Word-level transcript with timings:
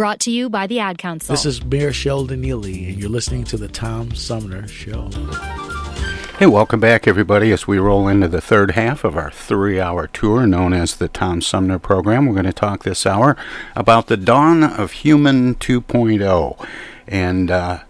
Brought 0.00 0.20
to 0.20 0.30
you 0.30 0.48
by 0.48 0.66
the 0.66 0.78
Ad 0.78 0.96
Council. 0.96 1.30
This 1.30 1.44
is 1.44 1.62
Mayor 1.62 1.92
Sheldon 1.92 2.40
Neely, 2.40 2.88
and 2.88 2.98
you're 2.98 3.10
listening 3.10 3.44
to 3.44 3.58
the 3.58 3.68
Tom 3.68 4.14
Sumner 4.14 4.66
Show. 4.66 5.10
Hey, 6.38 6.46
welcome 6.46 6.80
back, 6.80 7.06
everybody, 7.06 7.52
as 7.52 7.66
we 7.66 7.78
roll 7.78 8.08
into 8.08 8.26
the 8.26 8.40
third 8.40 8.70
half 8.70 9.04
of 9.04 9.14
our 9.14 9.30
three 9.30 9.78
hour 9.78 10.06
tour 10.06 10.46
known 10.46 10.72
as 10.72 10.96
the 10.96 11.08
Tom 11.08 11.42
Sumner 11.42 11.78
Program. 11.78 12.24
We're 12.24 12.32
going 12.32 12.46
to 12.46 12.52
talk 12.54 12.82
this 12.82 13.04
hour 13.04 13.36
about 13.76 14.06
the 14.06 14.16
dawn 14.16 14.64
of 14.64 14.92
human 14.92 15.56
2.0 15.56 16.66
and 17.06 17.50
uh, 17.50 17.80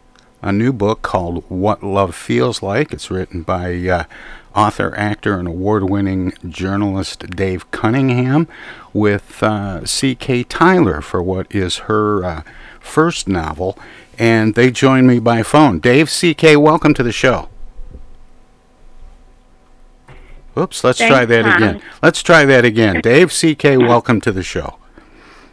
a 0.42 0.50
new 0.50 0.72
book 0.72 1.02
called 1.02 1.44
What 1.46 1.84
Love 1.84 2.16
Feels 2.16 2.60
Like. 2.60 2.92
It's 2.92 3.08
written 3.12 3.42
by 3.42 3.76
uh, 3.86 4.04
author, 4.52 4.96
actor, 4.96 5.38
and 5.38 5.46
award 5.46 5.88
winning 5.88 6.32
journalist 6.48 7.30
Dave 7.30 7.70
Cunningham 7.70 8.48
with 8.92 9.42
uh, 9.42 9.84
C.K. 9.84 10.44
Tyler 10.44 11.00
for 11.00 11.22
what 11.22 11.52
is 11.54 11.78
her 11.78 12.24
uh, 12.24 12.42
first 12.80 13.28
novel. 13.28 13.78
And 14.18 14.54
they 14.54 14.70
join 14.70 15.06
me 15.06 15.18
by 15.18 15.42
phone. 15.42 15.80
Dave, 15.80 16.10
C.K., 16.10 16.56
welcome 16.56 16.92
to 16.94 17.02
the 17.02 17.12
show. 17.12 17.48
Oops, 20.58 20.84
let's 20.84 20.98
Thanks, 20.98 21.10
try 21.14 21.24
that 21.24 21.42
Tom. 21.42 21.62
again. 21.62 21.82
Let's 22.02 22.22
try 22.22 22.44
that 22.44 22.64
again. 22.64 23.00
Dave, 23.02 23.32
C.K., 23.32 23.76
welcome 23.78 24.20
to 24.22 24.32
the 24.32 24.42
show. 24.42 24.78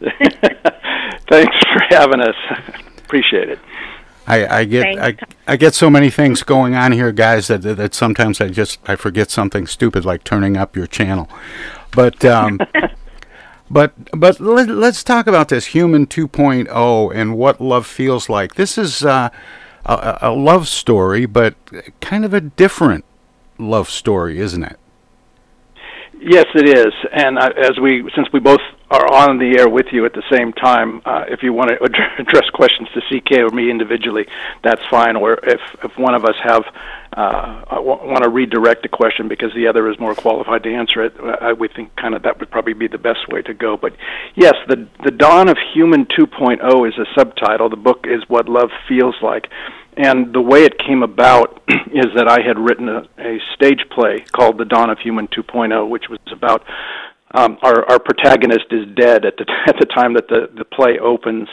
Thanks 0.00 1.56
for 1.72 1.82
having 1.88 2.20
us. 2.20 2.36
Appreciate 2.98 3.48
it. 3.48 3.58
I, 4.26 4.58
I 4.58 4.64
get 4.64 4.98
I, 4.98 5.16
I 5.46 5.56
get 5.56 5.74
so 5.74 5.88
many 5.88 6.10
things 6.10 6.42
going 6.42 6.74
on 6.74 6.92
here, 6.92 7.12
guys, 7.12 7.48
that 7.48 7.62
that 7.62 7.94
sometimes 7.94 8.42
I 8.42 8.48
just 8.48 8.78
I 8.86 8.94
forget 8.94 9.30
something 9.30 9.66
stupid 9.66 10.04
like 10.04 10.22
turning 10.22 10.56
up 10.58 10.76
your 10.76 10.86
channel. 10.86 11.30
But 11.92 12.22
um, 12.26 12.60
but 13.70 13.92
but 14.18 14.40
let, 14.40 14.68
let's 14.68 15.04
talk 15.04 15.26
about 15.26 15.48
this 15.48 15.66
human 15.66 16.06
2.0 16.06 17.14
and 17.14 17.36
what 17.36 17.60
love 17.60 17.86
feels 17.86 18.28
like. 18.28 18.54
This 18.54 18.78
is 18.78 19.04
uh, 19.04 19.30
a, 19.84 20.18
a 20.22 20.30
love 20.30 20.68
story, 20.68 21.26
but 21.26 21.54
kind 22.00 22.24
of 22.24 22.32
a 22.34 22.40
different 22.40 23.04
love 23.58 23.90
story, 23.90 24.38
isn't 24.38 24.62
it? 24.62 24.78
Yes, 26.20 26.46
it 26.54 26.68
is. 26.68 26.92
And 27.12 27.38
uh, 27.38 27.50
as 27.56 27.78
we, 27.80 28.10
since 28.16 28.26
we 28.32 28.40
both 28.40 28.60
are 28.90 29.06
on 29.12 29.38
the 29.38 29.58
air 29.58 29.68
with 29.68 29.86
you 29.92 30.04
at 30.04 30.14
the 30.14 30.22
same 30.32 30.52
time, 30.52 31.00
uh, 31.04 31.24
if 31.28 31.42
you 31.42 31.52
want 31.52 31.70
to 31.70 31.76
address 32.18 32.50
questions 32.50 32.88
to 32.94 33.00
CK 33.00 33.38
or 33.38 33.54
me 33.54 33.70
individually, 33.70 34.26
that's 34.64 34.82
fine. 34.90 35.14
Or 35.14 35.38
if 35.44 35.60
if 35.84 35.96
one 35.96 36.14
of 36.14 36.24
us 36.24 36.34
have 36.42 36.64
uh, 37.18 37.64
I 37.68 37.80
want 37.80 38.22
to 38.22 38.30
redirect 38.30 38.86
a 38.86 38.88
question 38.88 39.26
because 39.26 39.52
the 39.52 39.66
other 39.66 39.90
is 39.90 39.98
more 39.98 40.14
qualified 40.14 40.62
to 40.62 40.72
answer 40.72 41.02
it, 41.02 41.14
I, 41.40 41.52
we 41.52 41.66
think 41.66 41.96
kind 41.96 42.14
of 42.14 42.22
that 42.22 42.38
would 42.38 42.48
probably 42.48 42.74
be 42.74 42.86
the 42.86 42.98
best 42.98 43.26
way 43.28 43.42
to 43.42 43.54
go. 43.54 43.76
But 43.76 43.94
yes, 44.36 44.54
the 44.68 44.86
the 45.02 45.10
dawn 45.10 45.48
of 45.48 45.56
human 45.74 46.06
2.0 46.06 46.88
is 46.88 46.94
a 46.96 47.06
subtitle. 47.16 47.70
The 47.70 47.76
book 47.76 48.06
is 48.06 48.22
what 48.28 48.48
love 48.48 48.70
feels 48.88 49.16
like. 49.20 49.48
And 49.96 50.32
the 50.32 50.40
way 50.40 50.62
it 50.62 50.78
came 50.78 51.02
about 51.02 51.60
is 51.92 52.06
that 52.14 52.28
I 52.28 52.40
had 52.40 52.56
written 52.56 52.88
a, 52.88 53.02
a 53.18 53.40
stage 53.52 53.82
play 53.90 54.20
called 54.30 54.56
The 54.56 54.64
Dawn 54.64 54.88
of 54.88 55.00
Human 55.00 55.26
2.0, 55.26 55.88
which 55.88 56.08
was 56.08 56.20
about 56.30 56.62
um, 57.32 57.58
our, 57.62 57.84
our 57.90 57.98
protagonist 57.98 58.66
is 58.70 58.86
dead 58.94 59.24
at 59.24 59.36
the 59.38 59.46
at 59.66 59.76
the 59.80 59.86
time 59.86 60.14
that 60.14 60.28
the 60.28 60.48
the 60.56 60.64
play 60.64 61.00
opens, 61.00 61.48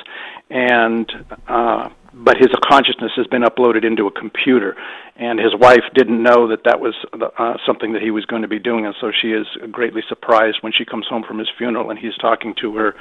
and 0.52 1.12
uh, 1.48 1.90
but 2.24 2.38
his 2.38 2.48
consciousness 2.64 3.12
has 3.18 3.28
been 3.28 3.44
uploaded 3.44 3.86
into 3.86 4.08
a 4.08 4.12
computer, 4.12 4.76
and 5.18 5.38
his 5.38 5.54
wife 5.60 5.84
didn't 5.94 6.22
know 6.22 6.48
that 6.48 6.64
that 6.64 6.80
was 6.80 6.96
uh, 7.14 7.54
something 7.66 7.92
that 7.94 8.02
he 8.02 8.12
was 8.12 8.26
going 8.26 8.42
to 8.42 8.48
be 8.48 8.60
doing, 8.60 8.86
and 8.86 8.96
so 9.02 9.12
she 9.22 9.32
is 9.32 9.46
greatly 9.72 10.02
surprised 10.08 10.58
when 10.62 10.72
she 10.72 10.86
comes 10.86 11.06
home 11.10 11.24
from 11.28 11.38
his 11.40 11.50
funeral 11.58 11.90
and 11.90 12.00
he's 12.00 12.16
talking 12.22 12.54
to 12.62 12.76
her 12.76 12.96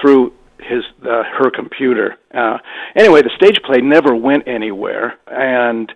through 0.00 0.32
his 0.58 0.84
uh, 1.02 1.22
her 1.24 1.50
computer. 1.50 2.16
Uh, 2.34 2.58
anyway, 2.96 3.22
the 3.22 3.30
stage 3.36 3.58
play 3.64 3.80
never 3.80 4.14
went 4.14 4.46
anywhere, 4.46 5.18
and 5.26 5.90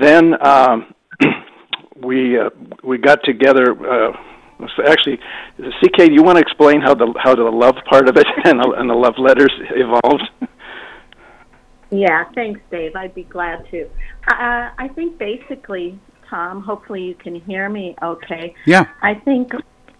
then 0.00 0.34
um, 0.46 0.94
we 2.02 2.38
uh, 2.38 2.48
we 2.82 2.96
got 2.96 3.22
together. 3.24 3.72
Uh, 3.72 4.12
so 4.76 4.82
actually, 4.86 5.18
CK, 5.58 6.06
do 6.06 6.12
you 6.14 6.22
want 6.22 6.36
to 6.36 6.42
explain 6.42 6.80
how 6.80 6.94
the 6.94 7.12
how 7.22 7.34
the 7.34 7.42
love 7.42 7.76
part 7.88 8.08
of 8.08 8.16
it 8.16 8.26
and 8.44 8.60
the, 8.60 8.74
and 8.78 8.88
the 8.88 8.94
love 8.94 9.14
letters 9.18 9.52
evolved? 9.70 10.24
Yeah, 11.90 12.24
thanks, 12.34 12.60
Dave. 12.70 12.94
I'd 12.96 13.14
be 13.14 13.24
glad 13.24 13.68
to. 13.70 13.84
Uh, 14.26 14.70
I 14.76 14.90
think 14.94 15.18
basically, 15.18 15.98
Tom, 16.28 16.62
hopefully 16.62 17.02
you 17.04 17.14
can 17.14 17.34
hear 17.34 17.68
me 17.68 17.94
okay. 18.02 18.54
Yeah. 18.66 18.86
I 19.00 19.14
think 19.14 19.52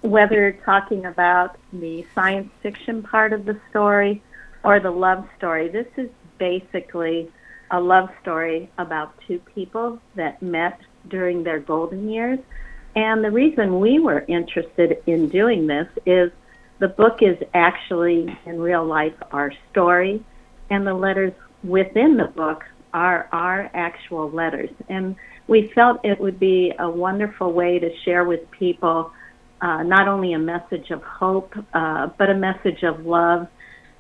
whether 0.03 0.53
talking 0.65 1.07
about 1.07 1.57
the 1.73 2.07
science 2.15 2.51
fiction 2.63 3.03
part 3.03 3.33
of 3.33 3.45
the 3.47 3.59
story 3.71 4.23
or 4.63 4.81
the 4.81 4.91
love 4.91 5.27
story, 5.37 5.69
this 5.69 5.87
is 5.97 6.11
basically 6.39 7.31
a 7.71 7.81
love 7.81 8.11
story 8.23 8.71
about 8.79 9.15
two 9.27 9.39
people 9.55 9.99
that 10.15 10.43
met 10.43 10.81
during 11.09 11.43
their 11.43 11.59
golden 11.59 12.09
years. 12.09 12.39
And 12.97 13.25
the 13.25 13.31
reason 13.31 13.81
we 13.81 13.99
were 13.99 14.25
interested 14.29 15.03
in 15.07 15.29
doing 15.29 15.67
this 15.67 15.89
is 16.05 16.33
the 16.79 16.89
book 16.89 17.23
is 17.23 17.37
actually 17.55 18.39
in 18.47 18.61
real 18.61 18.85
life 18.85 19.15
our 19.33 19.53
story, 19.71 20.23
and 20.71 20.87
the 20.87 20.95
letters 20.95 21.33
within 21.65 22.17
the 22.17 22.27
book 22.27 22.65
are 22.93 23.29
our 23.33 23.71
actual 23.75 24.31
letters. 24.31 24.71
And 24.89 25.17
we 25.47 25.71
felt 25.75 26.01
it 26.05 26.21
would 26.21 26.39
be 26.39 26.73
a 26.79 26.89
wonderful 26.89 27.53
way 27.53 27.79
to 27.79 27.91
share 28.05 28.25
with 28.25 28.51
people 28.51 29.13
uh, 29.61 29.83
not 29.83 30.07
only 30.07 30.35
a 30.35 30.39
message 30.39 30.91
of 30.91 31.03
hope, 31.03 31.53
uh, 31.75 32.09
but 32.19 32.31
a 32.31 32.35
message 32.35 32.83
of 32.85 33.05
love, 33.05 33.49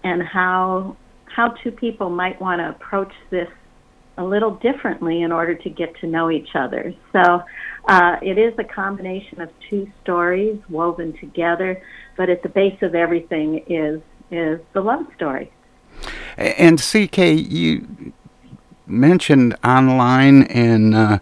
and 0.05 0.23
how 0.23 0.97
how 1.25 1.49
two 1.63 1.71
people 1.71 2.11
might 2.11 2.41
want 2.41 2.61
to 2.61 2.69
approach 2.71 3.13
this 3.31 3.49
a 4.19 4.25
little 4.25 4.57
differently 4.57 5.23
in 5.23 5.31
order 5.31 5.55
to 5.55 5.71
get 5.71 5.95
to 6.01 6.07
know 6.07 6.31
each 6.31 6.49
other. 6.55 6.93
So 7.13 7.41
uh, 7.89 8.17
it 8.21 8.39
is 8.39 8.53
a 8.59 8.65
combination 8.65 9.41
of 9.41 9.49
two 9.71 9.87
stories 10.03 10.59
woven 10.69 11.17
together, 11.19 11.81
but 12.17 12.29
at 12.29 12.43
the 12.43 12.49
base 12.49 12.79
of 12.83 12.95
everything 12.95 13.65
is 13.69 14.01
is 14.31 14.61
the 14.75 14.81
love 14.81 15.07
story. 15.17 15.51
And 16.37 16.79
CK, 16.79 17.19
you 17.19 18.13
mentioned 18.87 19.57
online 19.65 20.45
and 20.45 20.95
uh, 20.95 21.19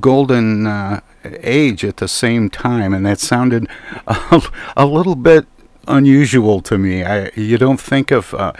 golden 0.00 0.66
uh, 0.66 1.00
age 1.24 1.84
at 1.84 1.96
the 1.98 2.08
same 2.08 2.50
time, 2.50 2.94
and 2.94 3.04
that 3.06 3.20
sounded 3.20 3.68
a, 4.06 4.42
a 4.76 4.86
little 4.86 5.16
bit 5.16 5.46
unusual 5.86 6.60
to 6.62 6.78
me. 6.78 7.02
I, 7.02 7.30
you 7.34 7.58
don't 7.58 7.80
think 7.80 8.10
of 8.10 8.34
uh, 8.34 8.52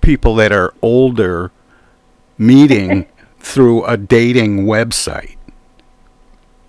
people 0.00 0.34
that 0.36 0.52
are 0.52 0.74
older 0.82 1.50
meeting 2.38 3.06
through 3.38 3.84
a 3.84 3.96
dating 3.96 4.66
website. 4.66 5.36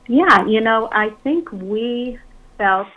Yeah, 0.08 0.46
you 0.46 0.62
know, 0.62 0.90
I 0.92 1.12
think 1.24 1.52
we 1.52 2.20
felt 2.58 2.88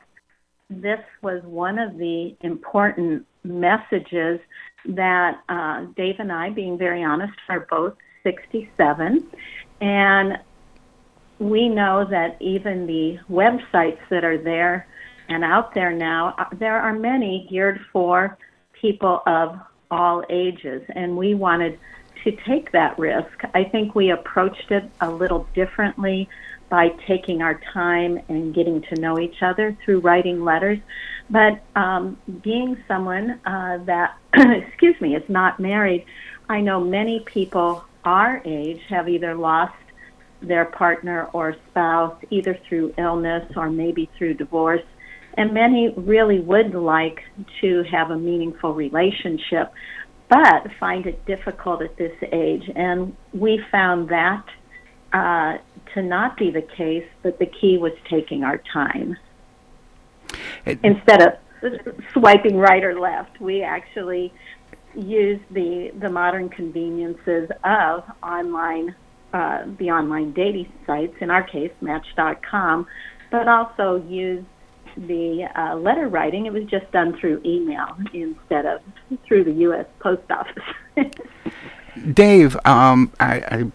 this 0.68 1.00
was 1.22 1.42
one 1.44 1.78
of 1.78 1.96
the 1.96 2.34
important 2.40 3.24
messages 3.44 4.40
that 4.88 5.42
uh, 5.48 5.84
Dave 5.96 6.16
and 6.18 6.32
I, 6.32 6.50
being 6.50 6.78
very 6.78 7.02
honest, 7.02 7.34
are 7.48 7.66
both 7.68 7.94
67. 8.22 9.26
And 9.80 10.38
we 11.38 11.68
know 11.68 12.04
that 12.08 12.36
even 12.40 12.86
the 12.86 13.18
websites 13.30 14.00
that 14.10 14.24
are 14.24 14.38
there 14.38 14.86
and 15.28 15.44
out 15.44 15.74
there 15.74 15.92
now, 15.92 16.34
uh, 16.38 16.46
there 16.52 16.80
are 16.80 16.92
many 16.92 17.46
geared 17.50 17.80
for 17.92 18.38
people 18.72 19.22
of 19.26 19.58
all 19.90 20.24
ages. 20.30 20.82
And 20.94 21.16
we 21.16 21.34
wanted 21.34 21.78
to 22.24 22.32
take 22.46 22.72
that 22.72 22.98
risk. 22.98 23.42
I 23.54 23.64
think 23.64 23.94
we 23.94 24.10
approached 24.10 24.70
it 24.70 24.90
a 25.00 25.10
little 25.10 25.46
differently 25.54 26.28
by 26.68 26.88
taking 27.06 27.42
our 27.42 27.60
time 27.72 28.20
and 28.28 28.54
getting 28.54 28.82
to 28.82 29.00
know 29.00 29.18
each 29.18 29.42
other 29.42 29.76
through 29.84 30.00
writing 30.00 30.44
letters. 30.44 30.78
But 31.28 31.62
um, 31.74 32.18
being 32.42 32.76
someone 32.86 33.40
uh, 33.44 33.78
that, 33.84 34.16
excuse 34.34 35.00
me, 35.00 35.16
is 35.16 35.28
not 35.28 35.58
married, 35.58 36.04
I 36.48 36.60
know 36.60 36.80
many 36.80 37.20
people 37.20 37.84
our 38.04 38.40
age 38.44 38.80
have 38.88 39.08
either 39.08 39.34
lost 39.34 39.74
their 40.40 40.66
partner 40.66 41.28
or 41.32 41.56
spouse, 41.70 42.16
either 42.30 42.56
through 42.68 42.94
illness 42.98 43.50
or 43.56 43.70
maybe 43.70 44.08
through 44.16 44.34
divorce. 44.34 44.82
And 45.34 45.52
many 45.52 45.92
really 45.96 46.40
would 46.40 46.74
like 46.74 47.20
to 47.60 47.82
have 47.90 48.10
a 48.10 48.16
meaningful 48.16 48.72
relationship, 48.72 49.72
but 50.28 50.68
find 50.78 51.06
it 51.06 51.24
difficult 51.26 51.82
at 51.82 51.96
this 51.96 52.16
age. 52.32 52.70
And 52.74 53.16
we 53.32 53.60
found 53.70 54.08
that 54.08 54.44
uh, 55.12 55.58
to 55.94 56.02
not 56.02 56.36
be 56.36 56.50
the 56.50 56.62
case, 56.62 57.06
but 57.22 57.38
the 57.38 57.46
key 57.46 57.76
was 57.76 57.92
taking 58.08 58.44
our 58.44 58.58
time. 58.72 59.16
It, 60.66 60.80
Instead 60.82 61.22
of 61.22 61.32
swiping 62.12 62.56
right 62.56 62.84
or 62.84 62.98
left, 62.98 63.40
we 63.40 63.62
actually 63.62 64.32
used 64.94 65.42
the, 65.50 65.92
the 66.00 66.10
modern 66.10 66.48
conveniences 66.48 67.48
of 67.64 68.04
online, 68.22 68.94
uh, 69.32 69.64
the 69.78 69.90
online 69.90 70.32
dating 70.32 70.72
sites, 70.86 71.14
in 71.20 71.30
our 71.30 71.42
case, 71.42 71.70
Match.com, 71.80 72.86
but 73.30 73.48
also 73.48 74.02
used 74.08 74.46
the 74.96 75.48
uh, 75.54 75.76
letter 75.76 76.08
writing. 76.08 76.46
It 76.46 76.52
was 76.52 76.64
just 76.64 76.90
done 76.92 77.16
through 77.18 77.42
email 77.44 77.96
instead 78.12 78.66
of 78.66 78.80
through 79.26 79.44
the 79.44 79.52
U.S. 79.52 79.86
Post 80.00 80.30
Office. 80.30 80.62
Dave, 82.12 82.56
um, 82.64 83.12
I, 83.20 83.40
I 83.40 83.72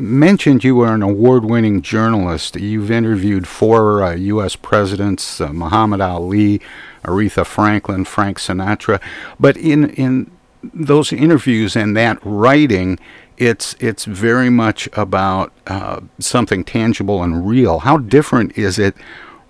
mentioned 0.00 0.64
you 0.64 0.76
were 0.76 0.92
an 0.94 1.02
award-winning 1.02 1.82
journalist. 1.82 2.56
You've 2.56 2.90
interviewed 2.90 3.46
four 3.46 4.02
uh, 4.02 4.14
U.S. 4.14 4.56
presidents: 4.56 5.40
uh, 5.40 5.52
Muhammad 5.52 6.00
Ali, 6.00 6.60
Aretha 7.04 7.44
Franklin, 7.44 8.04
Frank 8.04 8.38
Sinatra. 8.38 9.00
But 9.38 9.56
in 9.56 9.90
in 9.90 10.30
those 10.62 11.12
interviews 11.12 11.76
and 11.76 11.96
that 11.96 12.18
writing, 12.22 12.98
it's 13.36 13.74
it's 13.80 14.04
very 14.04 14.50
much 14.50 14.88
about 14.92 15.52
uh, 15.66 16.00
something 16.18 16.64
tangible 16.64 17.22
and 17.22 17.46
real. 17.46 17.80
How 17.80 17.98
different 17.98 18.56
is 18.56 18.78
it 18.78 18.94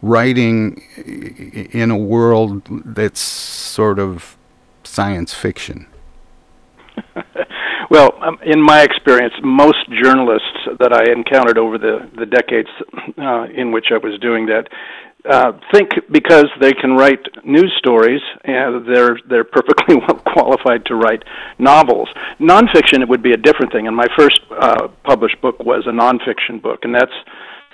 writing 0.02 0.82
in 1.73 1.91
a 1.91 1.97
world 1.97 2.62
that's 2.85 3.20
sort 3.20 3.99
of 3.99 4.37
science 4.85 5.35
fiction? 5.35 5.87
Well, 7.91 8.17
um, 8.23 8.39
in 8.47 8.63
my 8.63 8.83
experience, 8.83 9.35
most 9.43 9.79
journalists 9.91 10.79
that 10.79 10.93
I 10.93 11.11
encountered 11.11 11.59
over 11.59 11.77
the 11.77 12.09
the 12.17 12.27
decades 12.27 12.69
uh, 13.19 13.47
in 13.53 13.73
which 13.73 13.87
I 13.91 13.99
was 13.99 14.19
doing 14.21 14.47
that 14.47 14.69
uh, 15.29 15.53
think 15.73 15.91
because 16.11 16.47
they 16.61 16.73
can 16.73 16.97
write 16.97 17.21
news 17.45 17.75
stories, 17.79 18.21
and 18.45 18.87
they're 18.87 19.19
they're 19.29 19.45
perfectly 19.45 19.97
well 20.09 20.23
qualified 20.35 20.87
to 20.87 20.95
write 20.95 21.25
novels. 21.59 22.09
Nonfiction, 22.39 23.03
it 23.03 23.09
would 23.09 23.23
be 23.23 23.33
a 23.33 23.37
different 23.37 23.73
thing. 23.73 23.87
And 23.87 23.97
my 23.97 24.07
first 24.17 24.41
uh, 24.51 24.89
published 25.05 25.41
book 25.41 25.59
was 25.61 25.85
a 25.87 25.91
nonfiction 25.91 26.63
book, 26.63 26.81
and 26.85 26.95
that's 26.95 27.13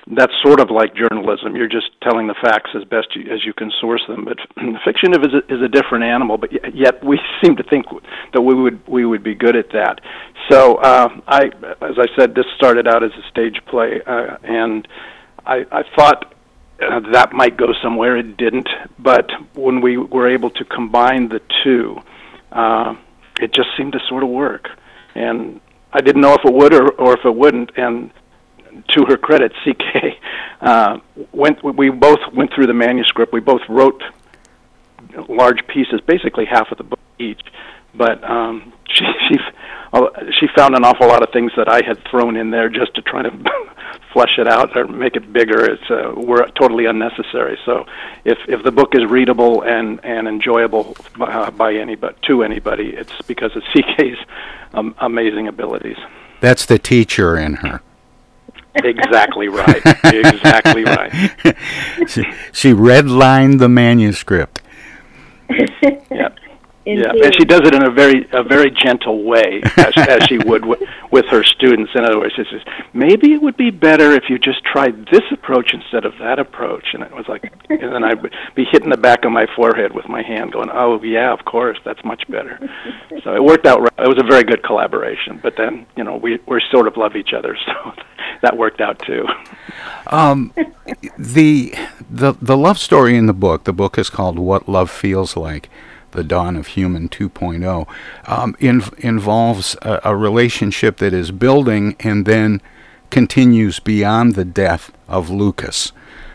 that's 0.08 0.32
sort 0.42 0.60
of 0.60 0.70
like 0.70 0.94
journalism. 0.94 1.56
You're 1.56 1.68
just 1.68 1.90
telling 2.00 2.28
the 2.28 2.34
facts 2.40 2.70
as 2.76 2.84
best 2.84 3.08
you, 3.16 3.22
as 3.32 3.44
you 3.44 3.52
can 3.52 3.72
source 3.80 4.02
them. 4.06 4.24
But 4.24 4.38
fiction 4.84 5.12
is 5.12 5.34
a, 5.34 5.52
is 5.52 5.62
a 5.62 5.68
different 5.68 6.04
animal. 6.04 6.38
But 6.38 6.52
yet 6.74 7.04
we 7.04 7.18
seem 7.44 7.56
to 7.56 7.64
think 7.64 7.86
that 8.32 8.40
we 8.40 8.54
would 8.54 8.86
we 8.86 9.04
would 9.04 9.24
be 9.24 9.34
good 9.34 9.56
at 9.56 9.70
that. 9.72 10.00
So 10.48 10.76
uh, 10.76 11.08
I, 11.26 11.46
as 11.80 11.98
I 11.98 12.06
said, 12.16 12.34
this 12.34 12.46
started 12.56 12.86
out 12.86 13.02
as 13.02 13.10
a 13.12 13.28
stage 13.30 13.60
play, 13.66 14.00
uh, 14.06 14.36
and 14.44 14.86
I, 15.44 15.66
I 15.72 15.82
thought 15.96 16.34
uh, 16.80 17.00
that 17.12 17.32
might 17.32 17.56
go 17.56 17.72
somewhere. 17.82 18.16
It 18.16 18.36
didn't. 18.36 18.68
But 18.98 19.30
when 19.54 19.80
we 19.80 19.96
were 19.96 20.28
able 20.28 20.50
to 20.50 20.64
combine 20.64 21.28
the 21.28 21.40
two, 21.64 21.96
uh, 22.52 22.94
it 23.40 23.52
just 23.52 23.68
seemed 23.76 23.92
to 23.94 24.00
sort 24.08 24.22
of 24.22 24.28
work. 24.28 24.68
And 25.14 25.60
I 25.92 26.00
didn't 26.00 26.22
know 26.22 26.34
if 26.34 26.44
it 26.44 26.52
would 26.52 26.74
or, 26.74 26.90
or 26.92 27.18
if 27.18 27.24
it 27.24 27.34
wouldn't. 27.34 27.72
And 27.76 28.12
to 28.88 29.04
her 29.06 29.16
credit, 29.16 29.52
CK 29.64 30.18
uh, 30.60 30.98
went. 31.32 31.62
We 31.62 31.90
both 31.90 32.20
went 32.32 32.52
through 32.54 32.66
the 32.66 32.74
manuscript. 32.74 33.32
We 33.32 33.40
both 33.40 33.62
wrote 33.68 34.02
large 35.28 35.66
pieces, 35.66 36.00
basically 36.06 36.44
half 36.44 36.70
of 36.70 36.78
the 36.78 36.84
book 36.84 37.00
each. 37.18 37.40
But 37.94 38.22
um, 38.28 38.72
she 38.88 39.04
she 39.28 39.38
she 40.38 40.46
found 40.56 40.74
an 40.74 40.84
awful 40.84 41.08
lot 41.08 41.22
of 41.22 41.32
things 41.32 41.52
that 41.56 41.68
I 41.68 41.82
had 41.86 42.02
thrown 42.10 42.36
in 42.36 42.50
there 42.50 42.68
just 42.68 42.94
to 42.94 43.02
try 43.02 43.22
to 43.22 43.30
flesh 44.12 44.38
it 44.38 44.46
out 44.46 44.76
or 44.76 44.86
make 44.86 45.16
it 45.16 45.32
bigger. 45.32 45.64
It's 45.64 45.90
uh, 45.90 46.12
were 46.16 46.46
totally 46.58 46.86
unnecessary. 46.86 47.58
So 47.64 47.86
if 48.24 48.38
if 48.48 48.62
the 48.62 48.72
book 48.72 48.94
is 48.94 49.04
readable 49.06 49.62
and 49.62 50.04
and 50.04 50.28
enjoyable 50.28 50.96
uh, 51.20 51.50
by 51.50 51.74
anybody 51.74 52.16
to 52.26 52.42
anybody, 52.42 52.90
it's 52.90 53.22
because 53.26 53.54
of 53.56 53.62
CK's 53.74 54.18
um, 54.74 54.94
amazing 54.98 55.48
abilities. 55.48 55.98
That's 56.40 56.66
the 56.66 56.78
teacher 56.78 57.36
in 57.36 57.54
her. 57.54 57.80
Exactly 58.84 59.48
right. 59.48 59.82
exactly 60.04 60.84
right. 60.84 61.12
she, 62.08 62.24
she 62.52 62.72
redlined 62.72 63.58
the 63.58 63.68
manuscript. 63.68 64.60
yep. 66.10 66.36
Yeah, 66.86 67.10
and 67.10 67.34
she 67.34 67.44
does 67.44 67.62
it 67.64 67.74
in 67.74 67.82
a 67.82 67.90
very 67.90 68.28
a 68.32 68.44
very 68.44 68.70
gentle 68.70 69.24
way, 69.24 69.60
as, 69.76 69.92
as 69.96 70.22
she 70.24 70.38
would 70.38 70.62
w- 70.62 70.86
with 71.10 71.26
her 71.26 71.42
students. 71.42 71.90
In 71.96 72.04
other 72.04 72.20
words, 72.20 72.34
she 72.36 72.44
says, 72.48 72.62
"Maybe 72.94 73.32
it 73.32 73.42
would 73.42 73.56
be 73.56 73.70
better 73.70 74.12
if 74.12 74.30
you 74.30 74.38
just 74.38 74.62
tried 74.64 75.06
this 75.10 75.24
approach 75.32 75.74
instead 75.74 76.04
of 76.04 76.16
that 76.18 76.38
approach." 76.38 76.94
And 76.94 77.02
it 77.02 77.12
was 77.12 77.26
like, 77.28 77.52
and 77.68 77.92
then 77.92 78.04
I'd 78.04 78.22
be 78.54 78.64
hitting 78.64 78.90
the 78.90 78.96
back 78.96 79.24
of 79.24 79.32
my 79.32 79.46
forehead 79.56 79.94
with 79.94 80.08
my 80.08 80.22
hand, 80.22 80.52
going, 80.52 80.70
"Oh 80.72 81.02
yeah, 81.02 81.32
of 81.32 81.44
course, 81.44 81.78
that's 81.84 82.04
much 82.04 82.22
better." 82.28 82.60
so 83.24 83.34
it 83.34 83.42
worked 83.42 83.66
out. 83.66 83.80
It 83.98 84.06
was 84.08 84.18
a 84.20 84.26
very 84.26 84.44
good 84.44 84.62
collaboration. 84.62 85.40
But 85.42 85.56
then, 85.56 85.86
you 85.96 86.04
know, 86.04 86.16
we 86.16 86.38
we 86.46 86.62
sort 86.70 86.86
of 86.86 86.96
love 86.96 87.16
each 87.16 87.32
other, 87.32 87.56
so 87.66 87.92
that 88.42 88.56
worked 88.56 88.80
out 88.80 89.00
too. 89.00 89.26
Um, 90.06 90.52
the 91.18 91.74
the 92.08 92.34
the 92.40 92.56
love 92.56 92.78
story 92.78 93.16
in 93.16 93.26
the 93.26 93.34
book. 93.34 93.64
The 93.64 93.72
book 93.72 93.98
is 93.98 94.08
called 94.08 94.38
"What 94.38 94.68
Love 94.68 94.88
Feels 94.88 95.36
Like." 95.36 95.68
The 96.12 96.24
dawn 96.24 96.56
of 96.56 96.68
human 96.68 97.08
2.0 97.08 97.86
um, 98.26 98.56
in, 98.58 98.82
involves 98.98 99.76
a, 99.82 100.00
a, 100.04 100.16
relationship 100.16 100.96
that 100.98 101.12
is 101.12 101.30
building 101.30 101.94
and 102.00 102.26
then 102.26 102.60
continues 103.10 103.78
beyond 103.80 104.34
the 104.34 104.44
death 104.44 104.92
of 105.08 105.30
Lucas, 105.30 105.92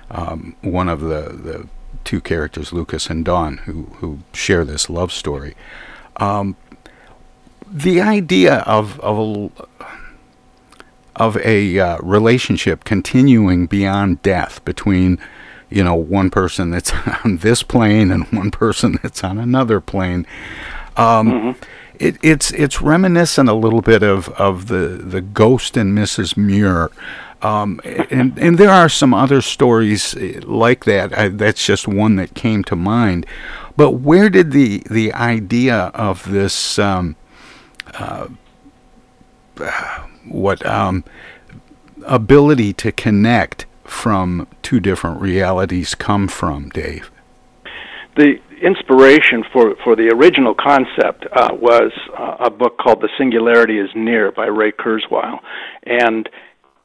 um, 0.09 0.55
one 0.61 0.87
of 0.87 1.01
the, 1.01 1.29
the 1.29 1.67
two 2.03 2.21
characters, 2.21 2.71
Lucas 2.73 3.09
and 3.09 3.25
Dawn, 3.25 3.57
who, 3.57 3.83
who 3.97 4.19
share 4.33 4.65
this 4.65 4.89
love 4.89 5.11
story. 5.11 5.55
Um, 6.17 6.55
the 7.67 8.01
idea 8.01 8.57
of, 8.59 8.99
of 8.99 9.17
a, 9.17 9.51
of 11.15 11.37
a 11.37 11.79
uh, 11.79 11.97
relationship 11.99 12.83
continuing 12.83 13.65
beyond 13.65 14.21
death 14.21 14.63
between 14.65 15.19
you 15.71 15.83
know, 15.83 15.95
one 15.95 16.29
person 16.29 16.69
that's 16.69 16.91
on 17.25 17.37
this 17.37 17.63
plane 17.63 18.11
and 18.11 18.25
one 18.31 18.51
person 18.51 18.99
that's 19.01 19.23
on 19.23 19.37
another 19.37 19.79
plane. 19.79 20.27
Um, 20.97 21.31
mm-hmm. 21.31 21.63
it, 21.99 22.17
it's 22.21 22.51
it's 22.51 22.81
reminiscent 22.81 23.49
a 23.49 23.53
little 23.53 23.81
bit 23.81 24.03
of, 24.03 24.29
of 24.29 24.67
the, 24.67 24.87
the 24.87 25.21
Ghost 25.21 25.77
and 25.77 25.97
Mrs. 25.97 26.37
Muir. 26.37 26.91
Um, 27.41 27.81
and 28.11 28.37
and 28.37 28.57
there 28.59 28.69
are 28.69 28.89
some 28.89 29.15
other 29.15 29.41
stories 29.41 30.15
eh, 30.15 30.39
like 30.43 30.85
that. 30.85 31.17
I, 31.17 31.29
that's 31.29 31.65
just 31.65 31.87
one 31.87 32.17
that 32.17 32.35
came 32.35 32.63
to 32.65 32.75
mind. 32.75 33.25
But 33.75 33.91
where 33.91 34.29
did 34.29 34.51
the 34.51 34.83
the 34.89 35.11
idea 35.13 35.85
of 35.95 36.29
this 36.29 36.77
um, 36.77 37.15
uh, 37.95 38.27
what 40.27 40.63
um, 40.65 41.03
ability 42.05 42.73
to 42.73 42.91
connect 42.91 43.65
from 43.91 44.47
two 44.61 44.79
different 44.79 45.21
realities 45.21 45.95
come 45.95 46.27
from, 46.27 46.69
Dave? 46.69 47.11
The 48.17 48.35
inspiration 48.61 49.43
for, 49.51 49.75
for 49.83 49.95
the 49.95 50.09
original 50.09 50.53
concept 50.53 51.25
uh, 51.31 51.49
was 51.53 51.91
uh, 52.17 52.37
a 52.45 52.49
book 52.49 52.77
called 52.77 53.01
The 53.01 53.09
Singularity 53.17 53.79
is 53.79 53.89
Near 53.95 54.31
by 54.31 54.47
Ray 54.47 54.71
Kurzweil. 54.71 55.39
And 55.85 56.29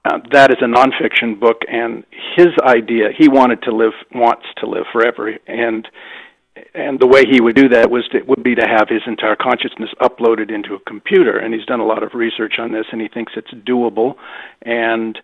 uh, 0.05 0.19
that 0.33 0.51
is 0.51 0.59
a 0.61 0.67
nonfiction 0.67 1.41
book, 1.41 1.63
and 1.69 2.05
his 2.37 2.49
idea 2.63 3.09
he 3.17 3.29
wanted 3.29 3.63
to 3.63 3.75
live 3.75 3.93
wants 4.15 4.47
to 4.59 4.67
live 4.67 4.85
forever, 4.93 5.37
and 5.49 5.89
and 6.75 7.01
the 7.01 7.07
way 7.07 7.25
he 7.29 7.41
would 7.41 7.57
do 7.57 7.69
that 7.71 7.91
was 7.91 8.07
to, 8.13 8.23
would 8.23 8.43
be 8.43 8.55
to 8.55 8.67
have 8.67 8.89
his 8.89 9.03
entire 9.07 9.37
consciousness 9.37 9.91
uploaded 10.01 10.55
into 10.55 10.75
a 10.75 10.81
computer 10.81 11.39
and 11.39 11.53
he's 11.53 11.67
done 11.67 11.81
a 11.81 11.85
lot 11.85 12.03
of 12.03 12.15
research 12.15 12.55
on 12.59 12.73
this 12.73 12.87
and 12.93 13.01
he 13.01 13.09
thinks 13.09 13.33
it's 13.37 13.53
doable 13.69 14.15
and 14.63 15.19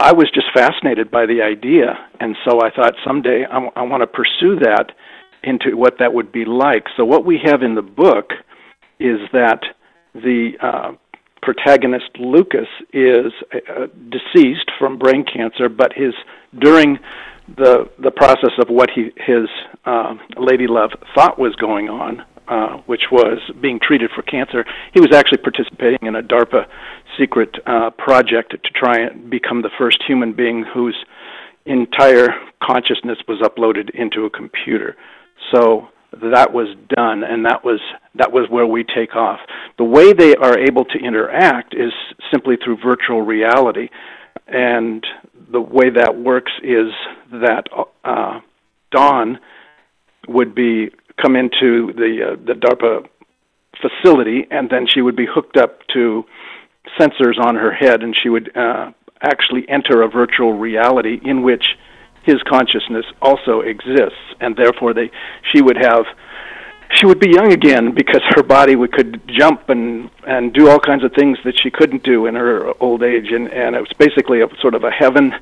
I 0.00 0.12
was 0.12 0.30
just 0.32 0.46
fascinated 0.54 1.10
by 1.10 1.26
the 1.26 1.42
idea 1.42 1.98
and 2.20 2.36
so 2.44 2.60
I 2.60 2.70
thought 2.70 2.94
someday 3.04 3.44
I, 3.44 3.54
w- 3.54 3.72
I 3.74 3.82
want 3.82 4.02
to 4.02 4.06
pursue 4.06 4.58
that 4.60 4.92
into 5.42 5.76
what 5.76 5.98
that 5.98 6.14
would 6.14 6.30
be 6.30 6.44
like 6.44 6.84
so 6.96 7.04
what 7.04 7.24
we 7.24 7.38
have 7.44 7.62
in 7.62 7.74
the 7.74 7.82
book 7.82 8.30
is 9.00 9.18
that 9.32 9.60
the 10.14 10.52
uh, 10.62 10.92
protagonist 11.42 12.10
Lucas 12.18 12.68
is 12.92 13.32
uh, 13.52 13.86
deceased 14.08 14.70
from 14.78 14.98
brain 14.98 15.24
cancer 15.24 15.68
but 15.68 15.92
his 15.92 16.14
during 16.60 16.98
the 17.56 17.90
the 17.98 18.10
process 18.10 18.52
of 18.58 18.68
what 18.68 18.90
he 18.90 19.10
his 19.16 19.48
uh, 19.86 20.14
lady 20.36 20.66
love 20.66 20.90
thought 21.14 21.38
was 21.38 21.54
going 21.56 21.88
on, 21.88 22.22
uh, 22.48 22.76
which 22.86 23.04
was 23.10 23.38
being 23.60 23.80
treated 23.80 24.10
for 24.14 24.22
cancer. 24.22 24.64
He 24.92 25.00
was 25.00 25.12
actually 25.12 25.38
participating 25.38 26.06
in 26.06 26.16
a 26.16 26.22
DARPA 26.22 26.66
secret 27.18 27.56
uh, 27.66 27.90
project 27.90 28.52
to 28.52 28.70
try 28.74 28.98
and 28.98 29.30
become 29.30 29.62
the 29.62 29.70
first 29.78 30.02
human 30.06 30.32
being 30.32 30.64
whose 30.74 30.96
entire 31.66 32.28
consciousness 32.62 33.18
was 33.28 33.40
uploaded 33.40 33.90
into 33.94 34.24
a 34.24 34.30
computer. 34.30 34.96
So 35.52 35.88
that 36.12 36.52
was 36.52 36.74
done, 36.88 37.22
and 37.22 37.44
that 37.44 37.64
was 37.64 37.80
that 38.14 38.32
was 38.32 38.48
where 38.48 38.66
we 38.66 38.84
take 38.84 39.14
off. 39.14 39.40
The 39.76 39.84
way 39.84 40.12
they 40.12 40.34
are 40.36 40.58
able 40.58 40.84
to 40.86 40.98
interact 40.98 41.74
is 41.74 41.92
simply 42.30 42.56
through 42.56 42.78
virtual 42.82 43.22
reality, 43.22 43.88
and 44.46 45.06
the 45.50 45.60
way 45.60 45.90
that 45.90 46.16
works 46.16 46.52
is 46.62 46.92
that 47.30 47.64
uh, 48.04 48.40
Dawn 48.90 49.38
would 50.28 50.54
be 50.54 50.90
come 51.20 51.36
into 51.36 51.92
the 51.92 52.32
uh, 52.32 52.36
the 52.46 52.54
DARPA 52.54 53.06
facility, 53.80 54.46
and 54.50 54.70
then 54.70 54.86
she 54.86 55.02
would 55.02 55.16
be 55.16 55.26
hooked 55.26 55.56
up 55.56 55.86
to 55.94 56.24
sensors 56.98 57.38
on 57.38 57.54
her 57.56 57.72
head, 57.72 58.02
and 58.02 58.16
she 58.22 58.28
would 58.28 58.56
uh, 58.56 58.92
actually 59.22 59.68
enter 59.68 60.02
a 60.02 60.08
virtual 60.08 60.52
reality 60.54 61.20
in 61.24 61.42
which 61.42 61.64
his 62.22 62.42
consciousness 62.48 63.06
also 63.22 63.60
exists, 63.60 64.18
and 64.40 64.56
therefore 64.56 64.92
they 64.92 65.10
she 65.52 65.62
would 65.62 65.76
have 65.76 66.04
she 66.94 67.06
would 67.06 67.20
be 67.20 67.30
young 67.30 67.52
again 67.52 67.94
because 67.94 68.22
her 68.34 68.42
body 68.42 68.74
would 68.74 68.92
could 68.92 69.20
jump 69.26 69.68
and 69.68 70.10
and 70.26 70.52
do 70.52 70.68
all 70.68 70.78
kinds 70.78 71.04
of 71.04 71.12
things 71.12 71.38
that 71.44 71.54
she 71.62 71.70
couldn't 71.70 72.02
do 72.02 72.26
in 72.26 72.34
her 72.34 72.72
old 72.82 73.02
age 73.02 73.30
and 73.30 73.48
and 73.52 73.76
it 73.76 73.80
was 73.80 73.92
basically 73.98 74.40
a 74.40 74.48
sort 74.60 74.74
of 74.74 74.84
a 74.84 74.90
heaven 74.90 75.34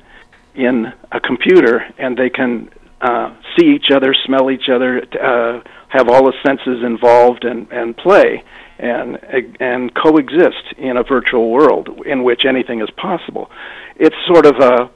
in 0.55 0.91
a 1.11 1.19
computer 1.19 1.85
and 1.97 2.17
they 2.17 2.29
can 2.29 2.69
uh 3.01 3.33
see 3.57 3.67
each 3.67 3.91
other 3.91 4.13
smell 4.25 4.51
each 4.51 4.69
other 4.69 5.03
uh 5.21 5.61
have 5.87 6.09
all 6.09 6.25
the 6.25 6.33
senses 6.45 6.83
involved 6.83 7.45
and 7.45 7.71
and 7.71 7.95
play 7.95 8.43
and 8.79 9.17
and 9.59 9.93
coexist 9.95 10.73
in 10.77 10.97
a 10.97 11.03
virtual 11.03 11.51
world 11.51 11.89
in 12.05 12.23
which 12.23 12.41
anything 12.47 12.81
is 12.81 12.89
possible 12.91 13.49
it's 13.95 14.15
sort 14.27 14.45
of 14.45 14.55
a 14.57 14.89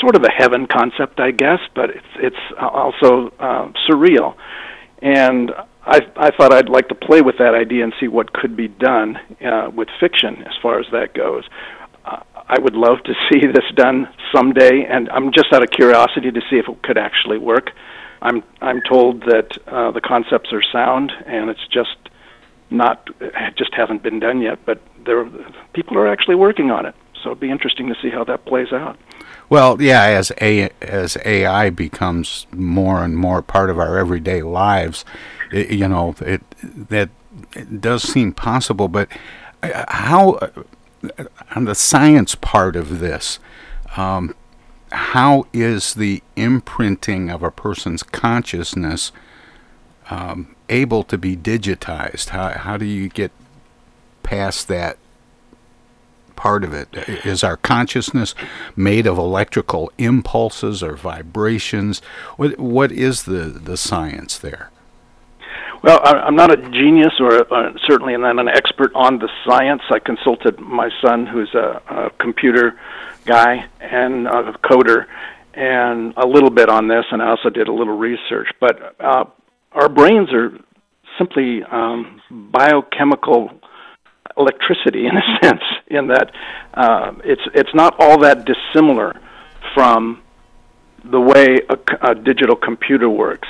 sort 0.00 0.16
of 0.16 0.22
a 0.22 0.30
heaven 0.30 0.66
concept 0.66 1.18
i 1.20 1.30
guess 1.30 1.58
but 1.74 1.90
it's 1.90 2.06
it's 2.16 2.36
also 2.58 3.28
uh 3.40 3.68
surreal 3.88 4.34
and 5.02 5.50
I, 5.82 6.00
I 6.16 6.30
thought 6.36 6.52
I'd 6.52 6.68
like 6.68 6.88
to 6.88 6.94
play 6.94 7.22
with 7.22 7.38
that 7.38 7.54
idea 7.54 7.84
and 7.84 7.92
see 7.98 8.08
what 8.08 8.32
could 8.32 8.56
be 8.56 8.68
done 8.68 9.16
uh, 9.44 9.70
with 9.74 9.88
fiction 9.98 10.42
as 10.42 10.52
far 10.60 10.78
as 10.78 10.86
that 10.92 11.14
goes. 11.14 11.44
Uh, 12.04 12.22
I 12.34 12.58
would 12.60 12.74
love 12.74 12.98
to 13.04 13.14
see 13.30 13.46
this 13.46 13.64
done 13.74 14.06
someday, 14.34 14.84
and 14.88 15.08
I'm 15.08 15.32
just 15.32 15.52
out 15.52 15.62
of 15.62 15.70
curiosity 15.70 16.30
to 16.30 16.40
see 16.50 16.56
if 16.56 16.68
it 16.68 16.82
could 16.82 16.98
actually 16.98 17.38
work. 17.38 17.70
I'm 18.22 18.42
I'm 18.60 18.82
told 18.88 19.22
that 19.22 19.56
uh, 19.66 19.90
the 19.92 20.00
concepts 20.02 20.52
are 20.52 20.62
sound, 20.70 21.12
and 21.26 21.48
it's 21.48 21.66
just 21.72 21.96
not 22.70 23.08
just 23.56 23.74
hasn't 23.74 24.02
been 24.02 24.20
done 24.20 24.40
yet. 24.40 24.58
But 24.64 24.80
there, 25.04 25.28
people 25.72 25.98
are 25.98 26.08
actually 26.08 26.36
working 26.36 26.70
on 26.70 26.86
it, 26.86 26.94
so 27.22 27.30
it'd 27.30 27.40
be 27.40 27.50
interesting 27.50 27.88
to 27.88 27.94
see 28.00 28.10
how 28.10 28.24
that 28.24 28.44
plays 28.44 28.72
out. 28.72 28.98
Well, 29.48 29.82
yeah, 29.82 30.02
as 30.02 30.30
a 30.40 30.70
as 30.80 31.16
AI 31.24 31.70
becomes 31.70 32.46
more 32.52 33.02
and 33.02 33.16
more 33.16 33.42
part 33.42 33.68
of 33.68 33.78
our 33.78 33.98
everyday 33.98 34.42
lives, 34.42 35.04
it, 35.50 35.70
you 35.70 35.88
know, 35.88 36.14
it 36.20 36.42
that 36.88 37.10
it 37.56 37.80
does 37.80 38.04
seem 38.04 38.32
possible. 38.32 38.86
But 38.86 39.08
uh, 39.62 39.84
how 39.88 40.34
uh, 40.34 41.24
on 41.56 41.64
the 41.64 41.74
science 41.74 42.36
part 42.36 42.76
of 42.76 43.00
this, 43.00 43.40
um, 43.96 44.36
how 44.92 45.46
is 45.52 45.94
the 45.94 46.22
imprinting 46.36 47.28
of 47.28 47.42
a 47.42 47.50
person's 47.50 48.04
consciousness 48.04 49.10
um, 50.10 50.54
able 50.70 51.02
to 51.04 51.18
be 51.18 51.36
digitized? 51.36 52.30
How 52.30 52.50
how 52.50 52.76
do 52.76 52.86
you 52.86 53.08
get 53.08 53.32
past 54.22 54.68
that 54.68 54.96
part 56.36 56.64
of 56.64 56.72
it? 56.72 56.88
Is 57.24 57.44
our 57.44 57.58
consciousness 57.58 58.34
made 58.74 59.06
of 59.06 59.18
electrical 59.18 59.92
impulses 59.98 60.82
or 60.82 60.96
vibrations? 60.96 62.00
What 62.36 62.58
what 62.58 62.92
is 62.92 63.24
the 63.24 63.44
the 63.46 63.76
science 63.76 64.38
there? 64.38 64.70
Well, 65.82 66.00
I'm 66.04 66.36
not 66.36 66.52
a 66.52 66.58
genius, 66.70 67.14
or 67.20 67.32
uh, 67.52 67.72
certainly 67.86 68.14
not 68.14 68.38
an 68.38 68.48
expert 68.48 68.92
on 68.94 69.18
the 69.18 69.30
science. 69.46 69.80
I 69.90 69.98
consulted 69.98 70.60
my 70.60 70.90
son, 71.02 71.26
who's 71.26 71.54
a, 71.54 71.80
a 71.88 72.10
computer 72.18 72.78
guy 73.24 73.66
and 73.80 74.26
a 74.26 74.52
coder, 74.62 75.06
and 75.54 76.12
a 76.18 76.26
little 76.26 76.50
bit 76.50 76.68
on 76.68 76.88
this, 76.88 77.06
and 77.10 77.22
I 77.22 77.30
also 77.30 77.48
did 77.48 77.68
a 77.68 77.72
little 77.72 77.96
research. 77.96 78.48
But 78.60 78.94
uh, 79.00 79.24
our 79.72 79.88
brains 79.88 80.32
are 80.32 80.50
simply 81.18 81.62
um, 81.64 82.20
biochemical 82.30 83.50
electricity 84.36 85.06
in 85.06 85.16
a 85.16 85.22
sense, 85.42 85.62
in 85.88 86.08
that 86.08 86.32
uh, 86.74 87.12
it's 87.24 87.42
it's 87.54 87.74
not 87.74 87.94
all 87.98 88.18
that 88.20 88.46
dissimilar 88.46 89.20
from 89.74 90.22
the 91.04 91.20
way 91.20 91.58
a, 91.68 92.10
a 92.10 92.14
digital 92.14 92.56
computer 92.56 93.08
works. 93.08 93.48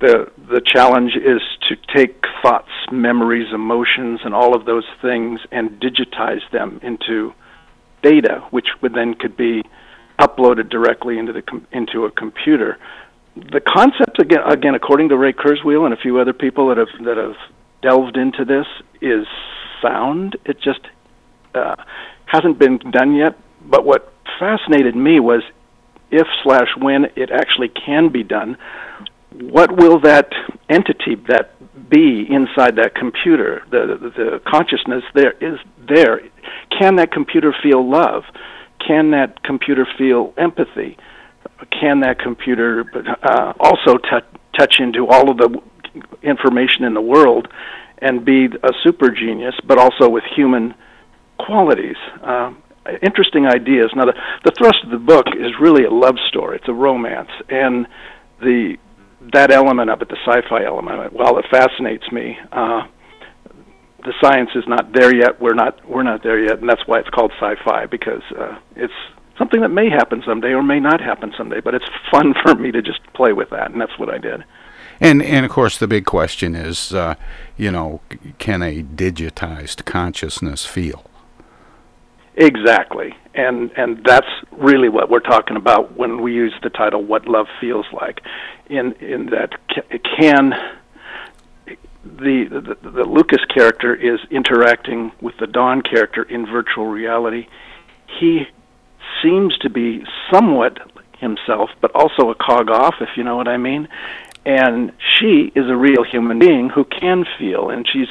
The 0.00 0.30
the 0.48 0.62
challenge 0.64 1.12
is 1.16 1.40
to 1.68 1.76
take 1.94 2.24
thoughts, 2.42 2.70
memories, 2.90 3.52
emotions, 3.52 4.20
and 4.24 4.34
all 4.34 4.54
of 4.56 4.64
those 4.64 4.86
things 5.02 5.40
and 5.52 5.80
digitize 5.80 6.48
them 6.52 6.80
into 6.82 7.34
data, 8.02 8.46
which 8.50 8.68
would 8.80 8.94
then 8.94 9.14
could 9.14 9.36
be 9.36 9.62
uploaded 10.18 10.70
directly 10.70 11.18
into 11.18 11.32
the 11.32 11.42
com- 11.42 11.66
into 11.72 12.04
a 12.04 12.10
computer. 12.10 12.78
The 13.52 13.60
concept 13.60 14.20
again, 14.20 14.40
again, 14.46 14.74
according 14.74 15.08
to 15.10 15.16
Ray 15.16 15.32
Kurzweil 15.32 15.84
and 15.84 15.94
a 15.94 15.96
few 15.96 16.18
other 16.18 16.32
people 16.32 16.68
that 16.68 16.76
have 16.76 17.04
that 17.04 17.16
have 17.16 17.36
delved 17.82 18.16
into 18.16 18.44
this, 18.44 18.66
is 19.00 19.26
sound. 19.82 20.36
It 20.44 20.60
just 20.60 20.80
uh, 21.54 21.76
hasn't 22.26 22.58
been 22.58 22.78
done 22.78 23.14
yet. 23.14 23.36
But 23.62 23.84
what 23.84 24.12
fascinated 24.38 24.94
me 24.94 25.20
was 25.20 25.42
if 26.10 26.26
slash 26.42 26.68
when 26.76 27.06
it 27.16 27.30
actually 27.30 27.68
can 27.68 28.08
be 28.08 28.22
done, 28.22 28.56
what 29.32 29.76
will 29.76 30.00
that 30.00 30.32
entity 30.68 31.14
that 31.28 31.54
be 31.88 32.26
inside 32.28 32.76
that 32.76 32.94
computer? 32.94 33.62
The, 33.70 33.98
the, 34.00 34.10
the 34.10 34.42
consciousness 34.46 35.04
there 35.14 35.32
is 35.40 35.58
there. 35.88 36.20
Can 36.76 36.96
that 36.96 37.12
computer 37.12 37.54
feel 37.62 37.88
love? 37.88 38.24
Can 38.84 39.12
that 39.12 39.42
computer 39.42 39.86
feel 39.98 40.34
empathy? 40.36 40.96
Can 41.70 42.00
that 42.00 42.18
computer 42.18 42.84
but, 42.84 43.04
uh, 43.22 43.52
also 43.60 43.96
t- 43.96 44.38
touch 44.58 44.80
into 44.80 45.06
all 45.06 45.30
of 45.30 45.36
the 45.38 45.60
information 46.22 46.84
in 46.84 46.94
the 46.94 47.00
world 47.00 47.48
and 47.98 48.24
be 48.24 48.46
a 48.46 48.72
super 48.82 49.10
genius, 49.10 49.54
but 49.66 49.78
also 49.78 50.08
with 50.08 50.24
human 50.34 50.74
qualities. 51.38 51.96
Uh, 52.22 52.52
interesting 53.02 53.46
ideas. 53.46 53.90
Now, 53.94 54.06
the, 54.06 54.14
the 54.44 54.52
thrust 54.56 54.78
of 54.84 54.90
the 54.90 54.98
book 54.98 55.26
is 55.38 55.52
really 55.60 55.84
a 55.84 55.90
love 55.90 56.16
story. 56.28 56.56
It's 56.56 56.68
a 56.68 56.72
romance, 56.72 57.30
and 57.48 57.86
the 58.40 58.76
that 59.34 59.50
element 59.50 59.90
of 59.90 60.00
it, 60.00 60.08
the 60.08 60.16
sci-fi 60.24 60.64
element, 60.64 61.12
while 61.12 61.36
it 61.38 61.44
fascinates 61.50 62.10
me, 62.10 62.38
uh, 62.52 62.82
the 64.02 64.14
science 64.22 64.48
is 64.54 64.64
not 64.66 64.94
there 64.94 65.14
yet. 65.14 65.40
We're 65.40 65.54
not 65.54 65.86
we're 65.86 66.02
not 66.02 66.22
there 66.22 66.42
yet, 66.42 66.60
and 66.60 66.68
that's 66.68 66.86
why 66.86 67.00
it's 67.00 67.10
called 67.10 67.32
sci-fi 67.38 67.86
because 67.86 68.22
uh, 68.38 68.58
it's 68.76 68.94
something 69.40 69.62
that 69.62 69.70
may 69.70 69.88
happen 69.88 70.22
someday 70.26 70.52
or 70.52 70.62
may 70.62 70.78
not 70.78 71.00
happen 71.00 71.32
someday. 71.36 71.60
But 71.60 71.74
it's 71.74 71.86
fun 72.10 72.34
for 72.42 72.54
me 72.54 72.70
to 72.70 72.82
just 72.82 73.00
play 73.14 73.32
with 73.32 73.50
that, 73.50 73.72
and 73.72 73.80
that's 73.80 73.98
what 73.98 74.12
I 74.12 74.18
did. 74.18 74.44
And 75.00 75.22
and 75.22 75.46
of 75.46 75.50
course 75.50 75.78
the 75.78 75.88
big 75.88 76.04
question 76.04 76.54
is, 76.54 76.92
uh, 76.92 77.14
you 77.56 77.70
know, 77.70 78.00
can 78.38 78.62
a 78.62 78.82
digitized 78.82 79.86
consciousness 79.86 80.66
feel? 80.66 81.06
Exactly, 82.36 83.14
and 83.34 83.70
and 83.76 84.04
that's 84.04 84.28
really 84.52 84.90
what 84.90 85.08
we're 85.10 85.20
talking 85.20 85.56
about 85.56 85.96
when 85.96 86.20
we 86.20 86.34
use 86.34 86.52
the 86.62 86.68
title 86.68 87.02
"What 87.02 87.26
Love 87.26 87.46
Feels 87.60 87.86
Like." 87.92 88.20
In 88.68 88.92
in 89.00 89.30
that 89.30 89.52
can 90.18 90.52
the, 92.04 92.44
the 92.82 92.90
the 92.90 93.04
Lucas 93.04 93.44
character 93.52 93.94
is 93.94 94.20
interacting 94.30 95.12
with 95.22 95.36
the 95.38 95.46
Dawn 95.46 95.80
character 95.80 96.22
in 96.24 96.46
virtual 96.46 96.86
reality. 96.86 97.46
He 98.18 98.46
seems 99.22 99.56
to 99.58 99.70
be 99.70 100.04
somewhat 100.32 100.78
himself, 101.18 101.70
but 101.80 101.90
also 101.94 102.30
a 102.30 102.34
cog 102.34 102.70
off, 102.70 102.96
if 103.00 103.10
you 103.16 103.24
know 103.24 103.36
what 103.36 103.48
I 103.48 103.56
mean. 103.56 103.88
And 104.44 104.92
she 105.18 105.52
is 105.54 105.68
a 105.68 105.76
real 105.76 106.02
human 106.02 106.38
being 106.38 106.70
who 106.70 106.84
can 106.84 107.26
feel, 107.38 107.68
and 107.68 107.86
she's 107.86 108.08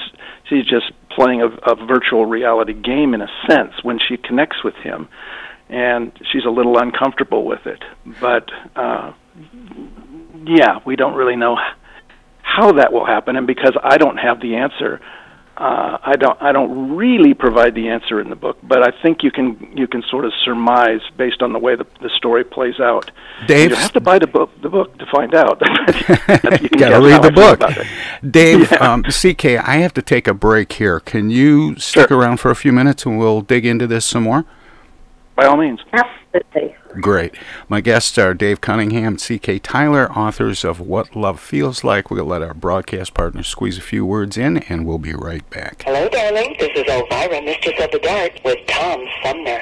she's 0.47 0.65
just 0.65 0.91
playing 1.09 1.41
a, 1.41 1.47
a 1.47 1.75
virtual 1.87 2.25
reality 2.25 2.73
game 2.73 3.13
in 3.15 3.21
a 3.21 3.27
sense 3.49 3.73
when 3.83 3.99
she 3.99 4.15
connects 4.15 4.63
with 4.63 4.75
him, 4.75 5.07
and 5.69 6.11
she's 6.31 6.45
a 6.45 6.49
little 6.49 6.77
uncomfortable 6.77 7.45
with 7.45 7.65
it. 7.65 7.83
But 8.21 8.49
uh, 8.75 9.13
yeah, 10.45 10.79
we 10.85 10.95
don't 10.95 11.15
really 11.15 11.35
know 11.35 11.57
how 12.43 12.73
that 12.73 12.93
will 12.93 13.05
happen, 13.05 13.35
and 13.35 13.47
because 13.47 13.75
I 13.81 13.97
don't 13.97 14.17
have 14.17 14.39
the 14.39 14.55
answer, 14.55 15.01
uh, 15.59 15.97
I 16.01 16.15
don't 16.15 16.41
I 16.41 16.53
don't 16.53 16.95
really 16.95 17.33
provide 17.33 17.75
the 17.75 17.89
answer 17.89 18.21
in 18.21 18.29
the 18.29 18.35
book, 18.37 18.57
but 18.63 18.81
I 18.81 18.91
think 19.01 19.23
you 19.23 19.29
can 19.29 19.73
you 19.75 19.87
can 19.87 20.01
sort 20.09 20.23
of 20.23 20.31
surmise 20.45 21.01
based 21.17 21.41
on 21.41 21.51
the 21.51 21.59
way 21.59 21.75
the, 21.75 21.85
the 22.01 22.09
story 22.15 22.45
plays 22.45 22.79
out. 22.79 23.11
Dave, 23.45 23.71
you 23.71 23.75
have 23.75 23.91
to 23.91 23.99
buy 23.99 24.19
the 24.19 24.27
book 24.27 24.49
the 24.61 24.69
book 24.69 24.97
to 24.99 25.05
find 25.07 25.35
out. 25.35 25.61
you 26.61 26.69
gotta 26.69 27.01
read 27.05 27.21
the 27.21 27.31
book. 27.33 27.59
Dave, 28.31 28.71
yeah. 28.71 28.77
um, 28.77 29.03
CK, 29.03 29.45
I 29.67 29.77
have 29.77 29.93
to 29.95 30.01
take 30.01 30.29
a 30.29 30.33
break 30.33 30.71
here. 30.71 31.01
Can 31.01 31.29
you 31.29 31.77
stick 31.77 32.07
sure. 32.07 32.17
around 32.17 32.37
for 32.37 32.51
a 32.51 32.55
few 32.55 32.71
minutes 32.71 33.05
and 33.05 33.19
we'll 33.19 33.41
dig 33.41 33.65
into 33.65 33.85
this 33.85 34.05
some 34.05 34.23
more? 34.23 34.45
By 35.39 35.45
all 35.45 35.55
means. 35.55 35.79
Absolutely. 35.93 36.75
Great. 36.99 37.33
My 37.69 37.79
guests 37.79 38.17
are 38.17 38.33
Dave 38.33 38.59
Cunningham 38.59 39.17
C.K. 39.17 39.59
Tyler, 39.59 40.11
authors 40.11 40.65
of 40.65 40.81
What 40.81 41.15
Love 41.15 41.39
Feels 41.39 41.81
Like. 41.81 42.11
We'll 42.11 42.25
let 42.25 42.41
our 42.41 42.53
broadcast 42.53 43.13
partner 43.13 43.41
squeeze 43.43 43.77
a 43.77 43.81
few 43.81 44.05
words 44.05 44.37
in, 44.37 44.57
and 44.57 44.85
we'll 44.85 44.97
be 44.97 45.13
right 45.13 45.49
back. 45.49 45.83
Hello, 45.83 46.09
darling. 46.09 46.57
This 46.59 46.71
is 46.75 46.83
Elvira, 46.89 47.41
Mistress 47.41 47.79
of 47.79 47.89
the 47.91 47.99
Dark, 47.99 48.33
with 48.43 48.57
Tom 48.67 49.05
Sumner. 49.23 49.61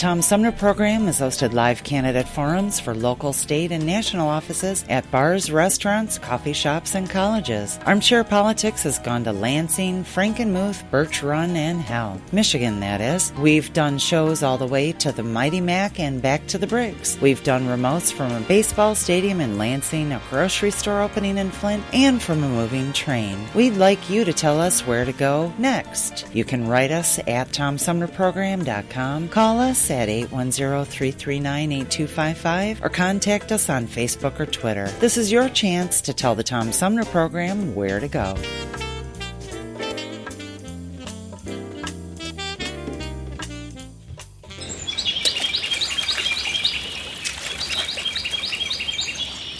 Tom 0.00 0.22
Sumner 0.22 0.50
program 0.50 1.04
has 1.04 1.20
hosted 1.20 1.52
live 1.52 1.84
candidate 1.84 2.26
forums 2.26 2.80
for 2.80 2.94
local, 2.94 3.34
state, 3.34 3.70
and 3.70 3.84
national 3.84 4.28
offices 4.28 4.82
at 4.88 5.10
bars, 5.10 5.52
restaurants, 5.52 6.16
coffee 6.16 6.54
shops, 6.54 6.94
and 6.94 7.10
colleges. 7.10 7.78
Armchair 7.84 8.24
Politics 8.24 8.84
has 8.84 8.98
gone 8.98 9.24
to 9.24 9.32
Lansing, 9.32 10.02
Frankenmuth, 10.02 10.90
Birch 10.90 11.22
Run, 11.22 11.54
and 11.54 11.82
Hell. 11.82 12.18
Michigan, 12.32 12.80
that 12.80 13.02
is. 13.02 13.30
We've 13.34 13.70
done 13.74 13.98
shows 13.98 14.42
all 14.42 14.56
the 14.56 14.66
way 14.66 14.92
to 14.92 15.12
the 15.12 15.22
Mighty 15.22 15.60
Mac 15.60 16.00
and 16.00 16.22
back 16.22 16.46
to 16.46 16.56
the 16.56 16.66
Briggs. 16.66 17.20
We've 17.20 17.44
done 17.44 17.66
remotes 17.66 18.10
from 18.10 18.32
a 18.32 18.40
baseball 18.40 18.94
stadium 18.94 19.38
in 19.38 19.58
Lansing, 19.58 20.12
a 20.12 20.22
grocery 20.30 20.70
store 20.70 21.02
opening 21.02 21.36
in 21.36 21.50
Flint, 21.50 21.84
and 21.92 22.22
from 22.22 22.42
a 22.42 22.48
moving 22.48 22.94
train. 22.94 23.38
We'd 23.54 23.76
like 23.76 24.08
you 24.08 24.24
to 24.24 24.32
tell 24.32 24.62
us 24.62 24.86
where 24.86 25.04
to 25.04 25.12
go 25.12 25.52
next. 25.58 26.26
You 26.32 26.46
can 26.46 26.66
write 26.66 26.90
us 26.90 27.18
at 27.28 27.48
TomSumnerProgram.com, 27.48 29.28
call 29.28 29.60
us 29.60 29.89
at 29.90 30.08
810-339-8255 30.08 32.82
or 32.82 32.88
contact 32.88 33.52
us 33.52 33.68
on 33.68 33.86
Facebook 33.86 34.40
or 34.40 34.46
Twitter. 34.46 34.88
This 35.00 35.16
is 35.16 35.32
your 35.32 35.48
chance 35.48 36.00
to 36.02 36.14
tell 36.14 36.34
the 36.34 36.42
Tom 36.42 36.72
Sumner 36.72 37.04
program 37.04 37.74
where 37.74 38.00
to 38.00 38.08
go. 38.08 38.34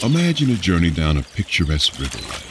Imagine 0.03 0.49
a 0.49 0.55
journey 0.55 0.89
down 0.89 1.17
a 1.17 1.21
picturesque 1.21 1.99
river. 1.99 2.50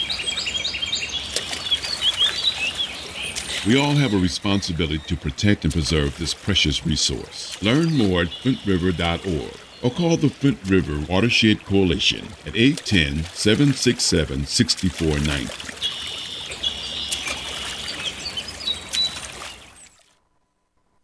We 3.67 3.77
all 3.77 3.93
have 3.93 4.15
a 4.15 4.17
responsibility 4.17 4.97
to 4.97 5.15
protect 5.15 5.65
and 5.65 5.71
preserve 5.71 6.17
this 6.17 6.33
precious 6.33 6.83
resource. 6.83 7.61
Learn 7.61 7.95
more 7.95 8.21
at 8.21 8.29
flintriver.org 8.29 9.53
or 9.83 9.91
call 9.91 10.17
the 10.17 10.29
Flint 10.29 10.57
River 10.65 11.05
Watershed 11.07 11.63
Coalition 11.63 12.25
at 12.47 12.55
810 12.55 13.23
767 13.25 14.45
6490. 14.47 15.81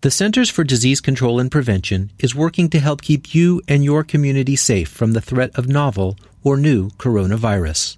The 0.02 0.12
Centers 0.12 0.50
for 0.50 0.64
Disease 0.64 1.00
Control 1.00 1.40
and 1.40 1.52
Prevention 1.52 2.12
is 2.18 2.34
working 2.34 2.70
to 2.70 2.80
help 2.80 3.04
keep 3.04 3.36
you 3.36 3.62
and 3.68 3.84
your 3.84 4.04
community 4.04 4.56
safe 4.56 4.90
from 4.90 5.14
the 5.14 5.22
threat 5.22 5.52
of 5.56 5.68
novel 5.68 6.18
or 6.44 6.58
new 6.58 6.90
coronavirus. 6.92 7.98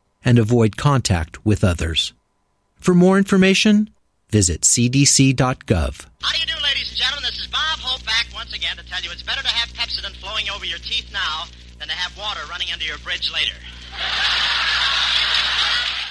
and 0.23 0.39
avoid 0.39 0.77
contact 0.77 1.45
with 1.45 1.63
others. 1.63 2.13
For 2.79 2.93
more 2.93 3.17
information, 3.17 3.89
visit 4.29 4.61
cdc.gov. 4.61 6.05
How 6.21 6.33
do 6.33 6.39
you 6.39 6.45
do, 6.45 6.63
ladies 6.63 6.89
and 6.89 6.97
gentlemen? 6.97 7.23
This 7.29 7.39
is 7.39 7.47
Bob 7.47 7.79
Hope 7.79 8.05
back 8.05 8.27
once 8.33 8.53
again 8.53 8.77
to 8.77 8.85
tell 8.85 9.01
you 9.01 9.11
it's 9.11 9.23
better 9.23 9.41
to 9.41 9.47
have 9.47 9.69
Pepsodent 9.69 10.15
flowing 10.17 10.49
over 10.49 10.65
your 10.65 10.79
teeth 10.79 11.11
now 11.13 11.45
than 11.79 11.87
to 11.87 11.93
have 11.93 12.17
water 12.17 12.41
running 12.49 12.71
under 12.71 12.85
your 12.85 12.97
bridge 12.99 13.31
later. 13.31 13.55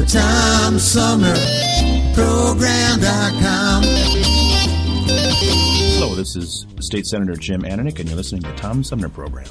The 0.00 0.06
Tom 0.06 0.78
Sumner 0.78 1.34
Program.com. 2.14 3.82
This 6.16 6.36
is 6.36 6.66
State 6.80 7.06
Senator 7.06 7.34
Jim 7.34 7.60
Ananich, 7.64 7.98
and 8.00 8.08
you're 8.08 8.16
listening 8.16 8.40
to 8.44 8.48
the 8.48 8.56
Tom 8.56 8.82
Sumner 8.82 9.10
Program. 9.10 9.50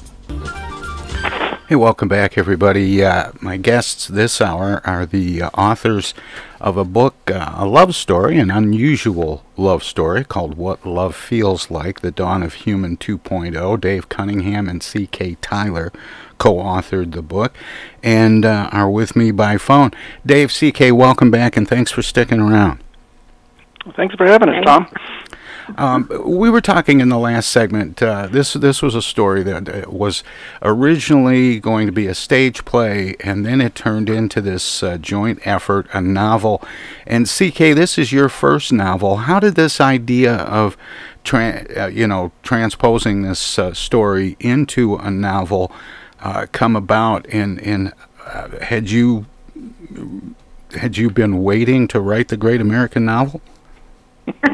Hey, 1.68 1.76
welcome 1.76 2.08
back, 2.08 2.36
everybody. 2.36 3.04
Uh, 3.04 3.30
my 3.40 3.58
guests 3.58 4.08
this 4.08 4.40
hour 4.40 4.82
are 4.84 5.06
the 5.06 5.42
uh, 5.42 5.50
authors 5.50 6.14
of 6.60 6.76
a 6.76 6.84
book, 6.84 7.14
uh, 7.30 7.54
a 7.56 7.64
love 7.64 7.94
story, 7.94 8.36
an 8.36 8.50
unusual 8.50 9.44
love 9.56 9.84
story 9.84 10.24
called 10.24 10.56
What 10.56 10.84
Love 10.84 11.14
Feels 11.14 11.70
Like 11.70 12.00
The 12.00 12.10
Dawn 12.10 12.42
of 12.42 12.54
Human 12.54 12.96
2.0. 12.96 13.80
Dave 13.80 14.08
Cunningham 14.08 14.68
and 14.68 14.82
C.K. 14.82 15.36
Tyler 15.40 15.92
co 16.40 16.56
authored 16.56 17.12
the 17.12 17.22
book 17.22 17.54
and 18.02 18.44
uh, 18.44 18.68
are 18.72 18.90
with 18.90 19.14
me 19.14 19.30
by 19.30 19.58
phone. 19.58 19.92
Dave, 20.26 20.50
C.K., 20.50 20.90
welcome 20.90 21.30
back, 21.30 21.56
and 21.56 21.68
thanks 21.68 21.92
for 21.92 22.02
sticking 22.02 22.40
around. 22.40 22.82
Thanks 23.94 24.14
for 24.16 24.26
having 24.26 24.48
us, 24.48 24.64
Tom. 24.64 24.88
Um, 25.76 26.08
we 26.24 26.50
were 26.50 26.60
talking 26.60 27.00
in 27.00 27.10
the 27.10 27.18
last 27.18 27.48
segment. 27.50 28.02
Uh, 28.02 28.26
this 28.26 28.54
this 28.54 28.82
was 28.82 28.96
a 28.96 29.02
story 29.02 29.44
that 29.44 29.68
uh, 29.68 29.88
was 29.88 30.24
originally 30.62 31.60
going 31.60 31.86
to 31.86 31.92
be 31.92 32.08
a 32.08 32.14
stage 32.14 32.64
play, 32.64 33.14
and 33.20 33.46
then 33.46 33.60
it 33.60 33.76
turned 33.76 34.10
into 34.10 34.40
this 34.40 34.82
uh, 34.82 34.98
joint 34.98 35.38
effort, 35.46 35.86
a 35.92 36.00
novel. 36.00 36.62
And 37.06 37.28
CK, 37.28 37.74
this 37.76 37.98
is 37.98 38.12
your 38.12 38.28
first 38.28 38.72
novel. 38.72 39.18
How 39.18 39.38
did 39.38 39.54
this 39.54 39.80
idea 39.80 40.34
of, 40.34 40.76
tra- 41.22 41.66
uh, 41.76 41.86
you 41.86 42.08
know, 42.08 42.32
transposing 42.42 43.22
this 43.22 43.58
uh, 43.58 43.72
story 43.72 44.36
into 44.40 44.96
a 44.96 45.10
novel 45.10 45.70
uh, 46.20 46.46
come 46.52 46.76
about? 46.76 47.26
And 47.28 47.60
and 47.60 47.92
had 48.62 48.90
you 48.90 49.26
had 50.76 50.96
you 50.96 51.10
been 51.10 51.42
waiting 51.42 51.88
to 51.88 52.00
write 52.00 52.28
the 52.28 52.36
great 52.36 52.60
American 52.60 53.04
novel? 53.04 53.40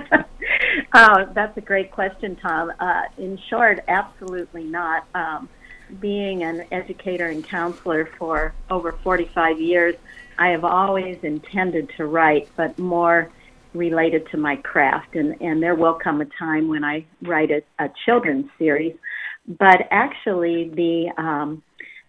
oh, 0.94 1.28
that's 1.34 1.56
a 1.56 1.60
great 1.60 1.90
question, 1.90 2.36
Tom. 2.36 2.72
Uh, 2.80 3.02
in 3.18 3.38
short, 3.48 3.80
absolutely 3.88 4.64
not. 4.64 5.06
Um, 5.14 5.48
being 6.00 6.42
an 6.42 6.64
educator 6.72 7.26
and 7.26 7.44
counselor 7.44 8.06
for 8.18 8.54
over 8.70 8.92
45 8.92 9.60
years, 9.60 9.94
I 10.38 10.48
have 10.48 10.64
always 10.64 11.18
intended 11.22 11.90
to 11.96 12.06
write, 12.06 12.48
but 12.56 12.78
more 12.78 13.30
related 13.72 14.28
to 14.30 14.36
my 14.36 14.56
craft. 14.56 15.14
And, 15.14 15.40
and 15.40 15.62
there 15.62 15.74
will 15.74 15.94
come 15.94 16.20
a 16.20 16.24
time 16.24 16.68
when 16.68 16.84
I 16.84 17.04
write 17.22 17.50
a, 17.50 17.62
a 17.78 17.90
children's 18.04 18.50
series. 18.58 18.96
But 19.48 19.86
actually, 19.90 20.68
the 20.70 21.12
um, 21.22 21.62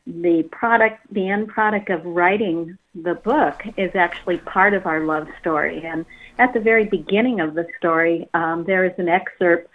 the 0.05 0.43
product, 0.51 1.01
the 1.11 1.29
end 1.29 1.49
product 1.49 1.89
of 1.89 2.05
writing 2.05 2.77
the 2.95 3.15
book, 3.15 3.61
is 3.75 3.95
actually 3.95 4.37
part 4.37 4.73
of 4.73 4.85
our 4.85 5.01
love 5.01 5.27
story. 5.39 5.83
And 5.85 6.05
at 6.39 6.53
the 6.53 6.59
very 6.59 6.85
beginning 6.85 7.41
of 7.41 7.53
the 7.53 7.67
story, 7.77 8.27
um, 8.33 8.63
there 8.63 8.85
is 8.85 8.93
an 8.97 9.09
excerpt 9.09 9.69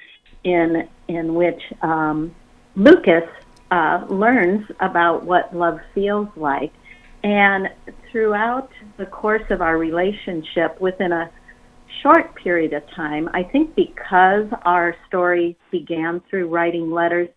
in 0.44 0.88
in 1.08 1.34
which 1.34 1.62
um, 1.82 2.34
Lucas 2.74 3.28
uh, 3.70 4.06
learns 4.08 4.66
about 4.80 5.24
what 5.24 5.54
love 5.54 5.80
feels 5.94 6.28
like, 6.36 6.72
and 7.22 7.68
throughout 8.10 8.70
the 8.96 9.06
course 9.06 9.48
of 9.50 9.62
our 9.62 9.78
relationship, 9.78 10.80
within 10.80 11.12
a 11.12 11.30
short 12.02 12.34
period 12.34 12.72
of 12.72 12.88
time, 12.90 13.28
I 13.32 13.42
think 13.42 13.74
because 13.74 14.46
our 14.64 14.96
story 15.06 15.56
began 15.70 16.20
through 16.28 16.48
writing 16.48 16.90
letters, 16.90 17.28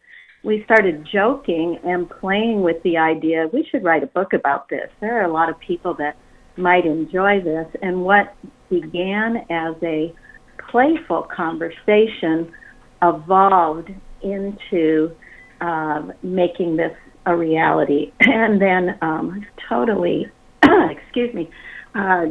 we 0.46 0.64
started 0.64 1.08
joking 1.12 1.80
and 1.84 2.08
playing 2.08 2.62
with 2.62 2.82
the 2.84 2.98
idea 2.98 3.50
we 3.52 3.68
should 3.72 3.84
write 3.84 4.04
a 4.04 4.08
book 4.08 4.34
about 4.34 4.70
this. 4.70 4.90
There 5.02 5.20
are 5.20 5.26
a 5.26 5.34
lot 5.34 5.50
of 5.50 5.60
people 5.60 5.96
that 5.96 6.16
might 6.56 6.86
enjoy 6.86 7.42
this, 7.44 7.68
and 7.82 8.04
what 8.04 8.36
began 8.70 9.38
as 9.50 9.76
a 9.84 10.14
playful 10.70 11.28
conversation 11.36 12.52
evolved 13.02 13.90
into 14.22 15.12
uh, 15.62 16.04
making 16.22 16.78
this 16.78 16.94
a 17.26 17.36
reality. 17.36 18.12
And 18.22 18.62
then, 18.62 18.98
um, 19.02 19.46
totally, 19.68 20.28
excuse 20.64 21.34
me, 21.34 21.50
uh, 21.96 22.26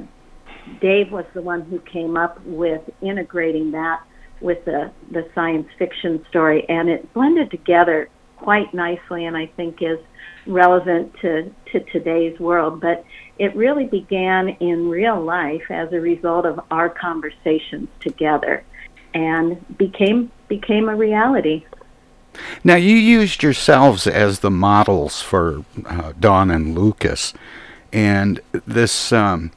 Dave 0.80 1.10
was 1.10 1.24
the 1.34 1.42
one 1.42 1.62
who 1.62 1.80
came 1.80 2.16
up 2.16 2.40
with 2.46 2.80
integrating 3.02 3.72
that 3.72 4.02
with 4.44 4.64
the, 4.66 4.92
the 5.10 5.26
science 5.34 5.66
fiction 5.78 6.24
story, 6.28 6.68
and 6.68 6.90
it 6.90 7.12
blended 7.14 7.50
together 7.50 8.08
quite 8.36 8.72
nicely, 8.74 9.24
and 9.24 9.36
I 9.36 9.46
think 9.46 9.80
is 9.80 9.98
relevant 10.46 11.14
to, 11.22 11.50
to 11.72 11.80
today's 11.90 12.38
world. 12.38 12.80
But 12.80 13.04
it 13.38 13.56
really 13.56 13.86
began 13.86 14.50
in 14.60 14.90
real 14.90 15.20
life 15.20 15.70
as 15.70 15.92
a 15.92 16.00
result 16.00 16.44
of 16.44 16.60
our 16.70 16.90
conversations 16.90 17.88
together 18.00 18.62
and 19.14 19.64
became 19.78 20.30
became 20.48 20.88
a 20.88 20.94
reality. 20.94 21.64
Now 22.62 22.76
you 22.76 22.96
used 22.96 23.42
yourselves 23.42 24.06
as 24.06 24.40
the 24.40 24.50
models 24.50 25.22
for 25.22 25.64
uh, 25.86 26.12
Dawn 26.20 26.50
and 26.50 26.76
Lucas, 26.76 27.32
and 27.92 28.40
this 28.66 29.12
um, 29.12 29.52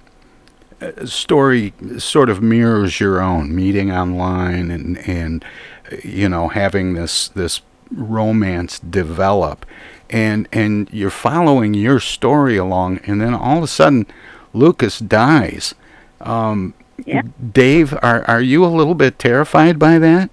story 1.05 1.73
sort 1.97 2.29
of 2.29 2.41
mirrors 2.41 2.99
your 2.99 3.21
own 3.21 3.55
meeting 3.55 3.91
online 3.91 4.69
and 4.69 4.97
and 5.07 5.43
you 6.03 6.29
know 6.29 6.49
having 6.49 6.93
this 6.93 7.29
this 7.29 7.61
romance 7.91 8.79
develop 8.79 9.65
and 10.09 10.47
and 10.51 10.89
you're 10.91 11.09
following 11.09 11.73
your 11.73 11.99
story 11.99 12.57
along, 12.57 12.99
and 13.05 13.21
then 13.21 13.33
all 13.33 13.57
of 13.57 13.63
a 13.63 13.67
sudden, 13.67 14.05
Lucas 14.53 14.99
dies. 14.99 15.75
Um, 16.21 16.73
yeah. 17.05 17.21
Dave, 17.51 17.93
are 18.01 18.23
are 18.25 18.41
you 18.41 18.65
a 18.65 18.67
little 18.67 18.95
bit 18.95 19.19
terrified 19.19 19.77
by 19.77 19.99
that? 19.99 20.29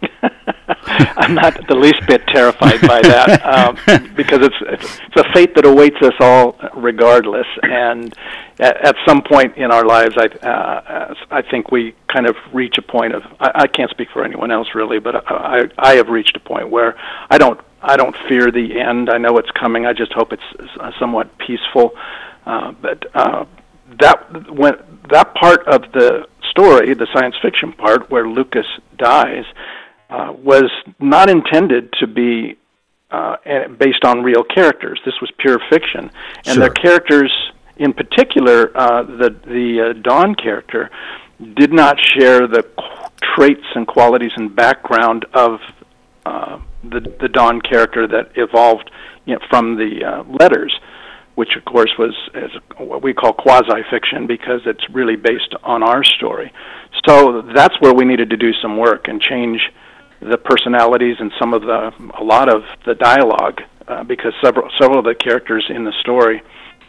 I'm 1.16 1.34
not 1.34 1.66
the 1.68 1.74
least 1.74 2.06
bit 2.06 2.26
terrified 2.26 2.80
by 2.82 3.00
that 3.02 3.44
um, 3.88 4.14
because 4.14 4.40
it's, 4.42 4.56
it's 4.60 5.00
it's 5.06 5.16
a 5.16 5.32
fate 5.32 5.54
that 5.54 5.64
awaits 5.64 6.00
us 6.02 6.14
all, 6.20 6.56
regardless. 6.74 7.46
And 7.62 8.14
at, 8.58 8.76
at 8.86 8.96
some 9.06 9.22
point 9.22 9.56
in 9.56 9.70
our 9.70 9.84
lives, 9.84 10.16
I 10.16 10.26
uh, 10.46 11.14
I 11.30 11.42
think 11.42 11.70
we 11.70 11.94
kind 12.12 12.26
of 12.26 12.36
reach 12.52 12.78
a 12.78 12.82
point 12.82 13.14
of 13.14 13.22
I, 13.40 13.52
I 13.54 13.66
can't 13.66 13.90
speak 13.90 14.08
for 14.12 14.24
anyone 14.24 14.50
else 14.50 14.68
really, 14.74 14.98
but 14.98 15.30
I 15.30 15.60
I 15.60 15.68
I 15.78 15.94
have 15.96 16.08
reached 16.08 16.36
a 16.36 16.40
point 16.40 16.70
where 16.70 16.98
I 17.30 17.38
don't 17.38 17.60
I 17.82 17.96
don't 17.96 18.16
fear 18.28 18.50
the 18.50 18.80
end. 18.80 19.10
I 19.10 19.18
know 19.18 19.38
it's 19.38 19.50
coming. 19.52 19.86
I 19.86 19.92
just 19.92 20.12
hope 20.12 20.32
it's 20.32 20.98
somewhat 20.98 21.36
peaceful. 21.38 21.92
Uh, 22.44 22.72
but 22.72 23.04
uh, 23.14 23.44
that 24.00 24.50
when 24.50 24.74
that 25.10 25.34
part 25.34 25.66
of 25.68 25.92
the 25.92 26.26
story, 26.50 26.94
the 26.94 27.06
science 27.12 27.36
fiction 27.40 27.72
part, 27.72 28.10
where 28.10 28.28
Lucas 28.28 28.66
dies, 28.96 29.44
uh, 30.10 30.32
was 30.42 30.70
not 31.00 31.28
intended 31.28 31.92
to 32.00 32.06
be 32.06 32.56
uh, 33.10 33.36
based 33.78 34.04
on 34.04 34.22
real 34.22 34.44
characters. 34.44 35.00
This 35.04 35.14
was 35.20 35.30
pure 35.38 35.58
fiction, 35.70 36.10
and 36.46 36.54
sure. 36.54 36.60
their 36.60 36.70
characters, 36.70 37.32
in 37.76 37.92
particular, 37.92 38.76
uh, 38.76 39.02
the 39.02 39.30
the 39.46 39.90
uh, 39.90 39.92
Dawn 40.02 40.34
character, 40.34 40.90
did 41.54 41.72
not 41.72 41.98
share 42.00 42.46
the 42.46 42.66
traits 43.34 43.64
and 43.74 43.86
qualities 43.86 44.32
and 44.36 44.54
background 44.54 45.24
of 45.34 45.60
uh, 46.26 46.58
the 46.84 47.00
the 47.20 47.28
Dawn 47.28 47.60
character 47.60 48.06
that 48.06 48.32
evolved 48.36 48.90
you 49.24 49.34
know, 49.34 49.40
from 49.48 49.76
the 49.76 50.04
uh, 50.04 50.24
letters, 50.40 50.78
which 51.34 51.56
of 51.56 51.64
course 51.64 51.92
was 51.98 52.14
as 52.34 52.50
what 52.78 53.02
we 53.02 53.14
call 53.14 53.32
quasi 53.32 53.82
fiction 53.90 54.26
because 54.26 54.60
it's 54.66 54.84
really 54.90 55.16
based 55.16 55.54
on 55.62 55.82
our 55.82 56.02
story. 56.04 56.52
So 57.06 57.42
that's 57.54 57.78
where 57.80 57.94
we 57.94 58.04
needed 58.04 58.30
to 58.30 58.36
do 58.36 58.52
some 58.60 58.76
work 58.76 59.08
and 59.08 59.20
change 59.20 59.60
the 60.20 60.36
personalities 60.36 61.16
and 61.20 61.32
some 61.38 61.54
of 61.54 61.62
the 61.62 61.92
a 62.18 62.24
lot 62.24 62.48
of 62.52 62.64
the 62.84 62.94
dialogue 62.94 63.62
uh, 63.86 64.04
because 64.04 64.32
several 64.42 64.70
several 64.80 64.98
of 64.98 65.04
the 65.04 65.14
characters 65.14 65.66
in 65.68 65.84
the 65.84 65.92
story 66.00 66.42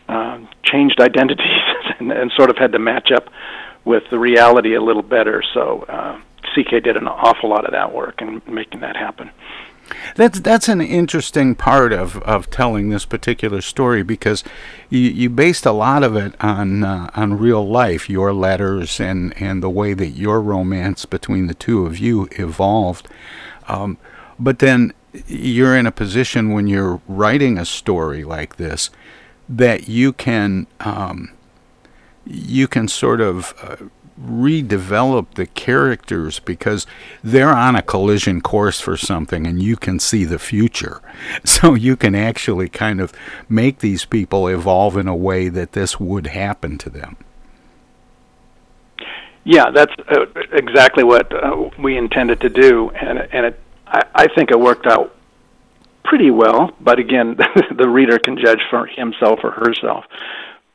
uh, 0.08 0.40
changed 0.64 1.00
identities 1.00 1.46
and, 2.00 2.12
and 2.12 2.32
sort 2.36 2.50
of 2.50 2.58
had 2.58 2.72
to 2.72 2.80
match 2.80 3.12
up 3.12 3.30
with 3.86 4.04
the 4.10 4.20
reality 4.20 4.76
a 4.76 4.82
little 4.82 5.04
better. 5.04 5.44
So 5.54 5.86
uh, 5.88 6.20
CK 6.54 6.84
did 6.84 6.98
an 6.98 7.08
awful 7.08 7.50
lot 7.50 7.66
of 7.66 7.72
that 7.72 7.94
work 7.94 8.22
and 8.22 8.46
making 8.48 8.82
that 8.82 8.96
happen. 8.96 9.32
That's 10.16 10.40
that's 10.40 10.68
an 10.68 10.82
interesting 10.82 11.56
part 11.56 11.94
of, 11.94 12.18
of 12.24 12.50
telling 12.50 12.90
this 12.90 13.06
particular 13.06 13.62
story 13.62 14.04
because 14.04 14.44
you, 14.90 15.00
you 15.00 15.30
based 15.30 15.66
a 15.66 15.72
lot 15.72 16.04
of 16.04 16.16
it 16.16 16.34
on 16.42 16.84
uh, 16.84 17.10
on 17.16 17.38
real 17.38 17.68
life, 17.68 18.10
your 18.10 18.34
letters 18.34 19.00
and, 19.00 19.40
and 19.42 19.64
the 19.64 19.70
way 19.70 19.94
that 19.94 20.10
your 20.10 20.42
romance 20.42 21.06
between 21.06 21.48
the 21.48 21.54
two 21.54 21.86
of 21.86 21.98
you 21.98 22.28
evolved. 22.32 23.08
Um, 23.68 23.98
but 24.40 24.60
then 24.60 24.94
you're 25.28 25.76
in 25.76 25.86
a 25.86 25.92
position 25.92 26.52
when 26.52 26.68
you're 26.68 27.02
writing 27.08 27.58
a 27.58 27.66
story 27.66 28.24
like 28.24 28.58
this 28.58 28.90
that 29.48 29.90
you 29.90 30.14
can 30.14 30.68
um, 30.80 31.32
you 32.26 32.68
can 32.68 32.88
sort 32.88 33.22
of 33.22 33.54
uh, 33.62 33.78
redevelop 34.22 35.34
the 35.36 35.46
characters 35.46 36.40
because 36.40 36.86
they're 37.24 37.56
on 37.56 37.76
a 37.76 37.82
collision 37.82 38.42
course 38.42 38.80
for 38.80 38.98
something 38.98 39.48
and 39.48 39.62
you 39.62 39.76
can 39.76 40.00
see 40.00 40.26
the 40.26 40.40
future. 40.40 41.02
So 41.44 41.74
you 41.74 41.98
can 41.98 42.16
actually 42.16 42.70
kind 42.70 43.02
of 43.02 43.12
make 43.50 43.80
these 43.80 44.06
people 44.06 44.48
evolve 44.48 44.96
in 44.96 45.08
a 45.08 45.16
way 45.16 45.50
that 45.50 45.74
this 45.74 46.00
would 46.00 46.28
happen 46.28 46.78
to 46.78 46.90
them. 46.90 47.18
Yeah, 49.44 49.72
that's 49.72 49.94
uh, 50.08 50.26
exactly 50.54 51.04
what 51.04 51.34
uh, 51.34 51.70
we 51.78 51.98
intended 51.98 52.40
to 52.42 52.50
do, 52.50 52.92
and 52.92 53.20
and 53.20 53.48
it, 53.48 53.60
I, 53.88 54.04
I 54.16 54.28
think 54.28 54.52
it 54.52 54.60
worked 54.60 54.86
out 54.86 55.16
pretty 56.04 56.32
well. 56.32 56.72
But 56.80 57.00
again, 57.00 57.38
the 57.76 57.90
reader 57.90 58.20
can 58.20 58.38
judge 58.38 58.62
for 58.70 58.86
himself 58.86 59.40
or 59.44 59.52
herself. 59.52 60.06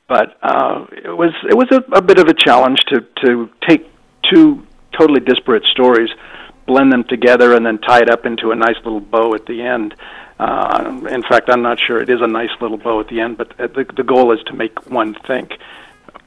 But 0.07 0.37
uh, 0.43 0.87
it 0.93 1.17
was 1.17 1.33
it 1.49 1.55
was 1.55 1.69
a, 1.73 1.83
a 1.97 2.03
bit 2.03 2.19
of 2.19 2.29
a 2.29 2.35
challenge 2.35 2.79
to 2.89 3.01
to 3.25 3.49
take 3.67 3.91
two 4.31 4.67
totally 4.99 5.21
disparate 5.21 5.65
stories, 5.65 6.11
blend 6.67 6.93
them 6.93 7.05
together, 7.05 7.55
and 7.55 7.65
then 7.65 7.79
tie 7.79 8.01
it 8.01 8.11
up 8.11 8.27
into 8.27 8.51
a 8.51 8.55
nice 8.55 8.77
little 8.85 9.01
bow 9.01 9.35
at 9.35 9.47
the 9.47 9.63
end. 9.63 9.95
Uh, 10.39 11.01
in 11.11 11.23
fact, 11.23 11.49
I'm 11.49 11.63
not 11.63 11.79
sure 11.81 12.01
it 12.01 12.11
is 12.11 12.21
a 12.21 12.27
nice 12.27 12.51
little 12.61 12.77
bow 12.77 13.01
at 13.01 13.09
the 13.09 13.21
end, 13.21 13.39
but 13.39 13.59
uh, 13.59 13.69
the, 13.69 13.87
the 13.97 14.03
goal 14.03 14.33
is 14.33 14.41
to 14.47 14.53
make 14.53 14.91
one 14.91 15.15
think. 15.27 15.53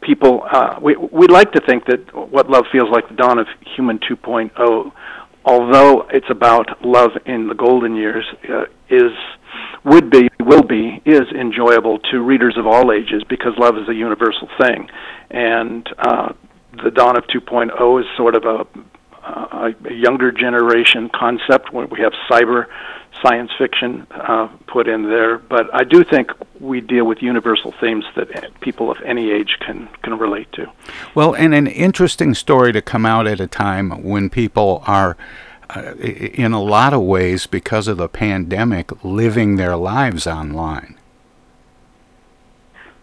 People, 0.01 0.45
uh, 0.49 0.79
we 0.81 0.95
we 0.95 1.27
like 1.27 1.51
to 1.53 1.61
think 1.61 1.85
that 1.85 2.13
what 2.13 2.49
love 2.49 2.65
feels 2.71 2.89
like 2.89 3.07
the 3.09 3.15
dawn 3.15 3.39
of 3.39 3.47
human 3.75 3.99
2.0, 3.99 4.91
although 5.43 6.07
it's 6.11 6.29
about 6.29 6.85
love 6.85 7.11
in 7.25 7.47
the 7.47 7.55
golden 7.55 7.95
years, 7.95 8.25
uh, 8.49 8.65
is 8.89 9.11
would 9.87 10.09
be, 10.09 10.29
will 10.39 10.63
be, 10.63 11.01
is 11.05 11.27
enjoyable 11.33 11.99
to 12.11 12.21
readers 12.21 12.57
of 12.57 12.67
all 12.67 12.91
ages 12.91 13.23
because 13.23 13.57
love 13.57 13.77
is 13.77 13.87
a 13.87 13.93
universal 13.93 14.49
thing, 14.59 14.89
and 15.31 15.87
uh, 15.97 16.33
the 16.83 16.91
dawn 16.91 17.17
of 17.17 17.25
2.0 17.27 18.01
is 18.01 18.05
sort 18.17 18.35
of 18.35 18.43
a, 18.45 18.67
a, 19.23 19.75
a 19.85 19.93
younger 19.93 20.31
generation 20.31 21.09
concept 21.09 21.73
we 21.73 22.01
have 22.01 22.13
cyber 22.29 22.67
science 23.21 23.51
fiction 23.57 24.05
uh, 24.11 24.47
put 24.67 24.87
in 24.87 25.03
there, 25.03 25.37
but 25.37 25.73
I 25.73 25.83
do 25.83 26.03
think 26.03 26.31
we 26.59 26.81
deal 26.81 27.05
with 27.05 27.21
universal 27.21 27.73
themes 27.79 28.05
that 28.15 28.59
people 28.61 28.91
of 28.91 29.01
any 29.03 29.31
age 29.31 29.57
can 29.59 29.89
can 30.03 30.17
relate 30.17 30.51
to. 30.53 30.71
Well, 31.15 31.33
and 31.33 31.53
an 31.53 31.67
interesting 31.67 32.33
story 32.33 32.71
to 32.73 32.81
come 32.81 33.05
out 33.05 33.27
at 33.27 33.39
a 33.39 33.47
time 33.47 34.03
when 34.03 34.29
people 34.29 34.83
are. 34.85 35.17
In 35.75 36.53
a 36.53 36.61
lot 36.61 36.93
of 36.93 37.01
ways, 37.01 37.45
because 37.45 37.87
of 37.87 37.97
the 37.97 38.07
pandemic, 38.07 39.03
living 39.03 39.57
their 39.57 39.75
lives 39.75 40.25
online. 40.25 40.97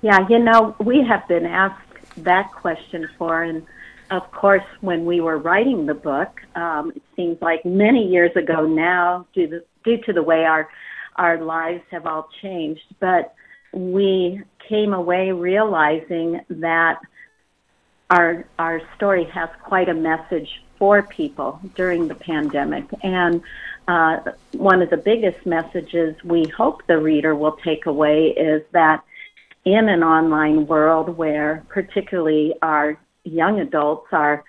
Yeah, 0.01 0.27
you 0.29 0.39
know, 0.39 0.75
we 0.81 1.03
have 1.05 1.27
been 1.29 1.47
asked 1.47 1.81
that 2.19 2.53
question 2.53 3.09
for, 3.19 3.43
and 3.43 3.67
of 4.11 4.31
course, 4.33 4.65
when 4.81 5.05
we 5.05 5.21
were 5.21 5.39
writing 5.39 5.87
the 5.87 5.95
book, 5.95 6.41
um, 6.55 6.93
it 6.95 7.03
seems 7.17 7.41
like 7.41 7.65
many 7.65 8.07
years 8.07 8.35
ago 8.37 8.67
now, 8.67 9.27
due 9.35 9.61
due 9.85 9.99
to 9.99 10.13
the 10.13 10.23
way 10.23 10.45
our 10.45 10.69
our 11.17 11.43
lives 11.43 11.83
have 11.91 12.07
all 12.07 12.29
changed, 12.43 12.83
but 12.99 13.35
we 13.73 14.43
came 14.69 14.93
away 14.93 15.33
realizing 15.33 16.41
that 16.49 17.01
our 18.11 18.47
our 18.59 18.81
story 18.97 19.25
has 19.25 19.49
quite 19.63 19.89
a 19.89 19.95
message 19.95 20.49
for 20.79 21.03
people 21.03 21.61
during 21.75 22.09
the 22.09 22.15
pandemic 22.15 22.85
and 23.03 23.43
uh, 23.87 24.19
one 24.53 24.81
of 24.81 24.89
the 24.91 24.97
biggest 24.97 25.45
messages 25.45 26.17
we 26.25 26.45
hope 26.57 26.87
the 26.87 26.99
reader 26.99 27.35
will 27.35 27.57
take 27.65 27.87
away 27.87 28.29
is 28.29 28.63
that 28.73 29.05
in 29.65 29.89
an 29.89 30.03
online 30.03 30.67
world 30.67 31.17
where 31.17 31.63
particularly 31.69 32.55
our 32.63 32.99
young 33.25 33.61
adults 33.61 34.07
are 34.13 34.43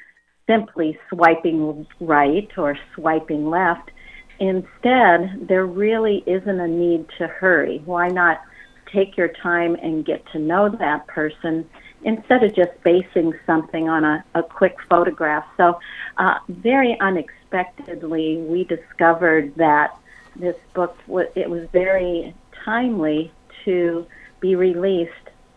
simply 0.48 0.98
swiping 1.10 1.86
right 2.00 2.50
or 2.58 2.78
swiping 2.94 3.50
left, 3.50 3.92
Instead, 4.40 5.48
there 5.48 5.66
really 5.66 6.24
isn't 6.26 6.60
a 6.60 6.68
need 6.68 7.08
to 7.18 7.28
hurry. 7.28 7.82
Why 7.86 8.10
not 8.10 8.42
take 8.92 9.18
your 9.18 9.30
time 9.30 9.76
and 9.76 10.06
get 10.06 10.26
to 10.34 10.40
know 10.40 10.70
that 10.70 11.08
person 11.08 11.68
instead 12.06 12.44
of 12.44 12.56
just 12.56 12.72
basing 12.84 13.34
something 13.46 13.90
on 13.90 14.06
a, 14.06 14.24
a 14.36 14.44
quick 14.44 14.78
photograph? 14.90 15.46
So, 15.58 15.80
uh, 16.18 16.40
very 16.48 16.98
unexpectedly, 17.02 18.38
we 18.38 18.64
discovered 18.64 19.54
that 19.56 19.98
this 20.36 20.56
book 20.74 20.98
it 21.36 21.50
was 21.50 21.68
very 21.74 22.34
timely 22.64 23.32
to 23.66 24.06
be 24.40 24.56
released 24.56 25.12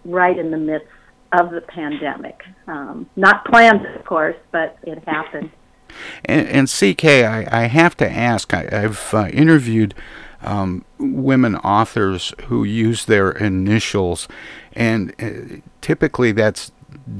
right 0.04 0.37
in 0.37 0.50
the 0.50 0.58
midst 0.58 0.88
of 1.32 1.50
the 1.50 1.61
pandemic. 1.61 2.42
Um, 2.66 3.08
not 3.16 3.44
planned, 3.44 3.84
of 3.87 4.04
course, 4.04 4.37
but 4.50 4.78
it 4.82 5.02
happened. 5.06 5.50
And, 6.24 6.48
and 6.48 6.68
CK, 6.68 7.04
I, 7.04 7.46
I, 7.50 7.62
have 7.66 7.96
to 7.98 8.11
ask, 8.11 8.52
I, 8.54 8.62
have 8.70 9.12
uh, 9.12 9.28
interviewed 9.32 9.94
um, 10.42 10.85
women 10.98 11.57
authors 11.57 12.33
who 12.46 12.64
use 12.64 13.05
their 13.07 13.31
initials, 13.31 14.29
and 14.72 15.14
uh, 15.20 15.61
typically 15.81 16.33
that's 16.33 16.72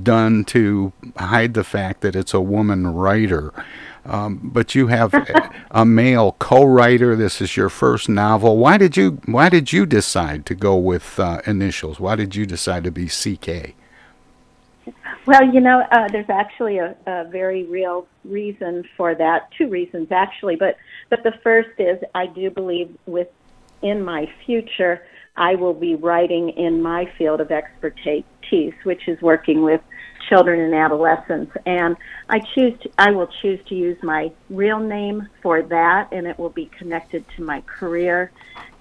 done 0.03 0.45
to 0.45 0.93
hide 1.17 1.55
the 1.55 1.65
fact 1.65 2.01
that 2.03 2.15
it's 2.17 2.35
a 2.35 2.41
woman 2.41 2.87
writer. 2.87 3.53
Um, 4.05 4.41
but 4.43 4.75
you 4.75 4.87
have 4.87 5.13
a 5.71 5.85
male 5.85 6.37
co-writer. 6.39 7.15
This 7.15 7.41
is 7.41 7.57
your 7.57 7.69
first 7.69 8.09
novel. 8.09 8.57
Why 8.57 8.79
did 8.79 8.97
you 8.97 9.21
Why 9.27 9.49
did 9.49 9.73
you 9.73 9.85
decide 9.85 10.47
to 10.47 10.55
go 10.55 10.77
with 10.77 11.19
uh, 11.19 11.43
initials? 11.47 12.01
Why 12.01 12.17
did 12.17 12.35
you 12.35 12.47
decide 12.47 12.85
to 12.85 12.91
be 12.91 13.07
CK? 13.09 13.75
Well, 15.29 15.45
you 15.53 15.61
know, 15.61 15.85
uh, 15.93 16.09
there's 16.09 16.31
actually 16.31 16.79
a, 16.79 16.97
a 17.07 17.25
very 17.25 17.65
real 17.65 18.09
reason 18.25 18.83
for 18.97 19.15
that. 19.15 19.51
Two 19.59 19.69
reasons, 19.69 20.09
actually, 20.11 20.57
but 20.57 20.79
but 21.11 21.23
the 21.23 21.35
first 21.43 21.79
is 21.79 21.99
I 22.15 22.25
do 22.29 22.49
believe 22.49 22.97
with 23.05 23.29
in 23.83 24.03
my 24.03 24.27
future 24.47 25.07
I 25.37 25.55
will 25.57 25.75
be 25.75 25.97
writing 25.97 26.49
in 26.57 26.81
my 26.81 27.13
field 27.19 27.43
of 27.43 27.51
expertise, 27.51 28.25
which 28.85 29.07
is 29.07 29.21
working 29.21 29.61
with 29.61 29.83
children 30.31 30.61
and 30.61 30.75
adolescents, 30.75 31.53
and 31.67 31.99
I 32.31 32.39
choose 32.55 32.81
to, 32.81 32.91
I 32.97 33.11
will 33.11 33.29
choose 33.43 33.61
to 33.69 33.75
use 33.75 34.03
my 34.03 34.33
real 34.49 34.79
name 34.79 35.29
for 35.43 35.61
that, 35.61 36.09
and 36.11 36.27
it 36.27 36.39
will 36.39 36.49
be 36.49 36.71
connected 36.79 37.27
to 37.37 37.43
my 37.43 37.61
career 37.67 38.33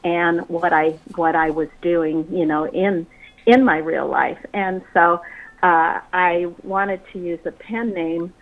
and 0.06 0.48
what 0.48 0.72
I 0.72 0.92
what 1.18 1.36
I 1.36 1.50
was 1.50 1.68
doing, 1.82 2.26
you 2.32 2.46
know, 2.46 2.64
in 2.64 3.06
in 3.46 3.66
my 3.66 3.80
real 3.80 4.08
life, 4.08 4.40
and 4.54 4.82
so 4.94 5.20
uh, 5.64 6.00
I 6.14 6.46
wanted 6.64 7.02
to 7.14 7.20
use 7.20 7.40
a 7.46 7.52
pen 7.52 7.94
name 7.94 8.34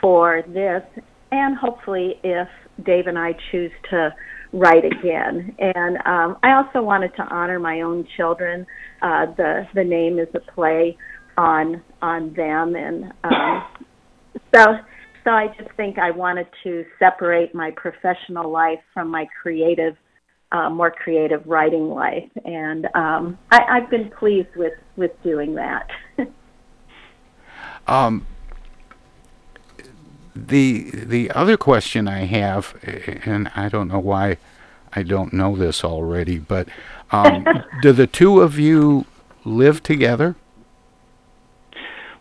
for 0.00 0.42
this, 0.48 0.82
and 1.30 1.56
hopefully, 1.56 2.14
if 2.22 2.48
Dave 2.84 3.06
and 3.06 3.18
I 3.18 3.34
choose 3.50 3.72
to 3.90 4.14
write 4.54 4.84
again. 4.84 5.54
And 5.58 5.96
um, 6.06 6.36
I 6.42 6.52
also 6.52 6.82
wanted 6.82 7.14
to 7.16 7.22
honor 7.22 7.58
my 7.58 7.82
own 7.82 8.06
children. 8.16 8.66
Uh, 9.02 9.26
the 9.36 9.66
the 9.74 9.84
name 9.84 10.18
is 10.18 10.28
a 10.34 10.40
play 10.52 10.96
on 11.36 11.82
on 12.00 12.32
them, 12.34 12.76
and 12.76 13.12
um, 13.24 13.64
so 14.54 14.64
so 15.24 15.30
I 15.30 15.48
just 15.58 15.74
think 15.76 15.98
I 15.98 16.10
wanted 16.10 16.46
to 16.62 16.84
separate 16.98 17.54
my 17.54 17.72
professional 17.76 18.50
life 18.50 18.80
from 18.92 19.10
my 19.10 19.26
creative. 19.42 19.96
Uh, 20.52 20.70
more 20.70 20.92
creative 20.92 21.42
writing 21.46 21.88
life, 21.88 22.30
and 22.44 22.86
um, 22.94 23.36
I, 23.50 23.60
I've 23.70 23.90
been 23.90 24.08
pleased 24.16 24.54
with 24.54 24.74
with 24.96 25.10
doing 25.24 25.56
that. 25.56 25.88
Um, 27.86 28.26
the 30.34 30.90
the 30.92 31.30
other 31.30 31.56
question 31.56 32.08
I 32.08 32.24
have, 32.24 32.74
and 33.24 33.50
I 33.54 33.68
don't 33.68 33.88
know 33.88 34.00
why 34.00 34.38
I 34.92 35.02
don't 35.02 35.32
know 35.32 35.56
this 35.56 35.84
already, 35.84 36.38
but 36.38 36.68
um, 37.10 37.46
do 37.82 37.92
the 37.92 38.06
two 38.06 38.40
of 38.40 38.58
you 38.58 39.06
live 39.44 39.82
together? 39.82 40.36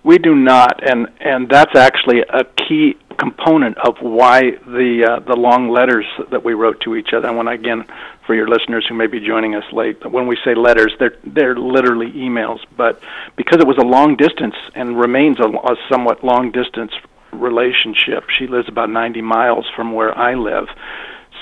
We 0.04 0.17
do 0.17 0.36
not, 0.36 0.88
and 0.88 1.08
and 1.19 1.49
that's 1.49 1.76
actually 1.76 2.21
a 2.21 2.43
key 2.43 2.97
component 3.17 3.78
of 3.78 3.95
why 4.02 4.41
the 4.67 5.06
uh, 5.10 5.19
the 5.19 5.36
long 5.36 5.69
letters 5.69 6.06
that 6.30 6.43
we 6.43 6.54
wrote 6.54 6.82
to 6.82 6.95
each 6.95 7.13
other. 7.13 7.30
And 7.30 7.38
when 7.38 7.47
again, 7.47 7.86
for 8.26 8.36
your 8.36 8.48
listeners 8.48 8.86
who 8.88 8.96
may 8.96 9.08
be 9.08 9.20
joining 9.20 9.56
us 9.56 9.64
late, 9.72 10.10
when 10.10 10.28
we 10.28 10.38
say 10.44 10.56
letters, 10.56 10.94
they're 11.00 11.18
they're 11.26 11.56
literally 11.56 12.12
emails. 12.12 12.60
But 12.76 13.02
because 13.36 13.60
it 13.60 13.68
was 13.68 13.78
a 13.78 13.86
long 13.86 14.16
distance 14.16 14.56
and 14.76 15.00
remains 15.00 15.40
a, 15.40 15.46
a 15.46 15.76
somewhat 15.90 16.24
long 16.24 16.52
distance 16.52 16.92
relationship, 17.32 18.30
she 18.38 18.48
lives 18.48 18.68
about 18.68 18.90
90 18.90 19.22
miles 19.22 19.66
from 19.76 19.94
where 19.94 20.18
I 20.18 20.36
live. 20.36 20.68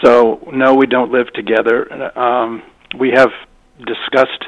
So 0.03 0.47
no, 0.51 0.75
we 0.75 0.87
don't 0.87 1.11
live 1.11 1.31
together. 1.33 2.17
Um, 2.17 2.63
we 2.97 3.11
have 3.11 3.31
discussed 3.85 4.45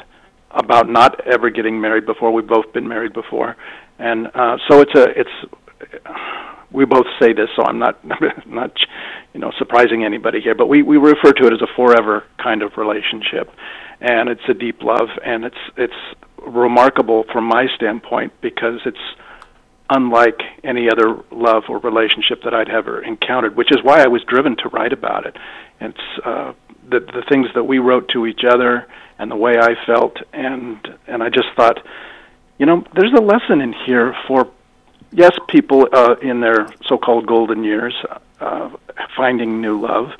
about 0.51 0.89
not 0.89 1.19
ever 1.27 1.49
getting 1.49 1.79
married 1.81 2.05
before. 2.05 2.31
We've 2.31 2.47
both 2.47 2.71
been 2.73 2.87
married 2.87 3.13
before, 3.13 3.55
and 3.99 4.27
uh, 4.33 4.57
so 4.67 4.81
it's 4.81 4.95
a 4.95 5.19
it's 5.19 5.29
we 6.73 6.85
both 6.85 7.05
say 7.19 7.33
this, 7.33 7.49
so 7.55 7.63
I'm 7.63 7.79
not 7.79 8.03
not 8.47 8.75
you 9.33 9.39
know 9.39 9.51
surprising 9.57 10.03
anybody 10.03 10.41
here. 10.41 10.55
But 10.55 10.67
we 10.67 10.81
we 10.81 10.97
refer 10.97 11.31
to 11.31 11.47
it 11.47 11.53
as 11.53 11.61
a 11.61 11.73
forever 11.75 12.25
kind 12.41 12.61
of 12.61 12.77
relationship, 12.77 13.51
and 14.01 14.27
it's 14.29 14.41
a 14.49 14.53
deep 14.53 14.81
love, 14.83 15.09
and 15.23 15.45
it's 15.45 15.57
it's 15.77 15.93
remarkable 16.45 17.23
from 17.31 17.45
my 17.45 17.67
standpoint 17.75 18.33
because 18.41 18.81
it's 18.85 18.97
unlike 19.89 20.39
any 20.63 20.89
other 20.89 21.23
love 21.31 21.63
or 21.69 21.77
relationship 21.79 22.41
that 22.43 22.53
I'd 22.53 22.69
ever 22.69 23.01
encountered, 23.03 23.55
which 23.55 23.71
is 23.71 23.77
why 23.83 24.01
I 24.01 24.07
was 24.07 24.23
driven 24.23 24.55
to 24.57 24.69
write 24.69 24.93
about 24.93 25.25
it. 25.25 25.37
It's 25.79 26.25
uh, 26.25 26.53
the 26.89 26.99
the 26.99 27.23
things 27.29 27.47
that 27.55 27.63
we 27.63 27.79
wrote 27.79 28.09
to 28.09 28.25
each 28.25 28.41
other 28.47 28.87
and 29.19 29.29
the 29.29 29.35
way 29.35 29.53
I 29.59 29.75
felt, 29.85 30.17
and 30.33 30.77
and 31.07 31.21
I 31.21 31.29
just 31.29 31.47
thought, 31.55 31.79
you 32.57 32.65
know, 32.65 32.83
there's 32.95 33.13
a 33.13 33.21
lesson 33.21 33.61
in 33.61 33.73
here 33.85 34.15
for 34.27 34.49
yes, 35.13 35.31
people 35.47 35.87
uh, 35.93 36.15
in 36.21 36.41
their 36.41 36.67
so-called 36.85 37.25
golden 37.25 37.63
years 37.63 37.95
uh, 38.39 38.69
finding 39.15 39.61
new 39.61 39.79
love, 39.79 40.11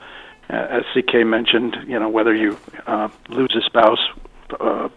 uh, 0.50 0.54
as 0.54 0.84
CK 0.94 1.26
mentioned, 1.26 1.78
you 1.88 2.00
know, 2.00 2.10
whether 2.10 2.36
you 2.36 2.58
uh, 2.88 3.10
lose 3.30 3.56
a 3.56 3.62
spouse 3.62 4.00
uh, 4.60 4.90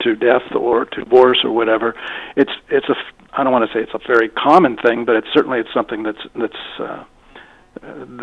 to 0.00 0.16
death 0.16 0.54
or 0.54 0.84
to 0.84 1.04
divorce 1.04 1.38
or 1.44 1.52
whatever, 1.52 1.94
it's 2.36 2.52
it's 2.68 2.88
a 2.88 2.94
I 3.32 3.44
don't 3.44 3.52
want 3.52 3.70
to 3.70 3.72
say 3.72 3.82
it's 3.82 3.94
a 3.94 4.06
very 4.06 4.28
common 4.28 4.76
thing, 4.76 5.04
but 5.04 5.16
it's 5.16 5.28
certainly 5.32 5.60
it's 5.60 5.72
something 5.72 6.02
that's 6.02 6.22
that's 6.34 6.80
uh, 6.80 7.04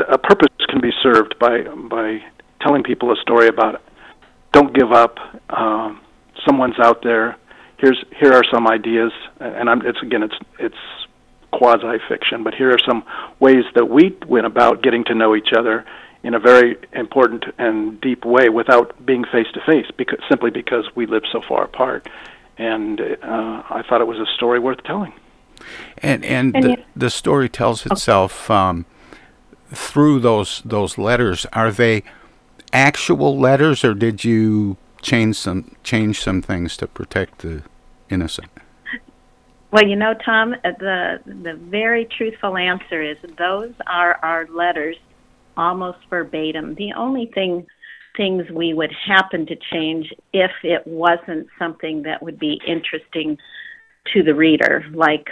a 0.09 0.17
purpose 0.17 0.49
can 0.67 0.81
be 0.81 0.91
served 1.01 1.39
by 1.39 1.61
by 1.61 2.23
telling 2.61 2.83
people 2.83 3.11
a 3.11 3.15
story 3.21 3.47
about 3.47 3.81
don't 4.51 4.73
give 4.73 4.91
up. 4.91 5.17
Um, 5.49 6.01
someone's 6.45 6.79
out 6.79 7.03
there. 7.03 7.37
Here's 7.77 8.03
here 8.17 8.33
are 8.33 8.43
some 8.53 8.67
ideas, 8.67 9.11
and 9.39 9.69
I'm, 9.69 9.85
it's 9.85 10.01
again 10.01 10.23
it's 10.23 10.35
it's 10.59 10.75
quasi 11.57 11.99
fiction, 12.07 12.43
but 12.43 12.53
here 12.53 12.71
are 12.71 12.79
some 12.79 13.03
ways 13.39 13.63
that 13.75 13.89
we 13.89 14.15
went 14.27 14.45
about 14.45 14.83
getting 14.83 15.03
to 15.05 15.15
know 15.15 15.35
each 15.35 15.51
other 15.57 15.85
in 16.23 16.33
a 16.33 16.39
very 16.39 16.75
important 16.93 17.45
and 17.57 18.01
deep 18.01 18.25
way 18.25 18.49
without 18.49 19.05
being 19.05 19.23
face 19.25 19.47
to 19.53 19.61
face, 19.61 19.85
simply 20.27 20.49
because 20.49 20.85
we 20.95 21.05
live 21.05 21.23
so 21.31 21.41
far 21.47 21.63
apart. 21.63 22.09
And 22.57 22.99
uh, 22.99 23.63
I 23.69 23.83
thought 23.87 24.01
it 24.01 24.07
was 24.07 24.19
a 24.19 24.25
story 24.35 24.59
worth 24.59 24.81
telling. 24.83 25.13
And 25.99 26.25
and, 26.25 26.55
and 26.55 26.63
the, 26.63 26.83
the 26.95 27.09
story 27.09 27.47
tells 27.49 27.85
itself 27.85 28.49
um, 28.49 28.85
through 29.71 30.19
those 30.19 30.61
those 30.65 30.97
letters. 30.97 31.45
Are 31.53 31.71
they 31.71 32.03
actual 32.73 33.37
letters, 33.39 33.83
or 33.83 33.93
did 33.93 34.23
you 34.23 34.77
change 35.01 35.35
some 35.37 35.75
change 35.83 36.21
some 36.21 36.41
things 36.41 36.75
to 36.77 36.87
protect 36.87 37.39
the 37.39 37.63
innocent? 38.09 38.49
Well, 39.75 39.85
you 39.85 39.97
know, 39.97 40.13
Tom, 40.13 40.53
uh, 40.53 40.71
the 40.79 41.19
the 41.25 41.55
very 41.55 42.05
truthful 42.05 42.55
answer 42.55 43.01
is 43.01 43.17
those 43.37 43.73
are 43.85 44.17
our 44.23 44.47
letters, 44.47 44.95
almost 45.57 45.97
verbatim. 46.09 46.75
The 46.75 46.93
only 46.93 47.25
thing 47.33 47.67
things 48.15 48.49
we 48.49 48.73
would 48.73 48.93
happen 49.05 49.45
to 49.47 49.57
change 49.73 50.13
if 50.31 50.51
it 50.63 50.87
wasn't 50.87 51.49
something 51.59 52.03
that 52.03 52.23
would 52.23 52.39
be 52.39 52.61
interesting 52.65 53.37
to 54.13 54.23
the 54.23 54.33
reader, 54.33 54.85
like 54.93 55.27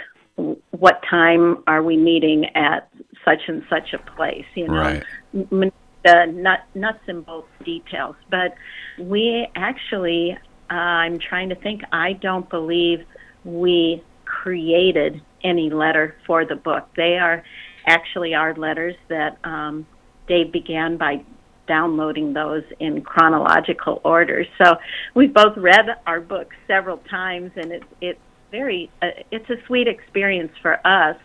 what 0.72 1.02
time 1.08 1.64
are 1.66 1.82
we 1.82 1.96
meeting 1.96 2.44
at 2.54 2.90
such 3.24 3.40
and 3.48 3.62
such 3.70 3.94
a 3.94 3.98
place, 4.14 4.44
you 4.54 4.68
know. 4.68 4.74
Right. 4.74 5.04
The 5.32 6.26
nut, 6.26 6.64
nuts 6.74 6.98
and 7.06 7.24
bolts 7.24 7.48
details, 7.64 8.16
but 8.30 8.54
we 8.98 9.48
actually, 9.56 10.36
uh, 10.70 10.74
I'm 10.74 11.18
trying 11.18 11.48
to 11.48 11.54
think. 11.54 11.80
I 11.92 12.12
don't 12.12 12.50
believe 12.50 13.06
we 13.42 14.02
created 14.42 15.22
any 15.42 15.70
letter 15.70 16.16
for 16.26 16.44
the 16.44 16.56
book. 16.56 16.88
They 16.96 17.18
are 17.18 17.44
actually 17.86 18.34
our 18.34 18.54
letters 18.54 18.94
that 19.08 19.38
um, 19.44 19.86
Dave 20.26 20.52
began 20.52 20.96
by 20.96 21.22
downloading 21.66 22.32
those 22.32 22.64
in 22.80 23.02
chronological 23.02 24.00
order. 24.04 24.44
So 24.62 24.74
we've 25.14 25.32
both 25.32 25.56
read 25.56 25.86
our 26.06 26.20
book 26.20 26.50
several 26.66 26.98
times, 27.10 27.52
and 27.56 27.72
it's 27.72 27.86
it's 28.00 28.20
very 28.50 28.90
uh, 29.02 29.08
it's 29.30 29.48
a 29.50 29.56
sweet 29.66 29.88
experience 29.88 30.52
for 30.60 30.74
us 30.86 31.16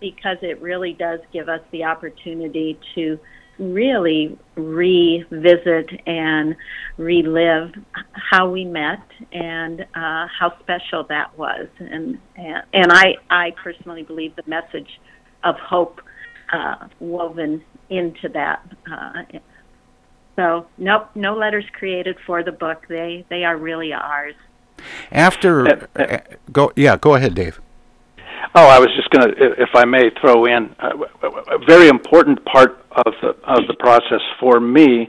because 0.00 0.38
it 0.42 0.60
really 0.60 0.92
does 0.92 1.20
give 1.32 1.48
us 1.48 1.60
the 1.72 1.84
opportunity 1.84 2.78
to 2.94 3.18
really 3.58 4.38
revisit 4.54 5.90
and 6.06 6.56
relive 6.98 7.72
how 8.12 8.50
we 8.50 8.64
met 8.64 9.00
and 9.32 9.82
uh, 9.94 10.26
how 10.26 10.54
special 10.60 11.04
that 11.04 11.36
was. 11.38 11.68
And, 11.78 12.18
and, 12.36 12.62
and 12.72 12.92
I, 12.92 13.16
I 13.30 13.52
personally 13.62 14.02
believe 14.02 14.36
the 14.36 14.44
message 14.46 15.00
of 15.44 15.56
hope 15.56 16.00
uh, 16.52 16.88
woven 17.00 17.62
into 17.88 18.28
that. 18.30 18.62
Uh, 18.90 19.22
so, 20.36 20.66
nope, 20.76 21.08
no 21.14 21.34
letters 21.34 21.64
created 21.72 22.16
for 22.26 22.42
the 22.42 22.52
book. 22.52 22.86
They, 22.88 23.24
they 23.30 23.44
are 23.44 23.56
really 23.56 23.92
ours. 23.92 24.34
After, 25.10 25.66
uh, 25.66 25.86
uh, 25.96 26.18
go, 26.52 26.72
yeah, 26.76 26.96
go 26.96 27.14
ahead, 27.14 27.34
Dave. 27.34 27.60
Oh, 28.54 28.68
I 28.68 28.78
was 28.78 28.88
just 28.96 29.10
going 29.10 29.28
to, 29.28 29.62
if 29.62 29.70
I 29.74 29.84
may, 29.84 30.10
throw 30.20 30.46
in 30.46 30.74
uh, 30.78 30.90
a 31.22 31.58
very 31.66 31.88
important 31.88 32.44
part 32.44 32.78
of 32.92 33.12
the 33.20 33.28
of 33.44 33.66
the 33.68 33.74
process 33.78 34.20
for 34.40 34.60
me 34.60 35.08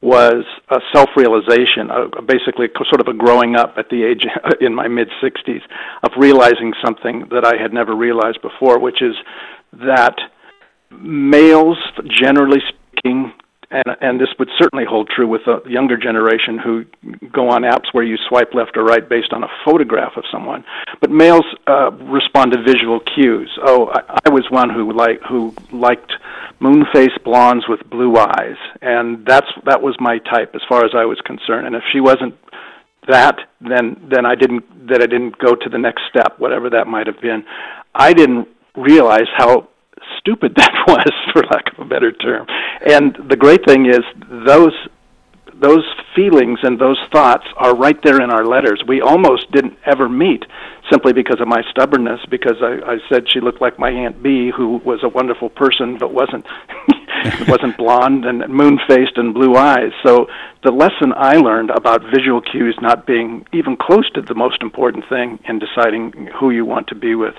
was 0.00 0.44
a 0.70 0.78
self-realization, 0.94 1.90
basically 2.26 2.68
sort 2.88 3.00
of 3.00 3.08
a 3.08 3.16
growing 3.16 3.56
up 3.56 3.74
at 3.76 3.88
the 3.90 4.04
age 4.04 4.24
in 4.60 4.74
my 4.74 4.86
mid 4.86 5.08
60s 5.22 5.60
of 6.04 6.10
realizing 6.16 6.72
something 6.84 7.24
that 7.30 7.44
I 7.44 7.60
had 7.60 7.72
never 7.72 7.96
realized 7.96 8.40
before, 8.42 8.78
which 8.78 9.02
is 9.02 9.14
that 9.72 10.16
males, 10.90 11.78
generally 12.08 12.60
speaking, 12.68 13.32
and 13.70 13.84
and 14.00 14.20
this 14.20 14.28
would 14.38 14.48
certainly 14.58 14.84
hold 14.84 15.08
true 15.08 15.26
with 15.26 15.42
the 15.44 15.60
younger 15.66 15.96
generation 15.96 16.58
who 16.58 16.84
go 17.32 17.48
on 17.50 17.62
apps 17.62 17.92
where 17.92 18.04
you 18.04 18.16
swipe 18.28 18.54
left 18.54 18.76
or 18.76 18.84
right 18.84 19.08
based 19.08 19.32
on 19.32 19.42
a 19.44 19.48
photograph 19.64 20.16
of 20.16 20.24
someone. 20.30 20.64
But 21.00 21.10
males 21.10 21.44
uh, 21.66 21.90
respond 21.92 22.52
to 22.52 22.62
visual 22.62 23.00
cues. 23.00 23.50
Oh, 23.62 23.88
I, 23.88 24.20
I 24.26 24.28
was 24.30 24.46
one 24.50 24.70
who 24.70 24.92
like 24.92 25.20
who 25.22 25.54
liked 25.72 26.12
moon-faced 26.60 27.22
blondes 27.24 27.68
with 27.68 27.88
blue 27.90 28.16
eyes, 28.16 28.56
and 28.80 29.24
that's 29.26 29.48
that 29.64 29.82
was 29.82 29.96
my 30.00 30.18
type 30.18 30.54
as 30.54 30.62
far 30.68 30.84
as 30.84 30.92
I 30.94 31.04
was 31.04 31.20
concerned. 31.20 31.66
And 31.66 31.76
if 31.76 31.82
she 31.92 32.00
wasn't 32.00 32.34
that, 33.06 33.38
then 33.60 34.00
then 34.10 34.24
I 34.24 34.34
didn't 34.34 34.88
that 34.88 35.02
I 35.02 35.06
didn't 35.06 35.38
go 35.38 35.54
to 35.54 35.68
the 35.68 35.78
next 35.78 36.02
step, 36.08 36.38
whatever 36.38 36.70
that 36.70 36.86
might 36.86 37.06
have 37.06 37.20
been. 37.20 37.44
I 37.94 38.12
didn't 38.12 38.48
realize 38.76 39.26
how 39.36 39.68
stupid 40.18 40.54
that 40.56 40.72
was, 40.86 41.12
for 41.32 41.42
lack 41.44 41.72
of 41.72 41.86
a 41.86 41.88
better 41.88 42.12
term. 42.12 42.46
And 42.86 43.16
the 43.28 43.36
great 43.36 43.64
thing 43.66 43.86
is 43.86 44.00
those 44.46 44.74
those 45.60 45.84
feelings 46.14 46.58
and 46.62 46.78
those 46.78 46.98
thoughts 47.12 47.44
are 47.56 47.74
right 47.74 48.00
there 48.04 48.22
in 48.22 48.30
our 48.30 48.44
letters. 48.44 48.82
We 48.86 49.00
almost 49.00 49.50
didn't 49.50 49.76
ever 49.84 50.08
meet 50.08 50.44
simply 50.90 51.12
because 51.12 51.40
of 51.40 51.48
my 51.48 51.62
stubbornness, 51.70 52.20
because 52.30 52.56
I, 52.62 52.92
I 52.92 52.98
said 53.08 53.26
she 53.28 53.40
looked 53.40 53.60
like 53.60 53.78
my 53.78 53.90
Aunt 53.90 54.22
Bee, 54.22 54.52
who 54.56 54.80
was 54.84 55.00
a 55.02 55.08
wonderful 55.08 55.50
person 55.50 55.98
but 55.98 56.14
wasn't 56.14 56.46
wasn't 57.48 57.76
blonde 57.76 58.24
and 58.24 58.48
moon 58.48 58.78
faced 58.86 59.16
and 59.16 59.34
blue 59.34 59.56
eyes. 59.56 59.90
So 60.04 60.26
the 60.62 60.70
lesson 60.70 61.12
I 61.16 61.34
learned 61.36 61.70
about 61.70 62.02
visual 62.14 62.40
cues 62.40 62.78
not 62.80 63.06
being 63.06 63.44
even 63.52 63.76
close 63.76 64.08
to 64.12 64.22
the 64.22 64.34
most 64.34 64.62
important 64.62 65.04
thing 65.08 65.38
in 65.48 65.58
deciding 65.58 66.30
who 66.38 66.50
you 66.50 66.64
want 66.64 66.86
to 66.88 66.94
be 66.94 67.14
with, 67.14 67.34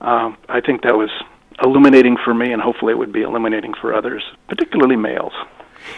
um, 0.00 0.36
I 0.48 0.60
think 0.60 0.82
that 0.82 0.96
was 0.96 1.10
illuminating 1.62 2.16
for 2.24 2.34
me, 2.34 2.52
and 2.52 2.62
hopefully 2.62 2.92
it 2.92 2.98
would 2.98 3.12
be 3.12 3.22
illuminating 3.22 3.74
for 3.80 3.94
others, 3.94 4.22
particularly 4.48 4.96
males. 4.96 5.32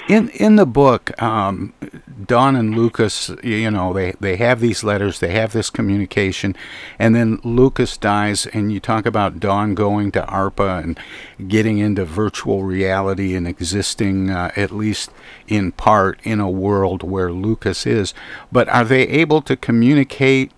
In 0.08 0.28
in 0.30 0.56
the 0.56 0.66
book, 0.66 1.20
um, 1.22 1.72
Dawn 2.26 2.54
and 2.54 2.76
Lucas, 2.76 3.30
you 3.42 3.70
know, 3.70 3.92
they, 3.92 4.12
they 4.20 4.36
have 4.36 4.60
these 4.60 4.84
letters, 4.84 5.20
they 5.20 5.32
have 5.32 5.52
this 5.52 5.70
communication, 5.70 6.54
and 6.98 7.14
then 7.14 7.40
Lucas 7.44 7.96
dies, 7.96 8.46
and 8.46 8.72
you 8.72 8.80
talk 8.80 9.06
about 9.06 9.40
Dawn 9.40 9.74
going 9.74 10.12
to 10.12 10.22
ARPA 10.22 10.82
and 10.82 11.00
getting 11.48 11.78
into 11.78 12.04
virtual 12.04 12.62
reality 12.62 13.34
and 13.34 13.48
existing, 13.48 14.30
uh, 14.30 14.50
at 14.54 14.70
least 14.70 15.10
in 15.48 15.72
part, 15.72 16.20
in 16.22 16.40
a 16.40 16.50
world 16.50 17.02
where 17.02 17.32
Lucas 17.32 17.86
is. 17.86 18.12
But 18.52 18.68
are 18.68 18.84
they 18.84 19.02
able 19.08 19.42
to 19.42 19.56
communicate 19.56 20.52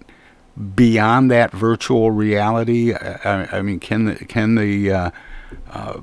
beyond 0.75 1.31
that 1.31 1.53
virtual 1.53 2.11
reality? 2.11 2.95
I, 2.95 3.59
I 3.59 3.63
mean, 3.63 3.81
can 3.81 4.05
the, 4.07 4.15
can 4.17 4.55
the 4.55 4.91
uh, 4.91 5.11
uh, 5.71 6.01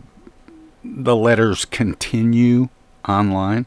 the 0.83 1.15
letters 1.15 1.65
continue 1.65 2.69
online? 3.07 3.65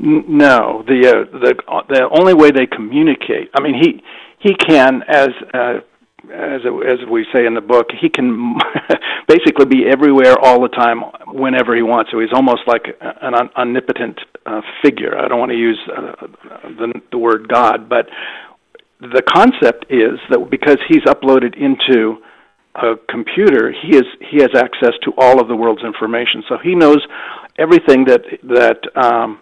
No, 0.00 0.84
the 0.86 1.08
uh, 1.08 1.38
the 1.38 1.54
the 1.88 2.08
only 2.10 2.34
way 2.34 2.50
they 2.50 2.66
communicate. 2.66 3.50
I 3.54 3.60
mean, 3.60 3.74
he 3.74 4.02
he 4.38 4.54
can 4.54 5.02
as 5.08 5.30
uh, 5.52 5.80
as 6.32 6.60
as 6.86 7.08
we 7.10 7.26
say 7.32 7.46
in 7.46 7.54
the 7.54 7.60
book, 7.60 7.88
he 8.00 8.08
can 8.08 8.54
basically 9.28 9.66
be 9.66 9.86
everywhere 9.86 10.38
all 10.38 10.60
the 10.60 10.68
time, 10.68 11.00
whenever 11.26 11.74
he 11.74 11.82
wants 11.82 12.10
to. 12.12 12.18
He's 12.20 12.32
almost 12.32 12.62
like 12.66 12.96
an 13.00 13.34
omnipotent 13.56 14.20
uh, 14.46 14.60
figure. 14.82 15.18
I 15.18 15.26
don't 15.26 15.40
want 15.40 15.50
to 15.50 15.58
use 15.58 15.78
uh, 15.88 16.26
the 16.62 17.00
the 17.10 17.18
word 17.18 17.48
God, 17.48 17.88
but 17.88 18.08
the 19.00 19.22
concept 19.22 19.86
is 19.90 20.18
that 20.30 20.50
because 20.50 20.78
he's 20.88 21.02
uploaded 21.02 21.56
into 21.56 22.22
a 22.74 22.96
computer, 23.08 23.72
he 23.72 23.96
is 23.96 24.04
he 24.30 24.38
has 24.38 24.50
access 24.54 24.94
to 25.04 25.12
all 25.16 25.40
of 25.40 25.48
the 25.48 25.56
world's 25.56 25.84
information. 25.84 26.42
So 26.48 26.58
he 26.58 26.74
knows 26.74 27.06
everything 27.58 28.04
that 28.06 28.22
that 28.44 28.80
um, 28.96 29.40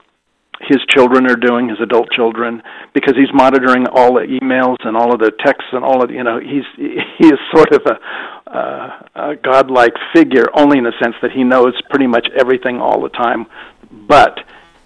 his 0.61 0.78
children 0.88 1.26
are 1.26 1.36
doing, 1.36 1.68
his 1.68 1.80
adult 1.80 2.11
children, 2.11 2.62
because 2.94 3.14
he's 3.16 3.32
monitoring 3.32 3.86
all 3.88 4.14
the 4.14 4.26
emails 4.40 4.76
and 4.84 4.96
all 4.96 5.12
of 5.12 5.20
the 5.20 5.32
texts 5.44 5.68
and 5.72 5.84
all 5.84 6.02
of 6.02 6.11
you 6.11 6.22
know 6.22 6.38
he's 6.38 6.64
he 6.76 7.26
is 7.26 7.38
sort 7.54 7.72
of 7.72 7.82
a, 7.86 8.50
uh, 8.50 9.09
a 9.14 9.36
godlike 9.36 9.94
figure, 10.14 10.46
only 10.54 10.78
in 10.78 10.84
the 10.84 10.94
sense 11.02 11.14
that 11.22 11.32
he 11.32 11.44
knows 11.44 11.74
pretty 11.90 12.07
much 12.07 12.28
everything 12.36 12.80
all 12.80 13.00
the 13.00 13.11
time. 13.11 13.46
But 13.90 14.38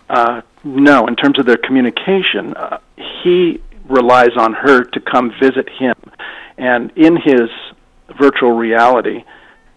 uh, 0.09 0.43
no, 0.65 1.07
in 1.07 1.17
terms 1.17 1.39
of 1.39 1.47
their 1.47 1.57
communication, 1.57 2.55
uh, 2.55 2.79
he 3.23 3.61
relies 3.91 4.37
on 4.37 4.53
her 4.53 4.85
to 4.85 5.01
come 5.01 5.33
visit 5.41 5.69
him. 5.69 5.95
And 6.57 6.93
in 6.97 7.17
his 7.17 7.51
virtual 8.19 8.53
reality 8.53 9.25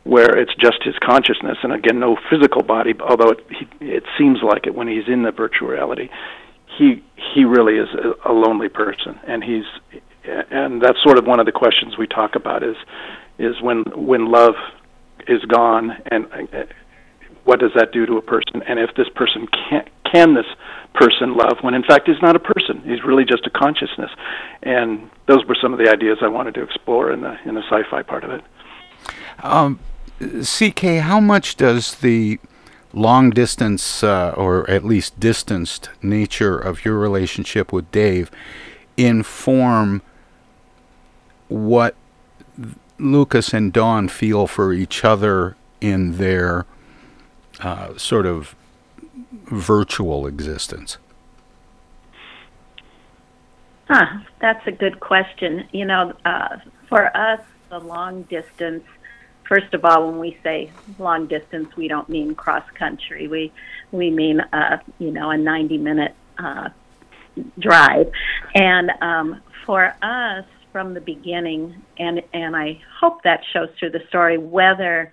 where 0.03 0.38
it's 0.38 0.53
just 0.55 0.84
his 0.84 0.95
consciousness 1.01 1.57
and 1.64 1.72
again 1.72 1.99
no 1.99 2.18
physical 2.30 2.61
body 2.61 2.93
although 3.07 3.30
it, 3.30 3.45
he, 3.49 3.86
it 3.86 4.03
seems 4.18 4.39
like 4.43 4.68
it 4.68 4.76
when 4.76 4.88
he's 4.88 5.07
in 5.07 5.24
the 5.24 5.32
virtual 5.32 5.70
reality 5.70 6.09
he 6.78 7.01
he 7.16 7.45
really 7.45 7.78
is 7.78 7.88
a, 7.93 8.32
a 8.32 8.34
lonely 8.34 8.68
person 8.68 9.18
and 9.28 9.43
he's 9.43 9.64
and 10.26 10.82
that's 10.82 11.01
sort 11.03 11.18
of 11.18 11.26
one 11.26 11.39
of 11.39 11.45
the 11.45 11.51
questions 11.51 11.97
we 11.97 12.07
talk 12.07 12.36
about 12.36 12.64
is 12.64 12.76
is 13.39 13.61
when 13.61 13.84
when 13.95 14.30
love 14.30 14.55
is 15.28 15.41
gone 15.45 15.91
and 16.11 16.28
what 17.44 17.60
does 17.60 17.72
that 17.76 17.91
do 17.91 18.06
to 18.06 18.18
a 18.18 18.22
person? 18.22 18.64
And 18.68 18.80
if 18.80 18.96
this 18.96 19.10
person 19.10 19.48
can 19.48 19.89
can 20.12 20.34
this 20.36 20.46
person 20.94 21.36
love 21.36 21.58
when 21.62 21.74
in 21.74 21.84
fact 21.84 22.08
he's 22.08 22.22
not 22.22 22.36
a 22.36 22.39
person 22.39 22.80
he's 22.86 23.04
really 23.04 23.26
just 23.26 23.48
a 23.48 23.50
consciousness. 23.50 24.12
And 24.62 25.10
those 25.28 25.44
were 25.46 25.56
some 25.60 25.74
of 25.74 25.80
the 25.80 25.89
ideas 25.89 26.20
I 26.22 26.28
wanted 26.28 26.54
to 26.56 26.64
explore 26.64 27.12
in 27.12 27.22
the 27.22 27.38
in 27.46 27.56
the 27.56 27.64
sci-fi 27.64 28.04
part 28.04 28.24
of 28.24 28.32
it. 28.32 28.44
Um, 29.41 29.80
CK, 30.20 31.02
how 31.02 31.20
much 31.20 31.58
does 31.58 31.96
the 31.96 32.39
long 32.94 33.32
distance, 33.32 34.04
uh, 34.04 34.34
or 34.38 34.70
at 34.70 34.86
least 34.86 35.20
distanced 35.20 35.89
nature 36.02 36.58
of 36.58 36.86
your 36.86 36.98
relationship 36.98 37.74
with 37.74 37.91
Dave 37.91 38.30
inform 38.96 40.02
what 41.48 41.96
Lucas 43.00 43.54
and 43.54 43.74
Dawn 43.74 44.08
feel 44.08 44.48
for 44.48 44.72
each 44.72 45.04
other 45.04 45.56
in 45.82 46.18
their 46.18 46.66
uh, 47.64 47.97
sort 47.97 48.26
of 48.26 48.55
virtual 49.45 50.28
existence? 50.28 50.97
Huh, 53.88 54.20
that's 54.39 54.66
a 54.68 54.72
good 54.72 54.99
question. 54.99 55.68
You 55.72 55.86
know, 55.86 56.14
uh, 56.26 56.57
for 56.89 57.16
us, 57.16 57.41
the 57.70 57.80
long 57.80 58.24
distance 58.24 58.84
first 59.47 59.74
of 59.74 59.86
all, 59.86 60.09
when 60.09 60.20
we 60.20 60.38
say 60.43 60.72
long 60.99 61.28
distance, 61.28 61.76
we 61.76 61.88
don't 61.88 62.09
mean 62.09 62.36
cross 62.36 62.64
country. 62.74 63.28
We 63.28 63.51
we 63.91 64.09
mean 64.09 64.39
uh, 64.39 64.78
you 64.99 65.11
know 65.11 65.30
a 65.30 65.38
90 65.38 65.78
minute 65.78 66.16
uh, 66.38 66.70
drive, 67.59 68.11
and 68.55 68.91
um, 69.01 69.41
for 69.66 69.95
us 70.01 70.45
from 70.72 70.93
the 70.93 71.01
beginning, 71.01 71.82
and 71.97 72.22
and 72.34 72.55
I 72.55 72.82
hope 72.99 73.24
that 73.24 73.41
shows 73.51 73.70
through 73.80 73.91
the 73.91 74.03
story, 74.09 74.38
whether 74.38 75.11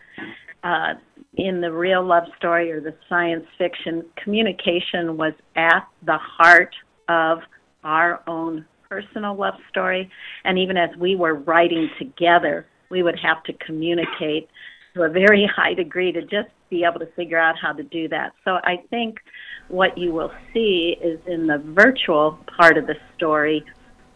uh, 0.62 0.94
in 1.34 1.60
the 1.60 1.72
real 1.72 2.04
love 2.04 2.24
story 2.36 2.72
or 2.72 2.80
the 2.80 2.94
science 3.08 3.46
fiction, 3.56 4.04
communication 4.16 5.16
was 5.16 5.32
at 5.56 5.86
the 6.04 6.18
heart 6.18 6.74
of 7.08 7.40
our 7.84 8.22
own 8.26 8.66
personal 8.88 9.36
love 9.36 9.54
story, 9.68 10.10
and 10.44 10.58
even 10.58 10.76
as 10.76 10.90
we 10.96 11.14
were 11.14 11.34
writing 11.34 11.88
together 11.98 12.66
we 12.90 13.02
would 13.02 13.18
have 13.18 13.42
to 13.44 13.52
communicate 13.64 14.48
to 14.94 15.02
a 15.02 15.08
very 15.08 15.48
high 15.56 15.74
degree 15.74 16.12
to 16.12 16.22
just 16.22 16.48
be 16.68 16.84
able 16.84 17.00
to 17.00 17.06
figure 17.12 17.38
out 17.38 17.56
how 17.60 17.72
to 17.72 17.82
do 17.82 18.08
that. 18.08 18.32
So 18.44 18.58
I 18.62 18.82
think 18.90 19.18
what 19.68 19.96
you 19.96 20.12
will 20.12 20.32
see 20.52 20.96
is 21.02 21.18
in 21.26 21.46
the 21.46 21.58
virtual 21.58 22.38
part 22.56 22.76
of 22.76 22.86
the 22.86 22.96
story, 23.16 23.64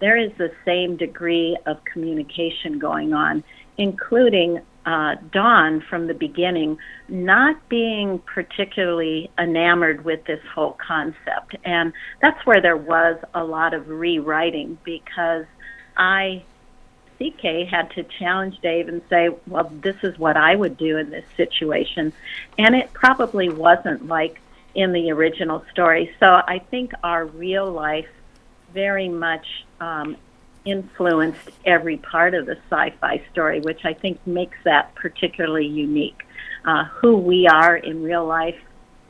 there 0.00 0.16
is 0.16 0.30
the 0.38 0.52
same 0.64 0.96
degree 0.96 1.56
of 1.66 1.84
communication 1.84 2.78
going 2.78 3.12
on, 3.12 3.42
including 3.78 4.60
uh, 4.86 5.16
Dawn 5.32 5.80
from 5.80 6.06
the 6.06 6.14
beginning 6.14 6.78
not 7.08 7.68
being 7.68 8.18
particularly 8.20 9.30
enamored 9.38 10.04
with 10.04 10.24
this 10.24 10.40
whole 10.54 10.72
concept. 10.72 11.56
And 11.64 11.92
that's 12.20 12.44
where 12.46 12.60
there 12.60 12.76
was 12.76 13.18
a 13.34 13.44
lot 13.44 13.74
of 13.74 13.88
rewriting 13.88 14.78
because 14.84 15.46
I 15.96 16.44
CK 17.18 17.68
had 17.68 17.90
to 17.92 18.02
challenge 18.18 18.58
Dave 18.60 18.88
and 18.88 19.00
say, 19.08 19.30
well, 19.46 19.70
this 19.72 19.96
is 20.02 20.18
what 20.18 20.36
I 20.36 20.54
would 20.54 20.76
do 20.76 20.98
in 20.98 21.10
this 21.10 21.24
situation. 21.36 22.12
And 22.58 22.74
it 22.74 22.92
probably 22.92 23.48
wasn't 23.48 24.06
like 24.08 24.40
in 24.74 24.92
the 24.92 25.12
original 25.12 25.64
story. 25.70 26.14
So 26.18 26.26
I 26.26 26.58
think 26.70 26.92
our 27.02 27.24
real 27.24 27.70
life 27.70 28.08
very 28.72 29.08
much 29.08 29.46
um, 29.80 30.16
influenced 30.64 31.50
every 31.64 31.98
part 31.98 32.34
of 32.34 32.46
the 32.46 32.56
sci 32.70 32.90
fi 33.00 33.22
story, 33.32 33.60
which 33.60 33.84
I 33.84 33.94
think 33.94 34.24
makes 34.26 34.56
that 34.64 34.94
particularly 34.94 35.66
unique. 35.66 36.22
Uh, 36.64 36.84
who 36.84 37.16
we 37.18 37.46
are 37.46 37.76
in 37.76 38.02
real 38.02 38.26
life 38.26 38.58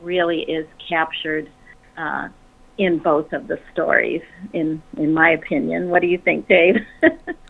really 0.01 0.41
is 0.41 0.67
captured. 0.89 1.49
Uh, 1.97 2.29
in 2.77 2.97
both 2.97 3.31
of 3.31 3.47
the 3.47 3.57
stories, 3.71 4.21
in 4.51 4.81
in 4.97 5.13
my 5.13 5.29
opinion. 5.29 5.89
What 5.89 6.01
do 6.01 6.07
you 6.07 6.17
think, 6.17 6.47
Dave? 6.47 6.75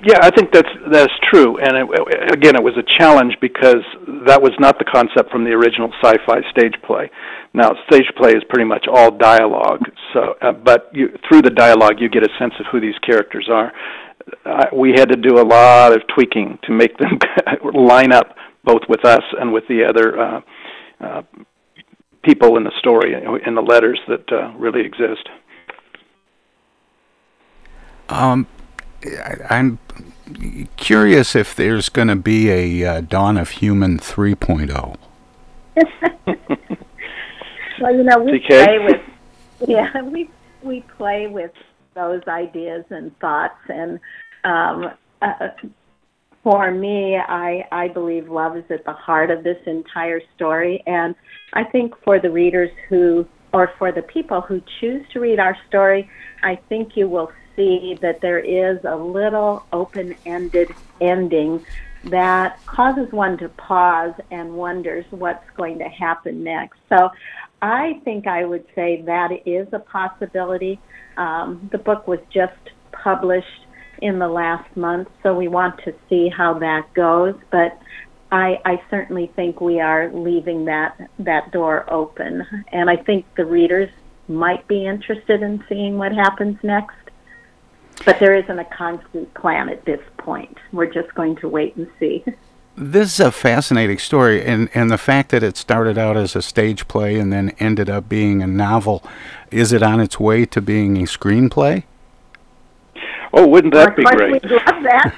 Yeah, 0.00 0.18
I 0.22 0.30
think 0.30 0.52
that's 0.52 0.68
that's 0.92 1.12
true. 1.28 1.58
And 1.58 1.76
it, 1.76 2.32
again, 2.32 2.54
it 2.54 2.62
was 2.62 2.74
a 2.76 2.84
challenge 2.98 3.36
because 3.40 3.82
that 4.26 4.40
was 4.40 4.52
not 4.60 4.78
the 4.78 4.84
concept 4.84 5.30
from 5.32 5.42
the 5.42 5.50
original 5.50 5.92
sci-fi 6.00 6.40
stage 6.50 6.74
play. 6.86 7.10
Now, 7.52 7.72
stage 7.90 8.06
play 8.16 8.30
is 8.30 8.44
pretty 8.48 8.64
much 8.64 8.86
all 8.86 9.10
dialogue. 9.10 9.82
So, 10.12 10.34
uh, 10.40 10.52
but 10.52 10.90
you, 10.92 11.08
through 11.28 11.42
the 11.42 11.50
dialogue, 11.50 11.94
you 11.98 12.08
get 12.08 12.22
a 12.22 12.28
sense 12.38 12.54
of 12.60 12.66
who 12.70 12.80
these 12.80 12.96
characters 13.04 13.48
are. 13.50 13.72
Uh, 14.44 14.66
we 14.72 14.90
had 14.90 15.08
to 15.08 15.16
do 15.16 15.40
a 15.40 15.42
lot 15.42 15.92
of 15.92 16.02
tweaking 16.14 16.58
to 16.64 16.72
make 16.72 16.96
them 16.98 17.18
line 17.74 18.12
up 18.12 18.36
both 18.64 18.82
with 18.88 19.04
us 19.04 19.22
and 19.40 19.52
with 19.52 19.64
the 19.68 19.84
other 19.84 20.20
uh, 20.20 20.40
uh, 21.00 21.22
people 22.22 22.56
in 22.56 22.64
the 22.64 22.72
story 22.78 23.14
in 23.14 23.54
the 23.54 23.62
letters 23.62 23.98
that 24.06 24.30
uh, 24.30 24.52
really 24.56 24.84
exist. 24.84 25.28
Um, 28.10 28.46
I'm 29.48 29.78
curious 30.76 31.36
if 31.36 31.54
there's 31.54 31.88
going 31.88 32.08
to 32.08 32.16
be 32.16 32.50
a 32.50 32.84
uh, 32.84 33.00
Dawn 33.02 33.36
of 33.36 33.50
Human 33.50 33.98
3.0. 33.98 34.96
well, 37.80 37.94
you 37.94 38.02
know, 38.02 38.18
we 38.18 38.40
play 38.40 38.78
with 38.80 39.00
yeah, 39.66 40.02
we 40.02 40.30
we 40.62 40.84
play 40.96 41.26
with 41.26 41.52
those 41.94 42.22
ideas 42.28 42.84
and 42.90 43.16
thoughts, 43.18 43.58
and 43.68 43.98
um, 44.44 44.90
uh, 45.22 45.48
for 46.42 46.70
me, 46.70 47.16
I 47.16 47.66
I 47.72 47.88
believe 47.88 48.28
love 48.28 48.56
is 48.56 48.64
at 48.70 48.84
the 48.84 48.92
heart 48.92 49.30
of 49.30 49.44
this 49.44 49.58
entire 49.66 50.20
story, 50.36 50.82
and 50.86 51.14
I 51.54 51.64
think 51.64 51.94
for 52.04 52.20
the 52.20 52.30
readers 52.30 52.70
who 52.88 53.26
or 53.52 53.72
for 53.78 53.92
the 53.92 54.02
people 54.02 54.40
who 54.42 54.60
choose 54.80 55.04
to 55.12 55.20
read 55.20 55.38
our 55.38 55.56
story, 55.68 56.08
I 56.42 56.56
think 56.68 56.96
you 56.96 57.08
will 57.08 57.30
see 57.58 57.98
that 58.00 58.20
there 58.20 58.38
is 58.38 58.78
a 58.84 58.94
little 58.94 59.64
open 59.72 60.14
ended 60.24 60.72
ending 61.00 61.66
that 62.04 62.64
causes 62.64 63.10
one 63.12 63.36
to 63.38 63.48
pause 63.50 64.14
and 64.30 64.54
wonders 64.54 65.04
what's 65.10 65.44
going 65.56 65.78
to 65.78 65.88
happen 65.88 66.44
next. 66.44 66.78
So 66.88 67.10
I 67.60 68.00
think 68.04 68.28
I 68.28 68.44
would 68.44 68.64
say 68.76 69.02
that 69.02 69.30
is 69.44 69.66
a 69.72 69.80
possibility. 69.80 70.80
Um, 71.16 71.68
the 71.72 71.78
book 71.78 72.06
was 72.06 72.20
just 72.32 72.52
published 72.92 73.66
in 74.00 74.20
the 74.20 74.28
last 74.28 74.76
month, 74.76 75.08
so 75.24 75.34
we 75.34 75.48
want 75.48 75.80
to 75.84 75.92
see 76.08 76.28
how 76.28 76.54
that 76.60 76.94
goes. 76.94 77.34
But 77.50 77.76
I, 78.30 78.60
I 78.64 78.80
certainly 78.90 79.32
think 79.34 79.60
we 79.60 79.80
are 79.80 80.12
leaving 80.12 80.66
that 80.66 81.10
that 81.18 81.50
door 81.50 81.92
open, 81.92 82.46
and 82.70 82.88
I 82.88 82.96
think 82.96 83.26
the 83.36 83.44
readers 83.44 83.90
might 84.28 84.68
be 84.68 84.86
interested 84.86 85.42
in 85.42 85.64
seeing 85.68 85.98
what 85.98 86.12
happens 86.12 86.58
next. 86.62 86.94
But 88.04 88.18
there 88.20 88.34
isn't 88.36 88.58
a 88.58 88.64
concrete 88.64 89.32
plan 89.34 89.68
at 89.68 89.84
this 89.84 90.00
point. 90.18 90.56
We're 90.72 90.86
just 90.86 91.14
going 91.14 91.36
to 91.36 91.48
wait 91.48 91.76
and 91.76 91.88
see. 91.98 92.24
This 92.76 93.14
is 93.14 93.20
a 93.20 93.32
fascinating 93.32 93.98
story, 93.98 94.44
and, 94.44 94.68
and 94.72 94.88
the 94.88 94.98
fact 94.98 95.30
that 95.30 95.42
it 95.42 95.56
started 95.56 95.98
out 95.98 96.16
as 96.16 96.36
a 96.36 96.42
stage 96.42 96.86
play 96.86 97.18
and 97.18 97.32
then 97.32 97.50
ended 97.58 97.90
up 97.90 98.08
being 98.08 98.40
a 98.40 98.46
novel, 98.46 99.02
is 99.50 99.72
it 99.72 99.82
on 99.82 99.98
its 100.00 100.20
way 100.20 100.46
to 100.46 100.60
being 100.60 100.96
a 100.96 101.02
screenplay? 101.02 101.82
Oh, 103.32 103.46
wouldn't 103.48 103.74
that 103.74 103.96
be 103.96 104.04
great? 104.04 104.42
We'd 104.42 104.50
love 104.50 104.82
that. 104.84 105.14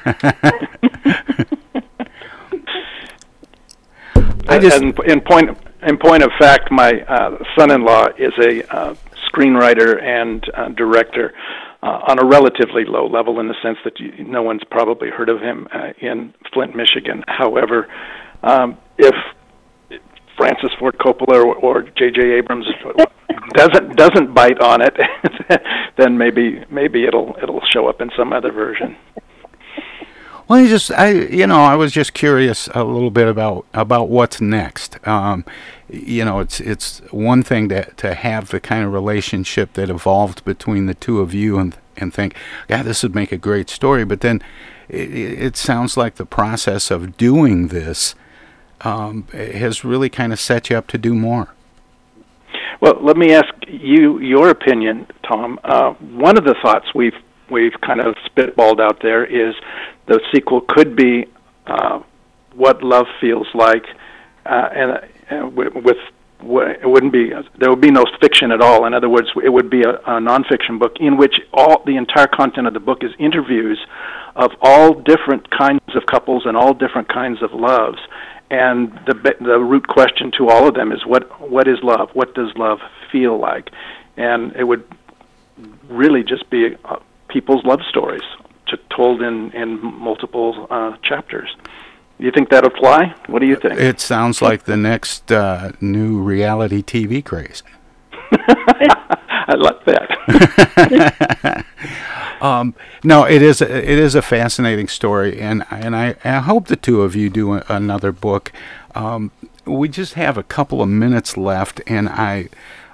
I 4.49 4.59
just, 4.59 4.83
and 4.83 4.99
in 5.01 5.21
point 5.21 5.57
in 5.83 5.97
point 5.97 6.23
of 6.23 6.31
fact, 6.39 6.71
my 6.71 7.03
uh, 7.03 7.39
son-in-law 7.57 8.09
is 8.19 8.33
a 8.39 8.75
uh, 8.75 8.95
screenwriter 9.31 10.03
and 10.03 10.45
uh, 10.55 10.69
director 10.71 11.33
uh, 11.83 12.01
on 12.09 12.19
a 12.19 12.25
relatively 12.27 12.85
low 12.85 13.07
level 13.07 13.41
in 13.41 13.49
the 13.49 13.55
sense 13.63 13.79
that 13.85 13.99
you, 13.99 14.25
no 14.25 14.43
one's 14.43 14.63
probably 14.71 15.09
heard 15.09 15.29
of 15.29 15.41
him 15.41 15.67
uh, 15.73 15.93
in 16.01 16.35
Flint, 16.53 16.77
Michigan. 16.77 17.25
However, 17.27 17.89
um, 18.43 18.77
if 18.99 19.15
Francis 20.37 20.71
Ford 20.79 20.97
Coppola 20.99 21.45
or, 21.63 21.83
J.J. 21.83 22.33
Abrams 22.33 22.67
doesn't 23.55 23.97
doesn't 23.97 24.35
bite 24.35 24.61
on 24.61 24.81
it, 24.81 24.97
then 25.99 26.17
maybe 26.17 26.65
maybe 26.71 27.05
it'll 27.05 27.37
it'll 27.43 27.63
show 27.73 27.89
up 27.89 28.01
in 28.01 28.11
some 28.17 28.33
other 28.33 28.53
version. 28.53 28.97
Well, 30.49 30.61
you 30.61 30.69
just 30.69 30.91
I 30.93 31.11
you 31.11 31.47
know 31.47 31.61
I 31.61 31.77
was 31.77 31.93
just 31.93 32.15
curious 32.15 32.69
a 32.75 32.85
little 32.85 33.11
bit 33.11 33.29
about 33.29 33.67
about 33.75 34.09
what's 34.09 34.41
next. 34.41 34.99
Um, 35.07 35.45
you 35.93 36.25
know, 36.25 36.41
it's 36.41 36.61
it's 36.61 37.01
one 37.11 37.43
thing 37.43 37.69
to 37.69 37.85
to 37.85 38.15
have 38.15 38.49
the 38.51 38.61
kind 38.61 38.85
of 38.85 38.93
relationship 38.93 39.73
that 39.75 39.91
evolved 39.91 40.45
between 40.45 40.87
the 40.87 40.95
two 40.95 41.21
of 41.21 41.35
you 41.35 41.59
and 41.59 41.77
and 41.97 42.15
think, 42.15 42.35
yeah, 42.69 42.83
this 42.83 43.03
would 43.03 43.15
make 43.15 43.33
a 43.33 43.37
great 43.37 43.69
story. 43.69 44.05
But 44.05 44.21
then 44.21 44.43
it, 44.89 45.13
it 45.13 45.57
sounds 45.57 45.97
like 45.97 46.17
the 46.17 46.27
process 46.27 46.91
of 46.91 47.17
doing 47.17 47.69
this 47.69 48.15
um, 48.83 49.27
has 49.33 49.85
really 49.85 50.09
kind 50.09 50.33
of 50.33 50.41
set 50.41 50.71
you 50.71 50.77
up 50.77 50.87
to 50.89 50.99
do 50.99 51.15
more. 51.15 51.55
Well, 52.81 52.99
let 53.01 53.17
me 53.17 53.35
ask 53.35 53.53
you 53.69 54.19
your 54.21 54.49
opinion, 54.49 55.07
Tom. 55.23 55.61
Uh, 55.63 55.93
one 55.93 56.39
of 56.39 56.45
the 56.45 56.55
thoughts 56.63 56.95
we've 56.95 57.15
we've 57.51 57.79
kind 57.81 58.01
of 58.01 58.15
spitballed 58.27 58.81
out 58.81 59.03
there 59.03 59.25
is 59.25 59.55
the 60.07 60.21
sequel 60.33 60.63
could 60.63 60.97
be 60.97 61.27
uh, 61.67 62.01
what 62.55 62.83
love 62.83 63.07
feels 63.21 63.49
like, 63.55 63.85
uh, 64.47 64.69
and 64.73 65.01
with, 65.31 65.75
with 65.75 65.97
it 66.43 66.89
wouldn't 66.89 67.13
be 67.13 67.33
there 67.59 67.71
would 67.71 67.81
be 67.81 67.91
no 67.91 68.05
fiction 68.21 68.51
at 68.51 68.61
all. 68.61 68.87
In 68.87 68.95
other 68.95 69.09
words, 69.09 69.29
it 69.45 69.51
would 69.51 69.69
be 69.69 69.83
a, 69.83 69.91
a 69.91 70.21
nonfiction 70.21 70.79
book 70.79 70.97
in 70.99 71.17
which 71.17 71.35
all 71.53 71.83
the 71.85 71.97
entire 71.97 72.27
content 72.27 72.67
of 72.67 72.75
the 72.75 72.81
book 72.81 73.05
is 73.05 73.11
interviews 73.19 73.79
of 74.37 74.53
all 74.63 74.95
different 74.95 75.51
kinds 75.51 75.95
of 75.95 76.07
couples 76.07 76.45
and 76.47 76.57
all 76.57 76.73
different 76.73 77.09
kinds 77.09 77.43
of 77.43 77.53
loves. 77.53 77.99
And 78.51 78.93
the 79.07 79.37
the 79.41 79.59
root 79.59 79.87
question 79.87 80.33
to 80.39 80.49
all 80.49 80.67
of 80.67 80.75
them 80.75 80.93
is 80.93 81.05
what 81.07 81.51
what 81.51 81.69
is 81.69 81.79
love? 81.83 82.11
What 82.15 82.35
does 82.35 82.53
love 82.57 82.79
feel 83.13 83.39
like? 83.39 83.71
And 84.17 84.55
it 84.57 84.65
would 84.65 84.85
really 85.89 86.25
just 86.25 86.49
be 86.51 86.77
uh, 86.85 86.97
people's 87.29 87.65
love 87.65 87.81
stories, 87.89 88.23
to, 88.69 88.79
told 88.95 89.23
in 89.23 89.53
in 89.53 89.81
multiple 89.83 90.67
uh, 90.71 90.97
chapters. 91.03 91.55
You 92.21 92.31
think 92.31 92.51
that'll 92.51 92.69
fly? 92.71 93.15
What 93.29 93.39
do 93.39 93.47
you 93.47 93.57
think? 93.57 93.81
It 93.81 93.99
sounds 93.99 94.43
like 94.43 94.65
the 94.65 94.77
next 94.77 95.33
uh, 95.33 95.73
new 95.81 96.21
reality 96.21 96.83
TV 96.83 97.25
craze. 97.25 97.63
I 98.33 99.55
like 99.57 99.83
that. 99.87 101.65
um, 102.43 102.75
no, 103.03 103.25
it 103.25 103.41
is 103.41 103.63
a, 103.63 103.91
it 103.91 103.99
is 103.99 104.15
a 104.15 104.21
fascinating 104.21 104.87
story, 104.87 105.41
and 105.41 105.65
and 105.71 105.97
I, 105.97 106.15
I 106.23 106.41
hope 106.41 106.67
the 106.67 106.77
two 106.77 107.01
of 107.01 107.17
you 107.17 107.31
do 107.31 107.55
a, 107.55 107.65
another 107.71 108.13
book. 108.13 108.53
Um, 108.95 109.31
we 109.65 109.89
just 109.89 110.13
have 110.13 110.37
a 110.37 110.43
couple 110.43 110.83
of 110.83 110.91
minutes 110.91 111.39
left, 111.39 111.81
and 111.87 112.07
I 112.07 112.51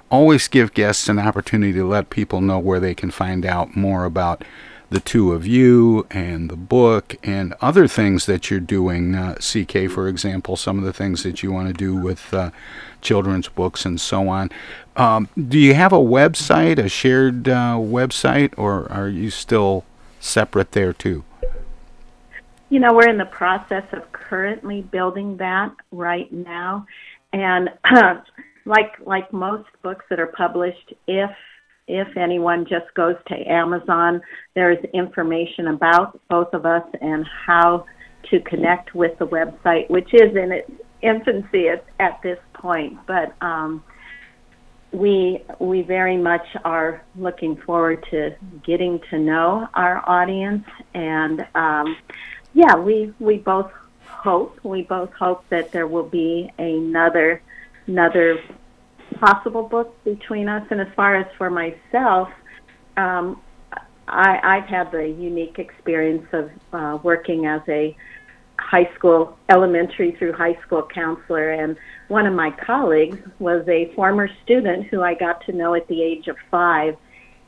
always 0.09 0.47
give 0.47 0.73
guests 0.73 1.09
an 1.09 1.19
opportunity 1.19 1.73
to 1.73 1.85
let 1.85 2.09
people 2.09 2.39
know 2.39 2.59
where 2.59 2.79
they 2.79 2.95
can 2.95 3.11
find 3.11 3.45
out 3.45 3.75
more 3.75 4.05
about 4.05 4.45
the 4.89 4.99
two 4.99 5.33
of 5.33 5.45
you 5.45 6.07
and 6.09 6.49
the 6.49 6.55
book 6.55 7.15
and 7.23 7.53
other 7.59 7.87
things 7.87 8.25
that 8.25 8.49
you're 8.49 8.59
doing. 8.59 9.15
Uh, 9.15 9.35
CK, 9.35 9.89
for 9.89 10.07
example, 10.07 10.55
some 10.55 10.77
of 10.77 10.85
the 10.85 10.93
things 10.93 11.23
that 11.23 11.43
you 11.43 11.51
want 11.51 11.67
to 11.67 11.73
do 11.73 11.95
with 11.95 12.33
uh, 12.33 12.51
children's 13.01 13.49
books 13.49 13.85
and 13.85 13.99
so 13.99 14.29
on. 14.29 14.49
Um, 14.95 15.27
do 15.37 15.59
you 15.59 15.73
have 15.73 15.93
a 15.93 15.97
website, 15.97 16.79
a 16.79 16.89
shared 16.89 17.47
uh, 17.47 17.75
website, 17.75 18.53
or 18.57 18.91
are 18.91 19.09
you 19.09 19.29
still 19.29 19.83
separate 20.19 20.71
there 20.71 20.93
too? 20.93 21.23
You 22.69 22.79
know, 22.79 22.93
we're 22.93 23.09
in 23.09 23.17
the 23.17 23.25
process 23.25 23.85
of 23.93 24.11
currently 24.11 24.81
building 24.81 25.37
that 25.37 25.71
right 25.91 26.31
now, 26.33 26.85
and 27.31 27.69
like 28.65 28.93
like 29.05 29.31
most 29.31 29.69
books 29.81 30.03
that 30.09 30.19
are 30.19 30.27
published, 30.27 30.93
if 31.07 31.29
if 31.87 32.17
anyone 32.17 32.65
just 32.65 32.93
goes 32.93 33.15
to 33.27 33.35
Amazon, 33.49 34.21
there's 34.55 34.83
information 34.93 35.67
about 35.67 36.19
both 36.29 36.53
of 36.53 36.65
us 36.65 36.83
and 37.01 37.25
how 37.45 37.85
to 38.29 38.39
connect 38.41 38.93
with 38.93 39.17
the 39.19 39.27
website, 39.27 39.89
which 39.89 40.13
is 40.13 40.35
in 40.35 40.51
its 40.51 40.71
infancy 41.01 41.69
at, 41.69 41.85
at 41.99 42.21
this 42.21 42.39
point. 42.53 42.97
But 43.07 43.33
um, 43.41 43.83
we 44.91 45.43
we 45.59 45.81
very 45.81 46.17
much 46.17 46.45
are 46.65 47.03
looking 47.15 47.55
forward 47.55 48.05
to 48.11 48.35
getting 48.65 48.99
to 49.09 49.19
know 49.19 49.67
our 49.73 50.03
audience, 50.09 50.65
and 50.93 51.45
um, 51.55 51.97
yeah, 52.53 52.75
we 52.75 53.13
we 53.19 53.37
both 53.37 53.71
hope 54.05 54.59
we 54.63 54.81
both 54.81 55.13
hope 55.13 55.47
that 55.49 55.71
there 55.71 55.87
will 55.87 56.07
be 56.07 56.51
another 56.57 57.41
another 57.85 58.39
possible 59.15 59.63
book 59.63 59.95
between 60.03 60.47
us. 60.49 60.65
And 60.69 60.81
as 60.81 60.87
far 60.95 61.15
as 61.15 61.25
for 61.37 61.49
myself, 61.49 62.29
um, 62.97 63.41
I, 64.07 64.39
I've 64.43 64.69
had 64.69 64.91
the 64.91 65.07
unique 65.07 65.59
experience 65.59 66.27
of 66.33 66.49
uh, 66.73 66.97
working 67.03 67.45
as 67.45 67.61
a 67.67 67.95
high 68.59 68.89
school, 68.95 69.37
elementary 69.49 70.11
through 70.13 70.33
high 70.33 70.57
school 70.65 70.87
counselor. 70.93 71.51
And 71.51 71.77
one 72.07 72.25
of 72.25 72.33
my 72.33 72.51
colleagues 72.51 73.19
was 73.39 73.67
a 73.67 73.93
former 73.95 74.29
student 74.43 74.87
who 74.87 75.01
I 75.01 75.13
got 75.13 75.45
to 75.45 75.51
know 75.51 75.73
at 75.75 75.87
the 75.87 76.01
age 76.01 76.27
of 76.27 76.37
five. 76.49 76.97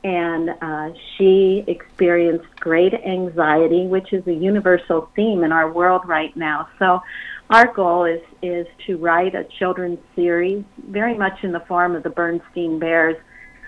And 0.02 0.50
uh, 0.62 0.90
she 1.16 1.64
experienced 1.66 2.48
great 2.58 2.94
anxiety, 2.94 3.86
which 3.86 4.12
is 4.12 4.26
a 4.26 4.32
universal 4.32 5.10
theme 5.14 5.44
in 5.44 5.52
our 5.52 5.70
world 5.70 6.02
right 6.06 6.34
now. 6.36 6.68
So 6.78 7.02
our 7.50 7.72
goal 7.72 8.04
is 8.04 8.20
is 8.42 8.66
to 8.86 8.96
write 8.96 9.34
a 9.34 9.44
children's 9.44 9.98
series, 10.14 10.64
very 10.88 11.16
much 11.16 11.42
in 11.42 11.52
the 11.52 11.60
form 11.60 11.96
of 11.96 12.04
the 12.04 12.10
Bernstein 12.10 12.78
Bears, 12.78 13.16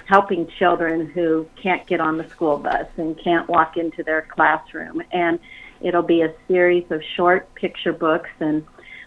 helping 0.06 0.46
children 0.58 1.06
who 1.06 1.46
can't 1.60 1.84
get 1.86 2.00
on 2.00 2.16
the 2.16 2.28
school 2.28 2.58
bus 2.58 2.86
and 2.96 3.18
can't 3.22 3.48
walk 3.48 3.76
into 3.76 4.02
their 4.04 4.22
classroom. 4.22 5.02
And 5.10 5.40
it'll 5.80 6.02
be 6.02 6.22
a 6.22 6.32
series 6.46 6.88
of 6.90 7.02
short 7.16 7.52
picture 7.56 7.92
books. 7.92 8.30
And 8.38 8.64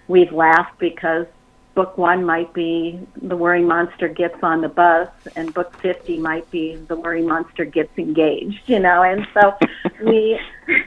we've 0.09 0.33
laughed 0.33 0.77
because 0.77 1.25
book 1.73 1.97
one 1.97 2.25
might 2.25 2.53
be 2.53 2.99
the 3.21 3.35
worry 3.35 3.63
monster 3.63 4.09
gets 4.09 4.43
on 4.43 4.59
the 4.59 4.69
bus, 4.69 5.09
and 5.37 5.53
book 5.53 5.73
fifty 5.81 6.17
might 6.17 6.49
be 6.51 6.75
the 6.75 6.97
worry 6.97 7.21
monster 7.21 7.63
gets 7.63 7.97
engaged. 7.97 8.61
You 8.65 8.79
know, 8.79 9.03
and 9.03 9.25
so 9.33 9.57
we 10.03 10.37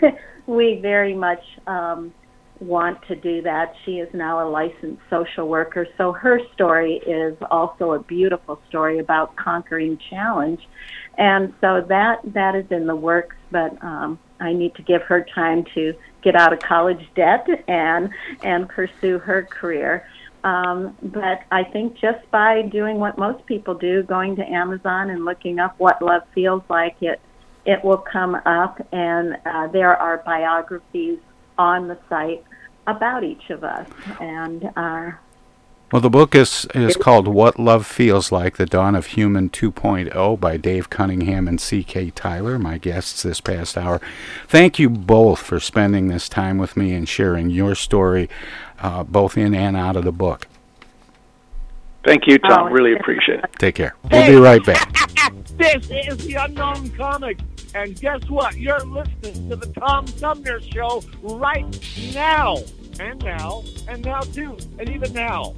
we 0.46 0.78
very 0.82 1.14
much. 1.14 1.42
Um, 1.66 2.12
want 2.60 3.00
to 3.08 3.14
do 3.16 3.42
that. 3.42 3.74
She 3.84 3.98
is 3.98 4.12
now 4.12 4.46
a 4.46 4.48
licensed 4.48 5.02
social 5.10 5.48
worker. 5.48 5.86
So 5.96 6.12
her 6.12 6.40
story 6.54 6.96
is 7.06 7.36
also 7.50 7.92
a 7.92 8.00
beautiful 8.00 8.60
story 8.68 8.98
about 8.98 9.36
conquering 9.36 9.98
challenge. 10.10 10.60
And 11.16 11.54
so 11.60 11.84
that 11.88 12.20
that 12.24 12.54
is 12.54 12.66
in 12.70 12.86
the 12.86 12.96
works, 12.96 13.36
but 13.50 13.82
um, 13.82 14.18
I 14.40 14.52
need 14.52 14.74
to 14.76 14.82
give 14.82 15.02
her 15.02 15.26
time 15.34 15.64
to 15.74 15.94
get 16.22 16.34
out 16.34 16.52
of 16.52 16.60
college 16.60 17.08
debt 17.14 17.46
and 17.68 18.10
and 18.42 18.68
pursue 18.68 19.18
her 19.18 19.42
career. 19.44 20.06
Um, 20.44 20.96
but 21.02 21.42
I 21.50 21.64
think 21.64 21.98
just 21.98 22.28
by 22.30 22.62
doing 22.62 22.98
what 22.98 23.18
most 23.18 23.44
people 23.46 23.74
do, 23.74 24.04
going 24.04 24.36
to 24.36 24.44
Amazon 24.44 25.10
and 25.10 25.24
looking 25.24 25.58
up 25.58 25.74
what 25.78 26.00
love 26.00 26.22
feels 26.34 26.62
like, 26.68 26.96
it 27.00 27.20
it 27.64 27.84
will 27.84 27.98
come 27.98 28.36
up, 28.46 28.80
and 28.92 29.36
uh, 29.44 29.66
there 29.66 29.94
are 29.96 30.22
biographies 30.24 31.18
on 31.58 31.88
the 31.88 31.98
site 32.08 32.44
about 32.86 33.24
each 33.24 33.50
of 33.50 33.64
us. 33.64 33.88
And 34.20 34.70
uh, 34.76 35.12
well, 35.90 36.02
the 36.02 36.10
book 36.10 36.34
is 36.34 36.66
is 36.74 36.96
called 36.96 37.26
"What 37.26 37.58
Love 37.58 37.86
Feels 37.86 38.30
Like: 38.30 38.58
The 38.58 38.66
Dawn 38.66 38.94
of 38.94 39.06
Human 39.06 39.48
2.0" 39.48 40.38
by 40.38 40.58
Dave 40.58 40.90
Cunningham 40.90 41.48
and 41.48 41.58
C.K. 41.58 42.10
Tyler, 42.10 42.58
my 42.58 42.76
guests 42.76 43.22
this 43.22 43.40
past 43.40 43.78
hour. 43.78 43.98
Thank 44.46 44.78
you 44.78 44.90
both 44.90 45.40
for 45.40 45.58
spending 45.58 46.08
this 46.08 46.28
time 46.28 46.58
with 46.58 46.76
me 46.76 46.92
and 46.92 47.08
sharing 47.08 47.48
your 47.48 47.74
story, 47.74 48.28
uh, 48.80 49.02
both 49.02 49.38
in 49.38 49.54
and 49.54 49.78
out 49.78 49.96
of 49.96 50.04
the 50.04 50.12
book. 50.12 50.46
Thank 52.04 52.26
you, 52.26 52.38
Tom. 52.38 52.68
Oh, 52.68 52.70
really 52.70 52.92
appreciate 52.92 53.40
it. 53.40 53.50
Take 53.58 53.76
care. 53.76 53.96
We'll 54.10 54.26
be 54.26 54.36
right 54.36 54.64
back. 54.64 54.92
this 55.56 55.90
is 55.90 56.26
the 56.26 56.34
Unknown 56.34 56.90
Comic. 56.90 57.38
And 57.74 57.98
guess 58.00 58.28
what? 58.28 58.56
You're 58.56 58.80
listening 58.80 59.48
to 59.50 59.56
the 59.56 59.66
Tom 59.78 60.06
Sumner 60.06 60.60
Show 60.60 61.02
right 61.22 61.66
now. 62.14 62.58
And 63.00 63.22
now, 63.22 63.62
and 63.86 64.04
now 64.04 64.20
too, 64.20 64.56
and 64.78 64.88
even 64.88 65.12
now. 65.12 65.54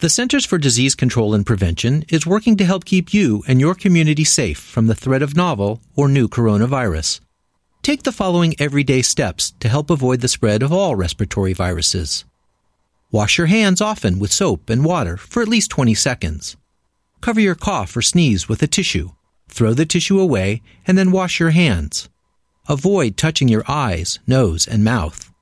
The 0.00 0.08
Centers 0.08 0.44
for 0.44 0.58
Disease 0.58 0.94
Control 0.94 1.34
and 1.34 1.44
Prevention 1.44 2.04
is 2.08 2.26
working 2.26 2.56
to 2.58 2.64
help 2.64 2.84
keep 2.84 3.12
you 3.12 3.42
and 3.48 3.58
your 3.58 3.74
community 3.74 4.22
safe 4.22 4.58
from 4.58 4.86
the 4.86 4.94
threat 4.94 5.22
of 5.22 5.34
novel 5.34 5.80
or 5.96 6.08
new 6.08 6.28
coronavirus. 6.28 7.20
Take 7.82 8.02
the 8.02 8.12
following 8.12 8.54
everyday 8.60 9.02
steps 9.02 9.54
to 9.60 9.68
help 9.68 9.90
avoid 9.90 10.20
the 10.20 10.28
spread 10.28 10.62
of 10.62 10.72
all 10.72 10.94
respiratory 10.94 11.52
viruses. 11.52 12.24
Wash 13.10 13.38
your 13.38 13.46
hands 13.46 13.80
often 13.80 14.18
with 14.18 14.30
soap 14.30 14.68
and 14.68 14.84
water 14.84 15.16
for 15.16 15.42
at 15.42 15.48
least 15.48 15.70
20 15.70 15.94
seconds. 15.94 16.56
Cover 17.20 17.40
your 17.40 17.54
cough 17.54 17.96
or 17.96 18.02
sneeze 18.02 18.48
with 18.48 18.62
a 18.62 18.66
tissue. 18.66 19.10
Throw 19.48 19.74
the 19.74 19.86
tissue 19.86 20.20
away 20.20 20.62
and 20.86 20.96
then 20.96 21.10
wash 21.10 21.40
your 21.40 21.50
hands. 21.50 22.08
Avoid 22.68 23.16
touching 23.16 23.48
your 23.48 23.64
eyes, 23.66 24.18
nose, 24.26 24.66
and 24.68 24.84
mouth. 24.84 25.32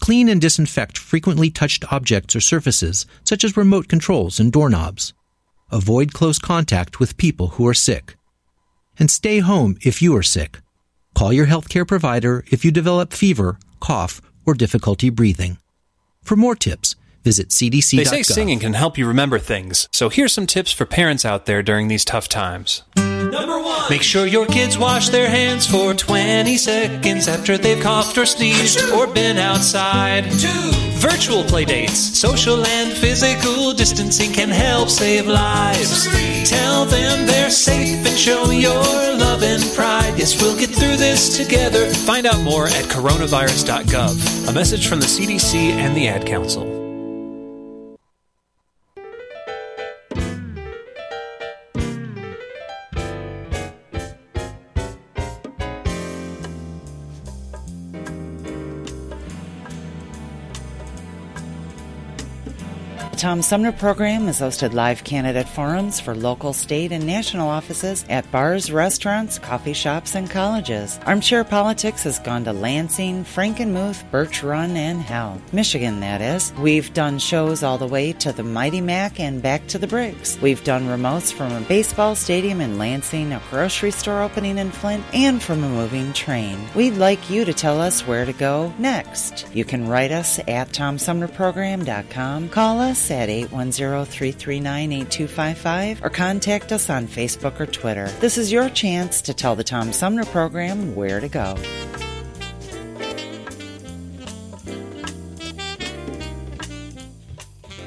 Clean 0.00 0.28
and 0.28 0.40
disinfect 0.40 0.96
frequently 0.96 1.50
touched 1.50 1.92
objects 1.92 2.34
or 2.34 2.40
surfaces, 2.40 3.06
such 3.24 3.44
as 3.44 3.56
remote 3.56 3.88
controls 3.88 4.40
and 4.40 4.52
doorknobs. 4.52 5.12
Avoid 5.70 6.12
close 6.12 6.38
contact 6.38 7.00
with 7.00 7.16
people 7.16 7.48
who 7.48 7.66
are 7.66 7.74
sick. 7.74 8.16
And 8.98 9.10
stay 9.10 9.38
home 9.38 9.76
if 9.82 10.02
you 10.02 10.14
are 10.16 10.22
sick. 10.22 10.60
Call 11.14 11.32
your 11.32 11.46
healthcare 11.46 11.86
provider 11.86 12.44
if 12.50 12.64
you 12.64 12.70
develop 12.70 13.12
fever, 13.12 13.58
cough, 13.80 14.20
or 14.44 14.54
difficulty 14.54 15.10
breathing. 15.10 15.58
For 16.22 16.36
more 16.36 16.54
tips, 16.54 16.96
visit 17.22 17.48
cdc.gov. 17.48 17.96
They 17.96 18.04
say 18.04 18.22
singing 18.22 18.58
can 18.58 18.74
help 18.74 18.98
you 18.98 19.06
remember 19.06 19.38
things, 19.38 19.88
so 19.92 20.08
here's 20.08 20.32
some 20.32 20.46
tips 20.46 20.72
for 20.72 20.84
parents 20.84 21.24
out 21.24 21.46
there 21.46 21.62
during 21.62 21.88
these 21.88 22.04
tough 22.04 22.28
times. 22.28 22.82
Number 23.32 23.58
one. 23.58 23.88
Make 23.88 24.02
sure 24.02 24.26
your 24.26 24.44
kids 24.44 24.76
wash 24.76 25.08
their 25.08 25.26
hands 25.26 25.66
for 25.66 25.94
20 25.94 26.54
seconds 26.58 27.28
after 27.28 27.56
they've 27.56 27.82
coughed 27.82 28.18
or 28.18 28.26
sneezed 28.26 28.90
or 28.90 29.06
been 29.06 29.38
outside. 29.38 30.24
Two. 30.32 30.70
Virtual 31.00 31.42
play 31.42 31.64
dates. 31.64 31.98
Social 31.98 32.62
and 32.62 32.92
physical 32.92 33.72
distancing 33.72 34.34
can 34.34 34.50
help 34.50 34.90
save 34.90 35.26
lives. 35.26 36.06
Three. 36.06 36.44
Tell 36.44 36.84
them 36.84 37.26
they're 37.26 37.50
safe 37.50 38.06
and 38.06 38.18
show 38.18 38.50
your 38.50 38.84
love 39.16 39.42
and 39.42 39.62
pride. 39.74 40.12
Yes, 40.18 40.40
we'll 40.40 40.58
get 40.58 40.68
through 40.68 40.96
this 40.96 41.34
together. 41.34 41.88
Find 41.88 42.26
out 42.26 42.40
more 42.42 42.66
at 42.66 42.84
coronavirus.gov. 42.84 44.48
A 44.50 44.52
message 44.52 44.88
from 44.88 45.00
the 45.00 45.06
CDC 45.06 45.54
and 45.54 45.96
the 45.96 46.06
Ad 46.06 46.26
Council. 46.26 46.71
Tom 63.22 63.40
Sumner 63.40 63.70
program 63.70 64.26
has 64.26 64.40
hosted 64.40 64.72
live 64.72 65.04
candidate 65.04 65.48
forums 65.48 66.00
for 66.00 66.12
local, 66.12 66.52
state, 66.52 66.90
and 66.90 67.06
national 67.06 67.48
offices 67.48 68.04
at 68.08 68.28
bars, 68.32 68.72
restaurants, 68.72 69.38
coffee 69.38 69.74
shops, 69.74 70.16
and 70.16 70.28
colleges. 70.28 70.98
Armchair 71.06 71.44
Politics 71.44 72.02
has 72.02 72.18
gone 72.18 72.42
to 72.42 72.52
Lansing, 72.52 73.24
Frankenmuth, 73.24 74.02
Birch 74.10 74.42
Run, 74.42 74.76
and 74.76 75.00
Hell. 75.00 75.40
Michigan, 75.52 76.00
that 76.00 76.20
is. 76.20 76.52
We've 76.54 76.92
done 76.94 77.20
shows 77.20 77.62
all 77.62 77.78
the 77.78 77.86
way 77.86 78.12
to 78.14 78.32
the 78.32 78.42
Mighty 78.42 78.80
Mac 78.80 79.20
and 79.20 79.40
back 79.40 79.68
to 79.68 79.78
the 79.78 79.86
Bricks. 79.86 80.36
We've 80.42 80.64
done 80.64 80.88
remotes 80.88 81.32
from 81.32 81.52
a 81.52 81.60
baseball 81.60 82.16
stadium 82.16 82.60
in 82.60 82.76
Lansing, 82.76 83.32
a 83.32 83.40
grocery 83.50 83.92
store 83.92 84.20
opening 84.20 84.58
in 84.58 84.72
Flint, 84.72 85.04
and 85.14 85.40
from 85.40 85.62
a 85.62 85.68
moving 85.68 86.12
train. 86.12 86.58
We'd 86.74 86.94
like 86.94 87.30
you 87.30 87.44
to 87.44 87.54
tell 87.54 87.80
us 87.80 88.04
where 88.04 88.24
to 88.24 88.32
go 88.32 88.74
next. 88.80 89.46
You 89.54 89.64
can 89.64 89.86
write 89.86 90.10
us 90.10 90.40
at 90.48 90.70
TomSumnerProgram.com, 90.70 92.48
call 92.48 92.80
us 92.80 93.11
at 93.12 93.28
810-339-8255 93.28 96.02
or 96.02 96.10
contact 96.10 96.72
us 96.72 96.90
on 96.90 97.06
Facebook 97.06 97.60
or 97.60 97.66
Twitter. 97.66 98.08
This 98.20 98.38
is 98.38 98.50
your 98.50 98.68
chance 98.70 99.20
to 99.22 99.32
tell 99.34 99.54
the 99.54 99.62
Tom 99.62 99.92
Sumner 99.92 100.24
program 100.24 100.96
where 100.96 101.20
to 101.20 101.28
go. 101.28 101.54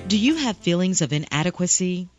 Do 0.08 0.20
you 0.20 0.36
have 0.36 0.56
feelings 0.58 1.02
of 1.02 1.12
inadequacy? 1.12 2.08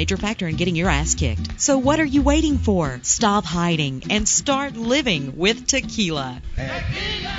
major 0.00 0.16
factor 0.16 0.48
in 0.48 0.56
getting 0.56 0.76
your 0.76 0.88
ass 0.88 1.14
kicked. 1.14 1.60
So 1.60 1.76
what 1.76 2.00
are 2.00 2.06
you 2.06 2.22
waiting 2.22 2.56
for? 2.56 3.00
Stop 3.02 3.44
hiding 3.44 4.04
and 4.08 4.26
start 4.26 4.74
living 4.74 5.36
with 5.36 5.66
tequila. 5.66 6.40
Tequila! 6.56 7.36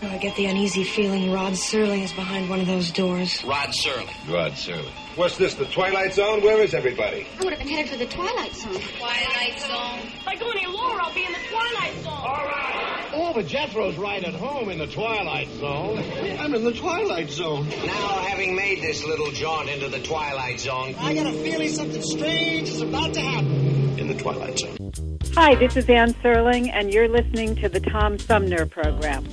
I 0.00 0.18
get 0.18 0.36
the 0.36 0.46
uneasy 0.46 0.84
feeling 0.84 1.32
Rod 1.32 1.54
Serling 1.54 2.04
is 2.04 2.12
behind 2.12 2.48
one 2.48 2.60
of 2.60 2.68
those 2.68 2.92
doors. 2.92 3.44
Rod 3.44 3.70
Serling. 3.70 4.32
Rod 4.32 4.52
Serling. 4.52 4.92
What's 5.16 5.36
this, 5.38 5.54
the 5.54 5.64
Twilight 5.64 6.14
Zone? 6.14 6.40
Where 6.40 6.62
is 6.62 6.72
everybody? 6.72 7.26
I 7.40 7.42
would 7.42 7.52
have 7.52 7.58
been 7.58 7.68
headed 7.68 7.90
for 7.90 7.98
the 7.98 8.06
Twilight 8.06 8.54
Zone. 8.54 8.80
Twilight 8.96 9.58
Zone. 9.58 9.98
If 10.20 10.28
I 10.28 10.36
go 10.36 10.50
any 10.50 10.66
lower, 10.66 11.00
I'll 11.00 11.12
be 11.12 11.24
in 11.24 11.32
the 11.32 11.38
Twilight 11.50 11.94
Zone. 12.04 12.12
All 12.12 12.46
right. 12.46 12.97
Oh, 13.20 13.32
but 13.34 13.48
Jethro's 13.48 13.98
right 13.98 14.22
at 14.22 14.34
home 14.34 14.70
in 14.70 14.78
the 14.78 14.86
Twilight 14.86 15.48
Zone. 15.58 15.98
I'm 16.38 16.54
in 16.54 16.62
the 16.62 16.72
Twilight 16.72 17.28
Zone. 17.28 17.68
Now, 17.68 18.18
having 18.20 18.54
made 18.54 18.80
this 18.80 19.04
little 19.04 19.32
jaunt 19.32 19.68
into 19.68 19.88
the 19.88 19.98
Twilight 19.98 20.60
Zone, 20.60 20.94
I 21.00 21.14
got 21.14 21.26
a 21.26 21.32
feeling 21.32 21.68
something 21.68 22.00
strange 22.00 22.68
is 22.68 22.80
about 22.80 23.14
to 23.14 23.20
happen. 23.20 23.98
In 23.98 24.06
the 24.06 24.14
Twilight 24.14 24.60
Zone. 24.60 24.92
Hi, 25.34 25.56
this 25.56 25.76
is 25.76 25.88
Anne 25.88 26.14
Serling, 26.22 26.70
and 26.72 26.94
you're 26.94 27.08
listening 27.08 27.56
to 27.56 27.68
the 27.68 27.80
Tom 27.80 28.20
Sumner 28.20 28.66
Program. 28.66 29.26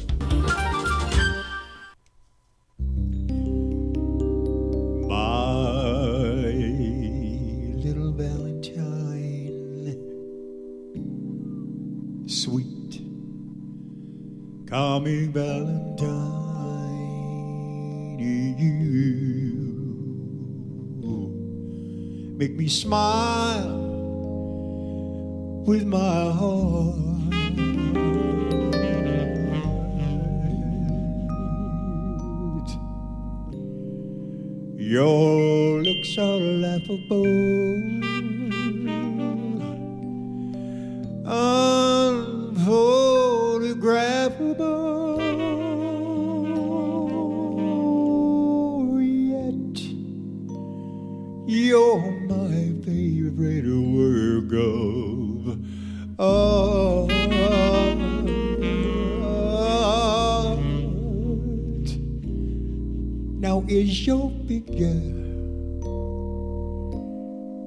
Calming 14.76 15.32
Valentine, 15.32 16.10
you 18.20 18.76
make 22.38 22.54
me 22.58 22.68
smile 22.68 23.72
with 25.66 25.86
my 25.86 26.30
heart. 26.40 26.98
Your 34.76 35.84
looks 35.84 36.18
are 36.18 36.42
laughable, 36.66 37.24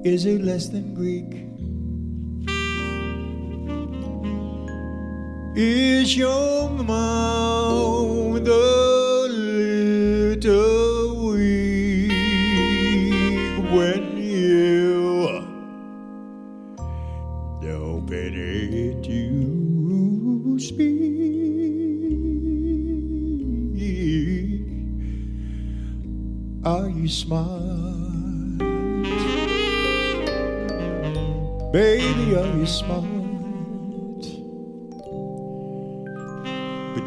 is 0.03 0.25
it 0.25 0.41
less 0.41 0.69
than 0.69 0.93
Greek? 0.93 1.45
Is 5.55 6.15
your 6.15 6.69
mouth 6.69 7.28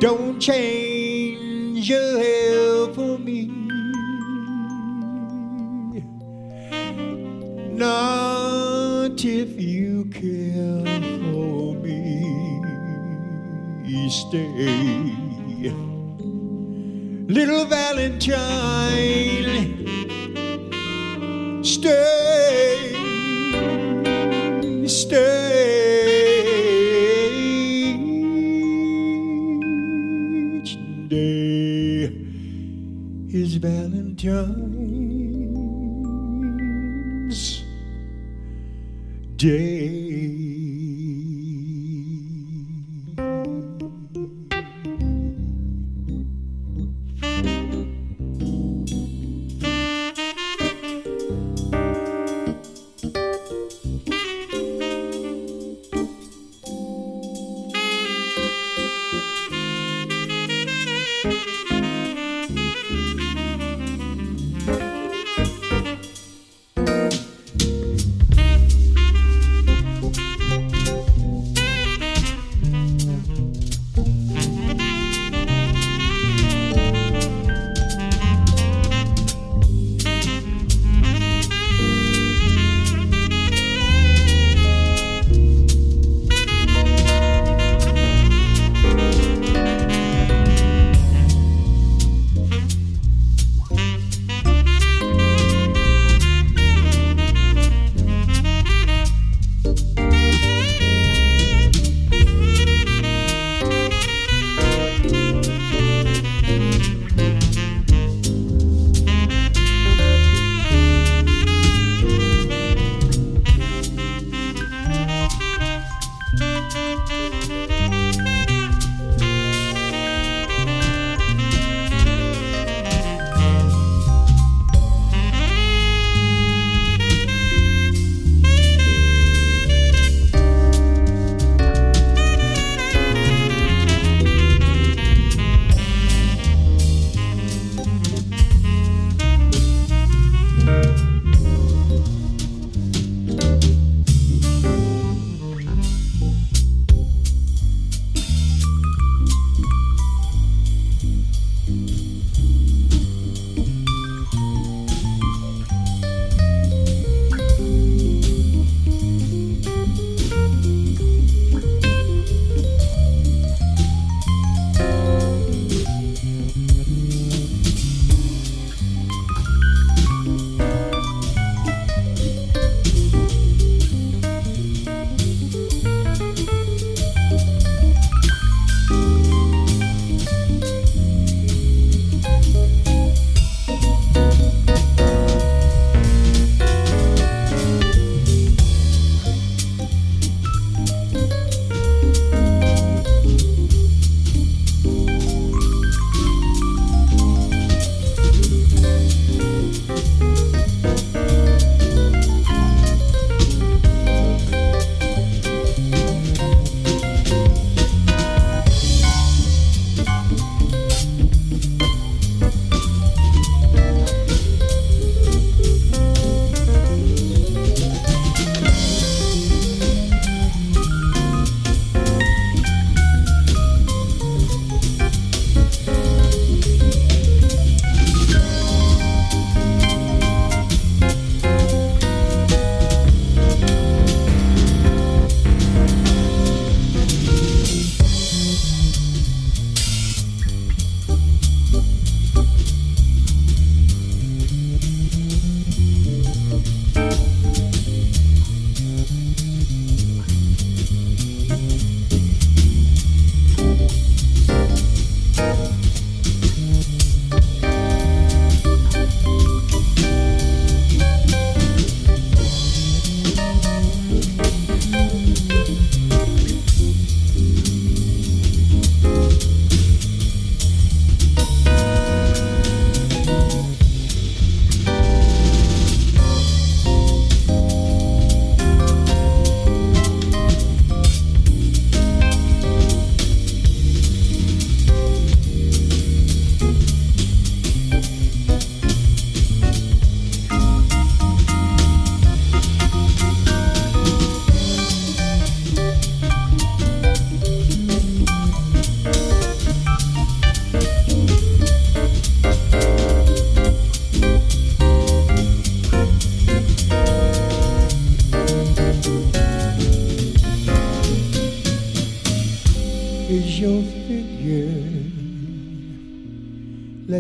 don't 0.03 0.40
change 0.40 1.88
your 1.88 2.18
hair 2.18 2.92
for 2.92 3.16
me. 3.20 3.46
Not 7.70 9.24
if 9.24 9.61
you 9.61 10.07
care 10.07 10.84
for 11.30 11.76
me. 11.84 12.00
Stay. 14.11 15.14
Little 17.28 17.64
Valentine, 17.66 18.42
stay, 21.62 22.96
stay. 24.88 25.61
Valentine's 33.62 34.82
Day. 39.36 39.81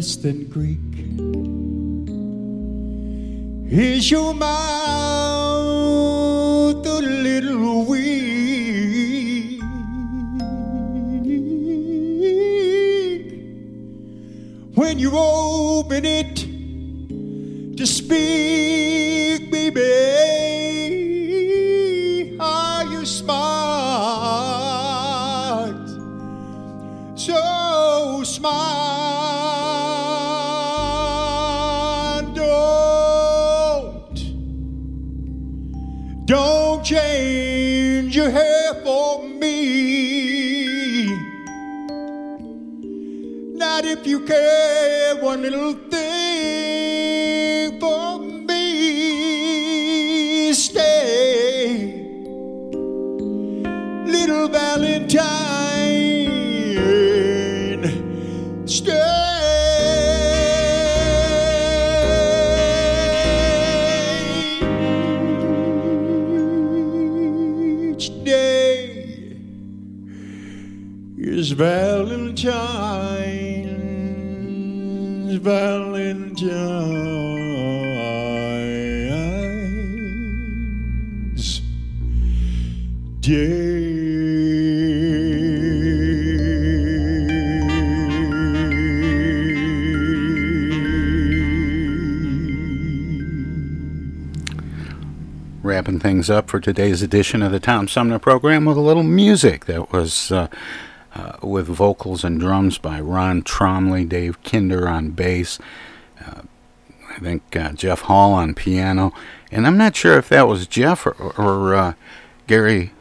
Less 0.02 0.16
than 0.16 0.48
Greek. 0.48 0.78
Is 3.70 4.10
your 4.10 4.34
mouth 4.34 4.50
a 6.84 7.00
little 7.00 7.84
weak? 7.84 9.62
When 14.74 14.98
you 14.98 15.12
open 15.14 16.04
it 16.04 16.41
care 44.26 45.16
one 45.16 45.42
little 45.42 45.74
thing 45.90 47.78
for 47.80 48.18
me. 48.18 48.62
Stay, 50.52 52.04
little 54.06 54.48
Valentine. 54.48 55.42
Stay. 58.66 59.10
Is 71.24 71.50
Valentine's 75.42 76.40
Valentine's 83.22 83.62
Wrapping 95.64 95.98
things 95.98 96.30
up 96.30 96.48
for 96.48 96.60
today's 96.60 97.02
edition 97.02 97.42
of 97.42 97.50
the 97.50 97.58
Tom 97.58 97.88
Sumner 97.88 98.20
program 98.20 98.64
with 98.64 98.76
a 98.76 98.80
little 98.80 99.02
music 99.02 99.64
that 99.64 99.92
was 99.92 100.30
uh, 100.30 100.46
with 101.42 101.66
vocals 101.66 102.24
and 102.24 102.40
drums 102.40 102.78
by 102.78 103.00
Ron 103.00 103.42
Tromley, 103.42 104.08
Dave 104.08 104.42
Kinder 104.42 104.88
on 104.88 105.10
bass, 105.10 105.58
uh, 106.24 106.42
I 107.14 107.18
think 107.18 107.54
uh, 107.54 107.72
Jeff 107.72 108.02
Hall 108.02 108.32
on 108.32 108.54
piano, 108.54 109.12
and 109.50 109.66
I'm 109.66 109.76
not 109.76 109.94
sure 109.94 110.16
if 110.16 110.28
that 110.30 110.48
was 110.48 110.66
Jeff 110.66 111.06
or, 111.06 111.14
or 111.36 111.74
uh, 111.74 111.94
Gary 112.46 112.92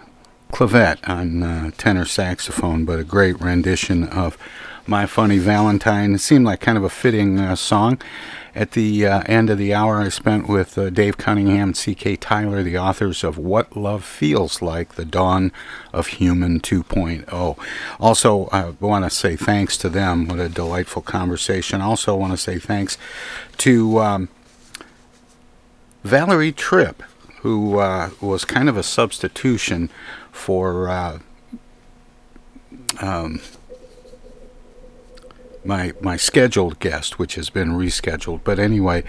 Clavette 0.52 1.08
on 1.08 1.44
uh, 1.44 1.72
tenor 1.78 2.06
saxophone, 2.06 2.84
but 2.84 3.00
a 3.00 3.06
great 3.06 3.40
rendition 3.40 4.04
of 4.04 4.38
My 4.86 5.06
Funny 5.06 5.38
Valentine. 5.38 6.14
It 6.14 6.20
seemed 6.20 6.46
like 6.46 6.60
kind 6.60 6.78
of 6.78 6.84
a 6.84 6.90
fitting 6.90 7.40
uh, 7.40 7.56
song. 7.56 8.02
At 8.54 8.72
the 8.72 9.06
uh, 9.06 9.24
end 9.28 9.50
of 9.50 9.58
the 9.58 9.74
hour, 9.74 10.02
I 10.02 10.10
spent 10.10 10.50
with 10.50 10.78
uh, 10.78 10.90
Dave 10.90 11.18
Cunningham 11.18 11.70
and 11.70 11.78
C.K. 11.78 12.18
Tyler, 12.18 12.62
the 12.64 12.78
authors 12.78 13.24
of 13.24 13.38
What 13.38 13.78
Love 13.78 14.04
Feels 14.04 14.62
Like 14.62 14.96
The 14.96 15.06
Dawn 15.06 15.54
of 15.94 16.08
Human 16.08 16.60
2.0. 16.60 17.58
Also, 18.00 18.50
I 18.52 18.72
want 18.82 19.06
to 19.06 19.10
say 19.10 19.38
thanks 19.38 19.78
to 19.78 19.90
them. 19.90 20.28
What 20.28 20.40
a 20.40 20.50
delightful 20.50 21.02
conversation. 21.02 21.80
Also, 21.80 22.16
want 22.16 22.34
to 22.34 22.38
say 22.38 22.60
thanks 22.60 22.98
to 23.60 24.00
um, 24.00 24.30
Valerie 26.04 26.52
Tripp, 26.52 27.04
who 27.44 27.80
uh, 27.80 28.10
was 28.20 28.44
kind 28.44 28.68
of 28.68 28.76
a 28.76 28.84
substitution 28.84 29.90
for. 30.32 30.90
Uh, 30.90 31.20
um, 33.00 33.42
my 35.64 35.94
my 36.02 36.18
scheduled 36.18 36.80
guest, 36.80 37.20
which 37.20 37.36
has 37.36 37.50
been 37.50 37.70
rescheduled. 37.72 38.42
But 38.44 38.60
anyway, 38.60 39.04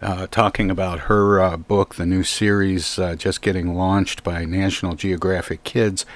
uh, 0.00 0.26
talking 0.30 0.70
about 0.70 1.00
her 1.00 1.40
uh, 1.40 1.56
book, 1.56 1.96
the 1.96 2.06
new 2.06 2.22
series 2.22 2.98
uh, 2.98 3.14
just 3.14 3.42
getting 3.42 3.74
launched 3.74 4.24
by 4.24 4.44
National 4.44 4.94
Geographic 4.94 5.64
Kids. 5.64 6.06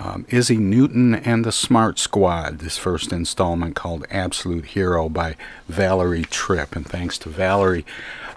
Um, 0.00 0.26
Izzy 0.28 0.56
Newton 0.56 1.14
and 1.14 1.44
the 1.44 1.52
Smart 1.52 2.00
Squad, 2.00 2.58
this 2.58 2.76
first 2.76 3.12
installment 3.12 3.76
called 3.76 4.04
Absolute 4.10 4.66
Hero 4.66 5.08
by 5.08 5.36
Valerie 5.68 6.24
Tripp. 6.24 6.74
And 6.74 6.84
thanks 6.84 7.16
to 7.18 7.28
Valerie. 7.28 7.86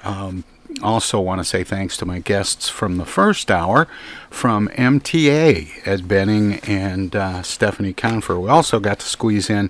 Um, 0.03 0.43
also, 0.81 1.19
want 1.19 1.39
to 1.39 1.45
say 1.45 1.63
thanks 1.63 1.97
to 1.97 2.05
my 2.05 2.19
guests 2.19 2.69
from 2.69 2.97
the 2.97 3.05
first 3.05 3.49
hour 3.49 3.87
from 4.29 4.67
MTA, 4.69 5.87
Ed 5.87 6.07
Benning 6.07 6.55
and 6.63 7.15
uh, 7.15 7.41
Stephanie 7.41 7.93
Confer. 7.93 8.39
We 8.39 8.49
also 8.49 8.79
got 8.79 8.99
to 8.99 9.05
squeeze 9.05 9.49
in 9.49 9.69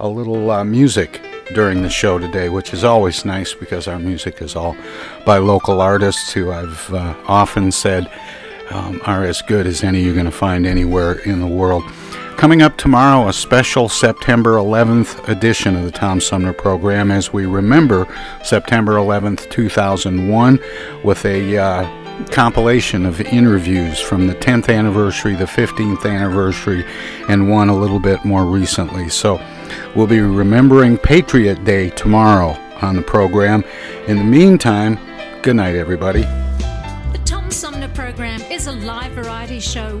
a 0.00 0.08
little 0.08 0.50
uh, 0.50 0.64
music 0.64 1.20
during 1.54 1.82
the 1.82 1.90
show 1.90 2.18
today, 2.18 2.48
which 2.48 2.72
is 2.72 2.84
always 2.84 3.24
nice 3.24 3.54
because 3.54 3.88
our 3.88 3.98
music 3.98 4.40
is 4.42 4.54
all 4.54 4.76
by 5.24 5.38
local 5.38 5.80
artists 5.80 6.32
who 6.32 6.50
I've 6.50 6.92
uh, 6.92 7.14
often 7.26 7.72
said 7.72 8.10
um, 8.70 9.00
are 9.06 9.24
as 9.24 9.42
good 9.42 9.66
as 9.66 9.82
any 9.82 10.02
you're 10.02 10.14
going 10.14 10.26
to 10.26 10.30
find 10.30 10.66
anywhere 10.66 11.12
in 11.20 11.40
the 11.40 11.46
world. 11.46 11.84
Coming 12.38 12.62
up 12.62 12.76
tomorrow, 12.76 13.26
a 13.26 13.32
special 13.32 13.88
September 13.88 14.52
11th 14.52 15.28
edition 15.28 15.74
of 15.74 15.82
the 15.82 15.90
Tom 15.90 16.20
Sumner 16.20 16.52
program 16.52 17.10
as 17.10 17.32
we 17.32 17.46
remember 17.46 18.06
September 18.44 18.92
11th, 18.92 19.50
2001, 19.50 20.60
with 21.02 21.24
a 21.24 21.58
uh, 21.58 22.26
compilation 22.26 23.06
of 23.06 23.20
interviews 23.20 23.98
from 23.98 24.28
the 24.28 24.36
10th 24.36 24.72
anniversary, 24.72 25.34
the 25.34 25.46
15th 25.46 26.08
anniversary, 26.08 26.84
and 27.28 27.50
one 27.50 27.70
a 27.70 27.76
little 27.76 27.98
bit 27.98 28.24
more 28.24 28.44
recently. 28.44 29.08
So 29.08 29.44
we'll 29.96 30.06
be 30.06 30.20
remembering 30.20 30.96
Patriot 30.96 31.64
Day 31.64 31.90
tomorrow 31.90 32.56
on 32.80 32.94
the 32.94 33.02
program. 33.02 33.64
In 34.06 34.16
the 34.16 34.22
meantime, 34.22 34.96
good 35.42 35.56
night, 35.56 35.74
everybody. 35.74 36.22
The 36.22 37.20
Tom 37.24 37.50
Sumner 37.50 37.88
program 37.88 38.40
is 38.42 38.68
a 38.68 38.72
live 38.72 39.10
variety 39.10 39.58
show. 39.58 40.00